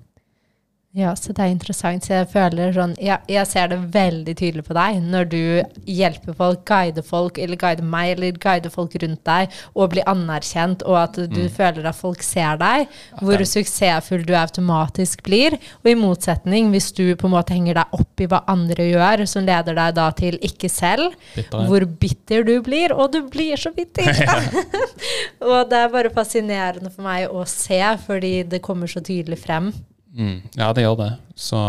Ja, 0.98 1.12
så 1.14 1.30
det 1.38 1.44
er 1.46 1.52
interessant. 1.54 2.02
Så 2.02 2.16
jeg 2.16 2.28
føler 2.32 2.72
sånn 2.74 2.96
ja, 2.98 3.20
Jeg 3.30 3.46
ser 3.46 3.68
det 3.70 3.78
veldig 3.94 4.34
tydelig 4.40 4.64
på 4.66 4.74
deg 4.74 4.96
når 5.06 5.28
du 5.30 5.42
hjelper 5.86 6.34
folk, 6.34 6.64
guider 6.66 7.06
folk, 7.06 7.38
eller 7.38 7.60
guider 7.62 7.86
meg, 7.86 8.16
eller 8.16 8.32
guider 8.42 8.74
folk 8.74 8.96
rundt 9.04 9.22
deg, 9.30 9.54
og 9.78 9.92
blir 9.94 10.08
anerkjent, 10.10 10.82
og 10.90 10.98
at 10.98 11.20
du 11.30 11.44
Mm. 11.44 11.52
føler 11.54 11.86
at 11.86 11.96
folk 11.96 12.24
ser 12.26 12.58
deg, 12.58 12.88
hvor 13.22 13.38
den- 13.38 13.46
suksessfull 13.46 14.26
du 14.26 14.34
automatisk 14.34 15.22
blir. 15.24 15.60
Og 15.86 15.92
i 15.92 15.94
motsetning, 15.94 16.72
hvis 16.72 16.92
du 16.92 17.16
på 17.16 17.26
en 17.30 17.36
måte 17.38 17.54
henger 17.54 17.76
deg 17.76 17.86
opp 17.94 18.20
i 18.22 18.26
hva 18.26 18.44
andre 18.48 18.90
gjør, 18.90 19.28
som 19.28 19.46
leder 19.46 19.76
deg 19.76 19.94
da 19.94 20.10
til 20.10 20.40
ikke 20.42 20.70
selv, 20.72 21.14
bitter. 21.36 21.68
hvor 21.68 21.86
bitter 21.86 22.44
du 22.44 22.62
blir, 22.64 22.92
og 22.98 23.12
du 23.12 23.22
blir 23.30 23.56
så 23.58 23.70
bitter. 23.76 24.10
og 25.42 25.70
det 25.70 25.78
er 25.86 25.90
bare 25.90 26.10
fascinerende 26.10 26.90
for 26.92 27.04
meg 27.04 27.30
å 27.30 27.46
se, 27.48 27.80
fordi 28.08 28.42
det 28.50 28.64
kommer 28.64 28.88
så 28.88 29.02
tydelig 29.06 29.38
frem. 29.38 29.72
Mm, 30.20 30.42
ja, 30.58 30.68
det 30.76 30.84
gjør 30.84 30.98
det. 31.00 31.12
Så 31.40 31.60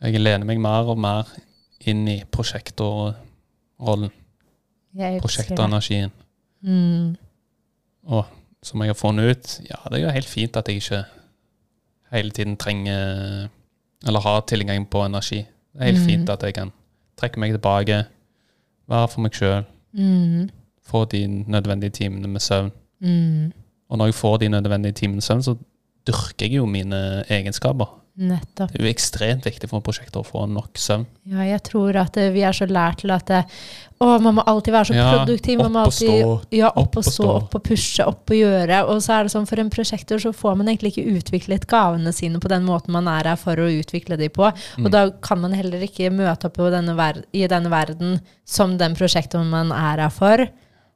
jeg 0.00 0.20
lener 0.22 0.46
meg 0.48 0.60
mer 0.62 0.88
og 0.88 0.98
mer 1.02 1.28
inn 1.88 2.06
i 2.08 2.22
prosjektorrollen. 2.32 4.10
Jeg 4.96 5.14
elsker 5.14 5.14
det. 5.14 5.22
Prosjektorenergien. 5.22 6.10
Mm. 6.64 7.16
Og 8.08 8.24
som 8.64 8.80
jeg 8.82 8.90
har 8.90 8.98
funnet 8.98 9.30
ut, 9.36 9.52
ja, 9.68 9.76
det 9.90 9.98
er 10.00 10.06
jo 10.06 10.14
helt 10.16 10.30
fint 10.32 10.56
at 10.58 10.68
jeg 10.68 10.80
ikke 10.82 11.04
hele 12.12 12.30
tiden 12.34 12.56
trenger 12.56 13.48
Eller 14.06 14.20
har 14.22 14.40
tilgang 14.46 14.84
på 14.90 15.00
energi. 15.04 15.40
Det 15.74 15.80
er 15.80 15.84
helt 15.90 15.98
Mm. 15.98 16.06
fint 16.06 16.28
at 16.30 16.42
jeg 16.42 16.54
kan 16.54 16.70
trekke 17.16 17.38
meg 17.40 17.50
tilbake, 17.52 18.04
være 18.88 19.08
for 19.08 19.20
meg 19.20 19.32
sjøl, 19.32 19.64
Mm. 19.92 20.50
få 20.86 21.04
de 21.04 21.26
nødvendige 21.26 21.90
timene 21.90 22.28
med 22.28 22.40
søvn. 22.40 22.70
Mm. 23.00 23.52
Og 23.88 23.98
når 23.98 24.04
jeg 24.06 24.14
får 24.14 24.36
de 24.38 24.48
nødvendige 24.48 24.92
timene 24.92 25.16
med 25.16 25.22
søvn, 25.22 25.42
så 25.42 25.56
dyrker 26.08 26.48
jeg 26.48 26.58
jo 26.58 26.66
mine 26.70 27.02
egenskaper. 27.28 27.94
Nettopp. 28.18 28.72
Det 28.72 28.80
er 28.80 28.88
jo 28.88 28.90
ekstremt 28.90 29.44
viktig 29.46 29.68
for 29.70 29.78
en 29.78 29.84
prosjektor 29.86 30.24
å 30.24 30.26
få 30.26 30.40
nok 30.50 30.74
søvn. 30.80 31.04
Ja, 31.30 31.44
jeg 31.46 31.60
tror 31.68 31.94
at 32.00 32.16
eh, 32.18 32.32
vi 32.34 32.42
er 32.42 32.56
så 32.56 32.66
lært 32.66 33.04
til 33.04 33.12
at 33.14 33.30
eh, 33.30 33.46
å, 34.02 34.08
man 34.24 34.34
må 34.40 34.42
alltid 34.50 34.74
være 34.74 34.88
så 34.88 34.96
Ja, 34.96 35.04
produktiv. 35.12 35.60
Man 35.62 35.76
må 35.76 35.84
alltid, 35.86 36.10
stå, 36.24 36.32
Ja, 36.58 36.72
opp, 36.72 36.80
opp 36.88 36.98
og 36.98 37.06
stå, 37.06 37.28
opp 37.36 37.54
og 37.60 37.64
pushe, 37.68 38.08
opp 38.10 38.34
og 38.34 38.40
gjøre. 38.40 38.80
Og 38.90 38.98
så 39.06 39.14
er 39.20 39.28
det 39.28 39.34
sånn 39.36 39.46
for 39.46 39.62
en 39.62 39.70
prosjektor 39.70 40.18
så 40.24 40.32
får 40.34 40.58
man 40.58 40.72
egentlig 40.72 40.96
ikke 40.96 41.14
utviklet 41.20 41.68
gavene 41.70 42.10
sine 42.16 42.42
på 42.42 42.50
den 42.50 42.66
måten 42.66 42.96
man 42.96 43.06
er 43.12 43.30
her 43.30 43.38
for 43.38 43.62
å 43.62 43.70
utvikle 43.70 44.18
de 44.18 44.32
på. 44.34 44.48
Og 44.50 44.88
Mm. 44.88 44.90
da 44.90 45.04
kan 45.22 45.38
man 45.40 45.54
heller 45.54 45.86
ikke 45.86 46.10
møte 46.10 46.50
opp 46.50 46.58
denne 46.74 46.98
i 47.32 47.46
denne 47.46 47.70
verden 47.70 48.18
som 48.44 48.74
den 48.82 48.98
prosjektoren 48.98 49.46
man 49.50 49.70
er 49.70 50.02
her 50.08 50.10
for. 50.10 50.48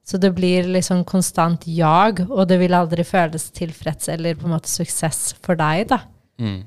Så 0.04 0.18
det 0.18 0.32
blir 0.34 0.66
liksom 0.66 1.04
konstant 1.06 1.66
jag, 1.70 2.24
og 2.26 2.48
det 2.50 2.58
vil 2.58 2.74
aldri 2.74 3.04
føles 3.06 3.50
tilfreds 3.54 4.08
eller 4.10 4.34
på 4.38 4.48
en 4.48 4.56
måte 4.56 4.70
suksess 4.70 5.36
for 5.42 5.58
deg, 5.58 5.86
da. 5.92 6.00
Mm. 6.42 6.64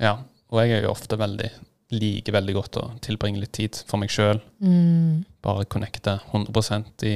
Ja, 0.00 0.14
og 0.48 0.62
jeg 0.62 0.78
er 0.78 0.86
jo 0.86 0.94
ofte 0.94 1.18
veldig 1.20 1.50
liker 1.90 2.34
veldig 2.36 2.54
godt 2.54 2.78
å 2.80 2.86
tilbringe 3.02 3.42
litt 3.42 3.52
tid 3.56 3.78
for 3.88 4.00
meg 4.00 4.12
sjøl. 4.14 4.40
Mm. 4.62 5.26
Bare 5.44 5.66
connecte 5.70 6.18
100 6.30 7.06
i, 7.08 7.14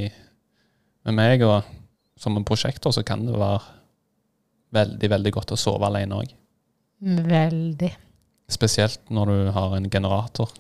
med 1.07 1.17
meg. 1.17 1.45
Og 1.47 1.63
som 2.21 2.37
en 2.37 2.47
prosjektor 2.47 2.95
så 2.95 3.05
kan 3.07 3.25
det 3.27 3.37
være 3.39 3.61
veldig, 4.75 5.11
veldig 5.15 5.35
godt 5.37 5.55
å 5.55 5.61
sove 5.61 5.87
alene 5.89 6.21
òg. 6.23 6.35
Veldig. 7.05 7.93
Spesielt 8.51 9.11
når 9.15 9.31
du 9.31 9.39
har 9.57 9.75
en 9.79 9.87
generator 9.91 10.51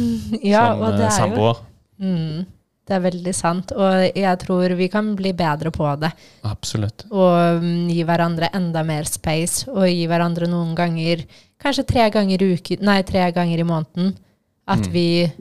Ja, 0.54 0.70
som 0.72 0.84
eh, 0.86 1.00
er 1.04 1.12
samboer. 1.12 1.58
mm, 2.00 2.44
Det 2.86 2.92
er 2.98 3.00
veldig 3.00 3.32
sant. 3.34 3.72
Og 3.72 4.10
jeg 4.16 4.38
tror 4.42 4.74
vi 4.76 4.88
kan 4.92 5.14
bli 5.16 5.32
bedre 5.32 5.70
på 5.72 5.86
det. 6.02 6.10
Absolutt. 6.44 7.06
Og 7.10 7.62
mm, 7.62 7.88
gi 7.88 8.02
hverandre 8.04 8.50
enda 8.52 8.82
mer 8.84 9.04
space. 9.08 9.64
Og 9.72 9.86
gi 9.88 10.04
hverandre 10.10 10.46
noen 10.50 10.74
ganger, 10.76 11.24
kanskje 11.58 11.86
tre 11.88 12.10
ganger 12.12 12.42
i 12.44 12.50
uken, 12.58 12.82
nei, 12.84 12.98
tre 13.08 13.30
ganger 13.32 13.58
i 13.58 13.64
måneden, 13.64 14.14
at 14.68 14.80
Mm. 14.84 14.92
vi 14.92 15.32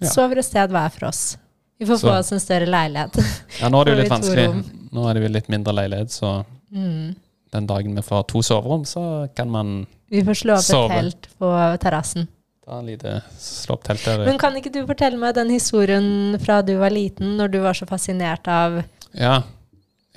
Ja. 0.00 0.08
sover 0.12 0.38
et 0.38 0.44
sted 0.44 0.70
hver 0.70 0.90
for 0.92 1.06
oss. 1.08 1.36
Vi 1.78 1.86
får 1.86 1.98
Så- 1.98 2.08
få 2.08 2.18
oss 2.18 2.32
en 2.32 2.40
større 2.40 2.66
leilighet. 2.66 3.16
Ja, 3.60 3.68
nå 3.68 3.80
er 3.80 3.84
det 3.84 3.96
jo 3.96 4.02
litt 4.02 4.10
vanskelig. 4.12 4.64
Nå 4.92 5.08
er 5.08 5.14
det 5.14 5.22
jo 5.22 5.28
litt 5.32 5.48
mindre 5.48 5.72
leilighet, 5.72 6.10
så 6.12 6.44
Mm. 6.72 7.16
den 7.52 7.66
dagen 7.66 7.94
vi 7.94 8.02
får 8.02 8.26
to 8.28 8.38
soverom, 8.42 8.84
så 8.84 9.28
kan 9.34 9.48
man 9.50 9.86
sove. 9.86 10.10
Vi 10.10 10.22
får 10.22 10.34
slå 10.42 10.52
opp 10.54 10.62
Sove. 10.64 10.90
et 10.90 11.00
telt 11.02 11.28
på 11.40 11.78
terrassen. 11.80 12.28
Ta 12.66 12.78
en 12.80 12.86
lite 12.88 13.20
slå 13.38 13.76
opp. 13.78 13.88
Men 14.26 14.38
kan 14.42 14.56
ikke 14.58 14.72
du 14.74 14.80
fortelle 14.88 15.18
meg 15.20 15.36
den 15.36 15.52
historien 15.54 16.36
fra 16.42 16.60
du 16.66 16.74
var 16.80 16.90
liten, 16.90 17.36
når 17.38 17.52
du 17.52 17.60
var 17.62 17.78
så 17.78 17.86
fascinert 17.86 18.48
av 18.50 18.80
Ja. 19.14 19.42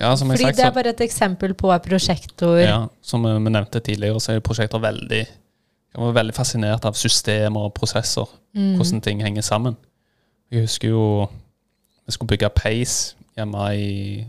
ja, 0.00 0.14
som 0.16 0.28
jeg 0.30 0.38
Fordi 0.40 0.48
sagt, 0.50 0.56
det 0.58 0.64
er 0.66 0.74
bare 0.74 0.90
et 0.90 1.00
eksempel 1.06 1.54
på 1.54 1.70
prosjektor. 1.86 2.58
Ja, 2.58 2.88
som 3.02 3.22
vi 3.22 3.32
vi 3.32 3.50
nevnte 3.54 3.80
tidligere, 3.80 4.20
så 4.20 4.34
er 4.34 4.40
prosjektor 4.40 4.82
veldig 4.82 5.26
Jeg 5.92 5.98
var 6.02 6.12
veldig 6.12 6.34
fascinert 6.34 6.84
av 6.84 6.94
systemer 6.94 7.60
og 7.66 7.74
prosesser. 7.74 8.26
Mm. 8.54 8.76
Hvordan 8.78 9.00
ting 9.02 9.22
henger 9.22 9.42
sammen. 9.42 9.76
Jeg 10.50 10.62
husker 10.62 10.88
jo 10.88 11.28
vi 12.06 12.12
skulle 12.12 12.28
bygge 12.28 12.48
peis 12.50 13.14
hjemme 13.36 13.64
i 13.74 14.26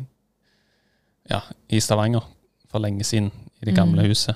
ja, 1.30 1.40
i 1.70 1.80
Stavanger 1.80 2.22
for 2.70 2.80
lenge 2.80 3.04
siden, 3.04 3.32
i 3.62 3.66
det 3.66 3.76
gamle 3.76 4.02
Mm. 4.04 4.10
huset. 4.10 4.36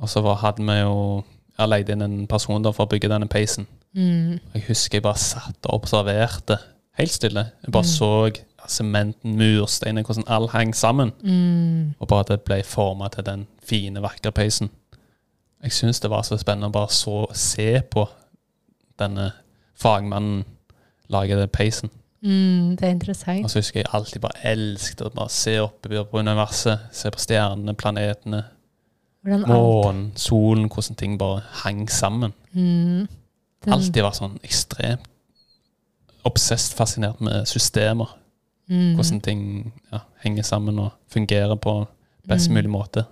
Og 0.00 0.08
så 0.08 0.20
var, 0.20 0.34
hadde 0.36 0.62
vi 0.62 0.80
jo 0.80 1.24
jeg 1.58 1.68
leide 1.68 1.92
inn 1.92 2.02
en 2.02 2.26
person 2.26 2.62
da 2.62 2.70
for 2.74 2.86
å 2.86 2.90
bygge 2.90 3.08
denne 3.12 3.28
peisen. 3.30 3.66
Mm. 3.94 4.40
Jeg 4.54 4.64
husker 4.68 4.98
jeg 4.98 5.02
bare 5.06 5.18
satt 5.22 5.66
og 5.68 5.74
observerte 5.82 6.58
helt 6.98 7.10
stille. 7.14 7.50
Jeg 7.62 7.72
bare 7.72 7.82
Mm. 7.82 7.94
så 7.94 8.68
sementen, 8.68 9.36
mursteinen, 9.36 10.04
hvordan 10.04 10.24
alt 10.26 10.50
hang 10.50 10.74
sammen. 10.76 11.12
Mm. 11.22 11.94
Og 12.00 12.08
bare 12.08 12.20
at 12.20 12.28
det 12.28 12.40
ble 12.42 12.62
forma 12.64 13.08
til 13.08 13.24
den 13.24 13.46
fine, 13.62 14.00
vakre 14.02 14.32
peisen. 14.32 14.70
Jeg 15.62 15.72
syns 15.72 16.00
det 16.00 16.10
var 16.10 16.22
så 16.22 16.36
spennende 16.38 16.68
å 16.68 16.72
bare 16.72 16.88
så, 16.88 17.26
se 17.34 17.80
på 17.90 18.08
denne 18.98 19.32
fagmannen 19.76 20.44
lage 21.08 21.36
den 21.36 21.48
peisen. 21.48 21.90
Mm, 22.22 22.76
det 22.76 22.82
er 22.88 22.90
interessant. 22.94 23.44
Og 23.44 23.50
så 23.50 23.58
husker 23.58 23.80
jeg 23.80 23.90
alltid 23.92 24.20
bare 24.20 24.40
elsket 24.44 25.02
å 25.04 25.10
bare 25.14 25.28
se 25.28 25.58
opp 25.60 25.82
på 25.82 26.18
universet. 26.18 26.78
Se 26.92 27.10
på 27.10 27.18
stjernene, 27.20 27.74
planetene, 27.76 28.44
månen, 29.24 30.12
solen. 30.16 30.68
Hvordan 30.68 30.96
ting 30.96 31.18
bare 31.18 31.40
hang 31.64 31.90
sammen. 31.90 32.32
mm, 32.52 33.08
den- 33.64 33.72
Alltid 33.72 34.02
vært 34.02 34.14
sånn 34.20 34.38
ekstremt 34.44 35.00
obsesst 36.24 36.74
fascinert 36.76 37.20
med 37.20 37.46
systemer. 37.46 38.16
mm, 38.68 38.94
Hvordan 38.94 39.20
ting 39.20 39.72
ja, 39.92 39.98
henger 40.24 40.42
sammen 40.42 40.78
og 40.78 40.90
fungerer 41.08 41.54
på 41.56 41.86
best 42.28 42.48
Mm. 42.50 42.54
mulig 42.54 42.70
måte. 42.70 43.04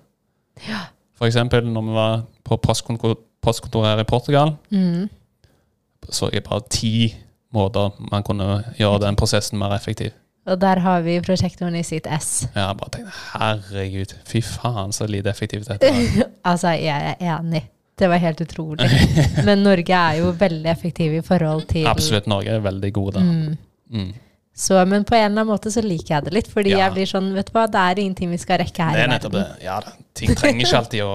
For 1.15 1.27
eksempel 1.27 1.65
når 1.73 1.83
vi 1.83 1.93
var 1.93 2.23
på 2.45 2.57
postkontor, 2.57 3.17
postkontoret 3.43 3.87
her 3.87 3.99
i 4.01 4.05
Portugal, 4.05 4.57
mm, 4.71 5.09
så 6.11 6.31
jeg 6.33 6.43
bare 6.45 6.61
ti 6.71 7.15
måter 7.55 7.91
man 8.11 8.23
kunne 8.23 8.65
gjøre 8.79 9.01
den 9.01 9.17
prosessen 9.17 9.59
mer 9.59 9.71
effektiv. 9.75 10.11
Og 10.51 10.59
der 10.59 10.81
har 10.83 11.05
vi 11.05 11.21
prosjektoren 11.23 11.77
i 11.79 11.85
sitt 11.87 12.09
S. 12.11 12.49
Jeg 12.55 12.79
bare 12.81 12.91
tenkte 12.97 13.13
herregud, 13.37 14.15
fy 14.27 14.41
faen 14.43 14.91
så 14.95 15.07
lite 15.07 15.31
effektivt 15.31 15.69
dette 15.71 15.93
var. 15.93 16.27
Altså, 16.53 16.73
jeg 16.83 17.15
er 17.15 17.23
enig. 17.37 17.63
Det 17.99 18.09
var 18.11 18.19
helt 18.19 18.41
utrolig. 18.43 18.89
Men 19.47 19.63
Norge 19.63 19.95
er 19.95 20.17
jo 20.19 20.33
veldig 20.41 20.71
effektiv 20.73 21.13
i 21.15 21.21
forhold 21.23 21.69
til 21.71 21.87
Absolutt, 21.87 22.27
Norge 22.27 22.51
er 22.57 22.65
veldig 22.65 22.91
gode 22.97 23.21
der. 23.21 23.29
Mm. 23.29 23.57
Mm. 23.93 24.13
Så, 24.57 24.81
men 24.89 25.05
på 25.09 25.15
en 25.15 25.23
eller 25.29 25.45
annen 25.45 25.49
måte 25.53 25.71
så 25.73 25.81
liker 25.85 26.17
jeg 26.17 26.25
det 26.27 26.33
litt, 26.35 26.49
fordi 26.53 26.73
Ja. 26.75 26.83
jeg 26.87 26.93
blir 26.97 27.09
sånn 27.09 27.31
Vet 27.37 27.49
du 27.49 27.55
hva, 27.57 27.67
det 27.73 27.79
er 27.85 28.01
ingenting 28.03 28.33
vi 28.35 28.41
skal 28.43 28.59
rekke 28.61 28.85
her 28.89 28.97
Det 28.99 29.01
i 29.01 29.05
er 29.07 29.13
nettopp 29.15 29.37
det. 29.37 29.45
Ja 29.65 29.79
da, 29.85 29.93
ting 30.19 30.35
trenger 30.37 30.67
ikke 30.67 30.81
alltid 30.83 31.05
å 31.07 31.15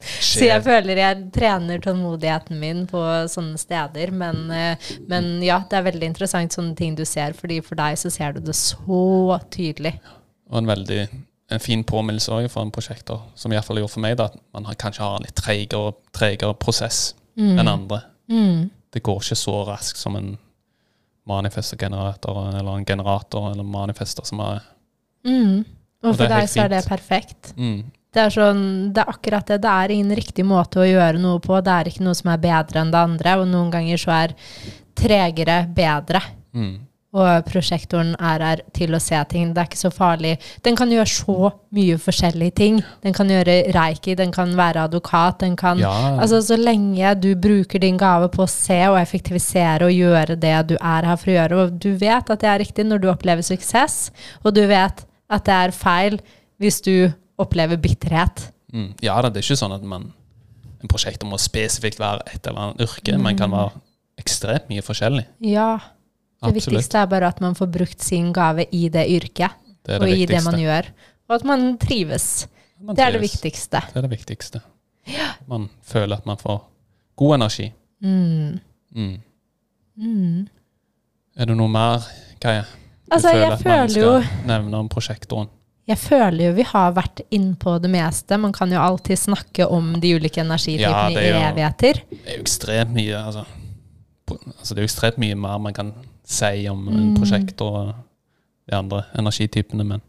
Så 0.00 0.46
jeg 0.46 0.62
føler 0.62 0.96
jeg 1.00 1.22
trener 1.34 1.80
tålmodigheten 1.82 2.58
min 2.60 2.84
på 2.86 3.00
sånne 3.28 3.58
steder. 3.58 4.12
Men, 4.14 4.44
eh, 4.54 4.76
men 5.10 5.42
ja, 5.42 5.58
det 5.68 5.78
er 5.80 5.82
veldig 5.90 6.06
interessant 6.12 6.54
sånne 6.54 6.76
ting 6.78 6.94
du 6.94 7.04
ser, 7.04 7.32
fordi 7.34 7.60
for 7.66 7.74
deg 7.80 7.98
så 7.98 8.10
ser 8.14 8.32
du 8.36 8.40
det 8.40 8.54
så 8.54 9.40
tydelig. 9.50 9.96
Og 10.50 10.58
en 10.62 10.70
veldig 10.70 11.00
en 11.50 11.58
fin 11.64 11.82
påminnelse 11.84 12.28
også 12.30 12.50
for 12.52 12.62
en 12.62 12.70
prosjekter, 12.70 13.20
som 13.34 13.50
iallfall 13.52 13.78
gjorde 13.80 13.94
for 13.94 14.04
meg, 14.04 14.16
da, 14.20 14.26
at 14.28 14.36
man 14.54 14.66
har, 14.68 14.74
kanskje 14.74 15.00
har 15.02 15.16
en 15.16 15.24
litt 15.24 15.34
tregere, 15.40 15.94
tregere 16.12 16.54
prosess 16.54 17.14
Mm. 17.38 17.58
enn 17.58 17.68
andre. 17.70 18.00
Mm. 18.28 18.70
Det 18.92 19.02
går 19.02 19.20
ikke 19.22 19.36
så 19.38 19.52
raskt 19.68 19.96
som 19.96 20.16
en 20.18 20.38
manifestergenerator 21.28 22.48
eller 22.58 22.76
en 22.76 22.84
generator 22.84 23.50
eller 23.52 23.62
manifester 23.64 24.24
som 24.24 24.40
er 24.40 24.60
Mm. 25.24 25.64
Og 26.02 26.10
Og 26.10 26.16
for 26.16 26.24
er 26.24 26.28
deg 26.28 26.48
så 26.48 26.60
er 26.64 26.68
det 26.68 26.84
perfekt. 26.86 27.52
mm, 27.56 27.84
Det 28.18 28.24
er, 28.24 28.34
sånn, 28.34 28.62
det 28.90 29.04
er 29.04 29.12
akkurat 29.12 29.46
det. 29.46 29.60
Det 29.62 29.70
er 29.70 29.94
ingen 29.94 30.16
riktig 30.18 30.42
måte 30.46 30.82
å 30.82 30.88
gjøre 30.88 31.20
noe 31.22 31.38
på. 31.44 31.54
Det 31.62 31.70
er 31.70 31.90
ikke 31.92 32.02
noe 32.02 32.18
som 32.18 32.32
er 32.32 32.42
bedre 32.42 32.82
enn 32.82 32.90
det 32.90 32.98
andre. 32.98 33.38
Og 33.38 33.46
noen 33.46 33.70
ganger 33.70 34.00
så 34.02 34.14
er 34.24 34.36
tregere 34.98 35.62
bedre. 35.70 36.22
mm. 36.58 36.76
Og 37.16 37.46
prosjektoren 37.48 38.10
er 38.20 38.42
her 38.44 38.60
til 38.76 38.92
å 38.92 38.98
se 39.00 39.16
ting. 39.30 39.54
Det 39.56 39.62
er 39.62 39.68
ikke 39.70 39.80
så 39.80 39.90
farlig. 39.90 40.34
Den 40.66 40.76
kan 40.76 40.90
gjøre 40.92 41.08
så 41.08 41.52
mye 41.72 41.96
forskjellige 42.04 42.54
ting. 42.58 42.82
Den 43.00 43.16
kan 43.16 43.30
gjøre 43.32 43.54
reiki, 43.72 44.12
den 44.18 44.34
kan 44.34 44.52
være 44.58 44.82
advokat, 44.84 45.38
den 45.40 45.56
kan 45.56 45.80
Ja. 45.80 45.94
Altså, 46.20 46.42
så 46.44 46.58
lenge 46.60 47.14
du 47.16 47.34
bruker 47.34 47.80
din 47.80 47.96
gave 47.96 48.28
på 48.28 48.44
å 48.44 48.48
se 48.52 48.76
og 48.90 48.98
effektivisere 49.00 49.88
og 49.88 49.96
gjøre 49.96 50.36
det 50.36 50.68
du 50.68 50.76
er 50.76 51.08
her 51.08 51.16
for 51.16 51.30
å 51.32 51.38
gjøre, 51.38 51.62
og 51.62 51.80
du 51.80 51.94
vet 51.96 52.30
at 52.30 52.40
det 52.44 52.50
er 52.50 52.60
riktig 52.60 52.84
når 52.84 53.00
du 53.00 53.08
opplever 53.08 53.42
suksess, 53.42 54.10
og 54.44 54.52
du 54.54 54.66
vet 54.66 55.06
at 55.30 55.44
det 55.48 55.54
er 55.54 55.72
feil 55.72 56.20
hvis 56.60 56.82
du 56.84 57.10
opplever 57.38 57.76
bitterhet. 57.80 58.48
Mm. 58.72 58.90
ja 59.00 59.14
da, 59.22 59.30
det 59.32 59.40
er 59.40 59.46
ikke 59.46 59.56
sånn 59.62 59.72
at 59.72 59.84
man 59.88 60.10
en 60.82 60.90
prosjekt 60.92 61.22
må 61.24 61.38
spesifikt 61.40 61.98
være 61.98 62.20
et 62.34 62.44
eller 62.46 62.60
annet 62.66 62.82
yrke, 62.84 63.14
Man 63.18 63.36
kan 63.38 63.50
være 63.50 63.72
ekstremt 64.20 64.68
mye 64.68 64.82
forskjellig. 64.84 65.24
Ja. 65.40 65.78
Det 65.78 66.46
Absolutt. 66.52 66.66
viktigste 66.68 66.98
er 67.00 67.06
bare 67.10 67.26
at 67.32 67.40
man 67.42 67.54
får 67.58 67.66
brukt 67.74 68.02
sin 68.04 68.28
gave 68.32 68.66
i 68.70 68.88
det 68.88 69.06
yrket, 69.10 69.50
Det 69.86 69.94
er 69.96 69.98
og 70.02 70.06
det 70.06 70.12
i 70.12 70.20
det 70.20 70.28
viktigste. 70.28 70.50
man 70.50 70.60
gjør. 70.60 70.90
Og 71.28 71.34
at 71.34 71.44
man 71.44 71.64
trives. 71.78 72.26
Man 72.80 72.94
Det 72.94 73.04
er 73.04 73.10
det 73.16 73.20
viktigste. 73.24 73.80
Det 73.88 73.96
er 73.96 74.06
det 74.06 74.10
viktigste. 74.10 74.60
Man 75.48 75.68
føler 75.82 76.16
at 76.16 76.26
man 76.26 76.36
får 76.36 76.60
god 77.16 77.34
energi. 77.34 77.72
Mm. 78.00 78.60
Mm. 78.94 79.16
Mm. 79.96 80.48
Er 81.36 81.44
det 81.46 81.56
noe 81.56 81.68
mer, 81.68 82.04
Kaja? 82.40 82.64
Altså, 83.10 83.30
jeg 83.34 83.52
at 83.52 83.64
man 83.64 83.88
føler 83.88 84.02
jo 84.02 84.12
nevne 84.46 84.76
om 84.76 84.88
prosjektoren? 84.88 85.48
Jeg 85.88 85.98
føler 85.98 86.50
jo 86.50 86.52
vi 86.58 86.64
har 86.68 86.92
vært 86.92 87.22
innpå 87.32 87.78
det 87.80 87.88
meste. 87.90 88.36
Man 88.38 88.52
kan 88.52 88.68
jo 88.72 88.78
alltid 88.82 89.16
snakke 89.18 89.66
om 89.72 89.94
de 90.02 90.10
ulike 90.18 90.42
energitypene 90.42 90.84
Ja, 90.84 91.08
i 91.08 91.46
evigheter. 91.52 92.02
Det 92.10 92.26
er 92.28 92.36
jo 92.36 92.44
ekstremt 92.44 92.92
mye 92.92 93.16
altså, 93.22 93.44
altså 94.28 94.74
Det 94.74 94.78
er 94.82 94.84
jo 94.84 94.90
ekstremt 94.90 95.18
mye 95.22 95.34
mer 95.34 95.58
man 95.58 95.72
kan 95.74 95.94
si 96.28 96.66
om 96.68 96.84
Mm. 96.88 97.14
prosjektor 97.16 97.78
og 97.80 97.94
de 98.68 98.76
andre 98.76 99.02
energitypene, 99.18 99.84
men 99.84 100.02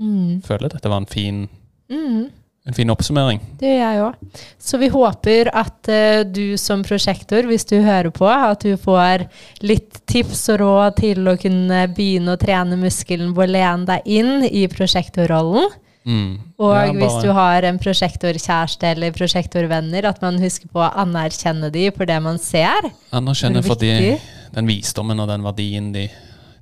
Mm. 0.00 0.40
føler 0.42 0.68
dette 0.72 0.88
var 0.88 0.96
en 1.02 1.06
fin, 1.06 1.48
Mm. 1.90 2.30
En 2.62 2.76
fin 2.76 2.90
oppsummering. 2.94 3.40
Det 3.58 3.72
gjør 3.72 3.80
jeg 3.82 4.02
òg. 4.06 4.42
Så 4.62 4.78
vi 4.78 4.88
håper 4.92 5.50
at 5.50 5.90
uh, 5.90 6.22
du 6.28 6.54
som 6.60 6.84
prosjektor, 6.86 7.48
hvis 7.50 7.66
du 7.66 7.80
hører 7.82 8.12
på, 8.14 8.28
at 8.30 8.62
du 8.62 8.76
får 8.78 9.24
litt 9.66 9.98
tips 10.06 10.44
og 10.54 10.60
råd 10.62 11.00
til 11.00 11.26
å 11.26 11.34
kunne 11.42 11.80
begynne 11.96 12.36
å 12.36 12.40
trene 12.40 12.78
muskelen 12.78 13.32
på 13.34 13.42
å 13.42 13.50
lene 13.50 13.88
deg 13.88 14.06
inn 14.06 14.46
i 14.46 14.66
prosjektorrollen. 14.70 15.74
Mm. 16.06 16.30
Og 16.58 16.72
Ja, 16.74 16.94
hvis 16.98 17.18
du 17.22 17.28
har 17.34 17.62
en 17.66 17.78
prosjektorkjæreste 17.82 18.88
eller 18.94 19.14
prosjektorvenner, 19.14 20.06
at 20.10 20.22
man 20.22 20.38
husker 20.42 20.70
på 20.70 20.82
å 20.82 20.90
anerkjenne 21.02 21.70
de 21.74 21.88
for 21.94 22.10
det 22.10 22.18
man 22.22 22.38
ser. 22.42 22.90
Anerkjenne 23.14 23.62
er 23.62 23.66
for 23.66 23.78
de, 23.78 24.16
den 24.54 24.70
visdommen 24.70 25.22
og 25.22 25.30
den 25.30 25.46
verdien 25.46 25.92
de, 25.94 26.08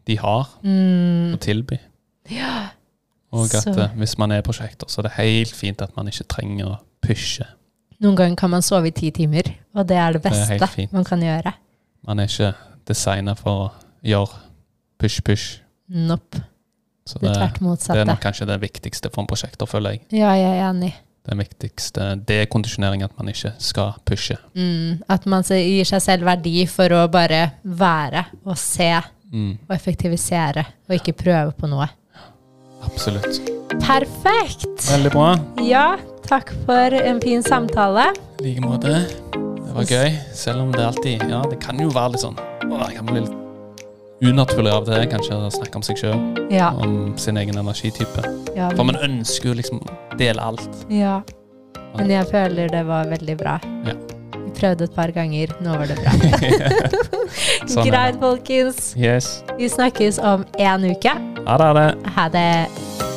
de 0.08 0.16
har 0.20 0.48
Mm. 0.64 1.36
å 1.36 1.40
tilby. 1.40 1.80
Og 3.32 3.44
at 3.54 3.62
Så- 3.62 3.78
eh, 3.78 3.88
hvis 3.96 4.18
man 4.18 4.32
er 4.32 4.42
prosjekter 4.42 4.86
så 4.88 4.98
er 4.98 5.02
det 5.02 5.12
helt 5.12 5.52
fint 5.54 5.82
at 5.82 5.96
man 5.96 6.06
ikke 6.08 6.24
trenger 6.28 6.66
å 6.66 6.78
pushe. 7.02 7.46
Noen 8.00 8.16
ganger 8.16 8.36
kan 8.36 8.50
man 8.50 8.62
sove 8.62 8.86
i 8.88 8.90
ti 8.90 9.10
timer, 9.10 9.42
og 9.74 9.86
det 9.86 9.96
er 9.96 10.12
det 10.12 10.22
Det 10.22 10.32
er 10.32 10.58
beste 10.58 10.88
man 10.92 11.04
kan 11.04 11.20
gjøre. 11.20 11.52
Man 12.06 12.18
er 12.18 12.24
ikke 12.26 12.54
designa 12.88 13.34
for 13.36 13.50
å 13.50 13.70
gjøre 14.04 14.38
push-push. 14.98 15.60
Nope. 15.88 16.42
Så 17.06 17.18
Det 17.18 17.22
det, 17.22 17.30
er 17.30 17.48
tvert 17.48 17.86
det 17.86 17.96
er 18.00 18.04
nok 18.04 18.20
kanskje 18.20 18.46
det 18.46 18.60
viktigste 18.60 19.10
for 19.12 19.22
en 19.22 19.26
prosjekter, 19.26 19.66
føler 19.66 19.90
jeg. 19.90 20.00
Ja, 20.12 20.32
jeg 20.32 20.58
er 20.58 20.70
enig. 20.70 20.92
Den 21.28 21.38
viktigste 21.38 22.24
dekondisjonering, 22.24 23.02
at 23.04 23.16
man 23.18 23.28
ikke 23.28 23.52
skal 23.58 23.92
pushe. 24.06 24.36
Mm, 24.54 25.02
at 25.08 25.26
man 25.26 25.42
gir 25.42 25.84
seg 25.84 26.00
selv 26.02 26.24
verdi 26.24 26.66
for 26.66 26.88
å 26.88 27.10
bare 27.10 27.52
være 27.64 28.26
og 28.46 28.56
se 28.56 29.02
Mm, 29.32 29.58
og 29.68 29.76
effektivisere, 29.76 30.64
og 30.88 30.96
ikke 30.96 31.12
prøve 31.14 31.52
på 31.54 31.68
noe. 31.70 31.86
Absolutt. 32.84 33.40
Perfekt! 33.80 34.66
Veldig 34.90 35.10
bra. 35.14 35.28
Ja, 35.64 35.96
takk 36.28 36.52
for 36.66 36.94
en 37.00 37.20
fin 37.22 37.42
samtale. 37.42 38.10
I 38.40 38.44
like 38.48 38.60
måte. 38.64 38.94
Det 39.34 39.74
var 39.76 39.84
gøy, 39.86 40.16
selv 40.34 40.64
om 40.64 40.72
det 40.74 40.82
alltid 40.82 41.22
Ja, 41.30 41.42
det 41.46 41.60
kan 41.62 41.78
jo 41.78 41.88
være 41.94 42.12
litt 42.16 42.22
sånn 42.24 42.34
å, 42.66 42.78
Det 42.88 42.96
kan 42.96 43.06
bli 43.06 43.20
litt 43.20 43.36
unaturlig 44.26 44.72
av 44.74 44.82
og 44.82 44.88
til, 44.90 45.04
kanskje, 45.08 45.36
å 45.38 45.50
snakke 45.54 45.76
om 45.78 45.82
seg 45.86 45.96
sjøl, 45.96 46.18
Ja. 46.52 46.70
om 46.76 47.14
sin 47.16 47.36
egen 47.38 47.56
energitype. 47.56 48.24
ja, 48.56 48.68
For 48.76 48.84
man 48.84 48.96
ønsker 48.96 49.48
jo 49.48 49.54
liksom 49.54 49.80
å 49.80 50.16
dele 50.18 50.40
alt. 50.42 50.68
ja. 50.90 51.20
Men 51.96 52.08
jeg 52.10 52.26
føler 52.30 52.68
det 52.70 52.84
var 52.86 53.06
veldig 53.06 53.36
bra. 53.38 53.58
Ja. 53.86 53.94
Prøvde 54.60 54.84
et 54.84 54.96
par 54.96 55.12
ganger, 55.16 55.54
nå 55.64 55.76
var 55.80 55.88
det 55.88 55.96
bra. 56.00 56.12
Sånn. 57.70 57.86
Greit, 57.88 58.18
folkens. 58.20 58.90
Yes. 58.98 59.38
Vi 59.58 59.70
snakkes 59.72 60.20
om 60.20 60.44
en 60.60 60.90
uke. 60.92 61.14
Ha 61.46 61.56
det. 61.62 61.70
Ha 61.70 61.78
det. 61.80 61.88
Ha 62.18 62.28
det. 62.36 63.09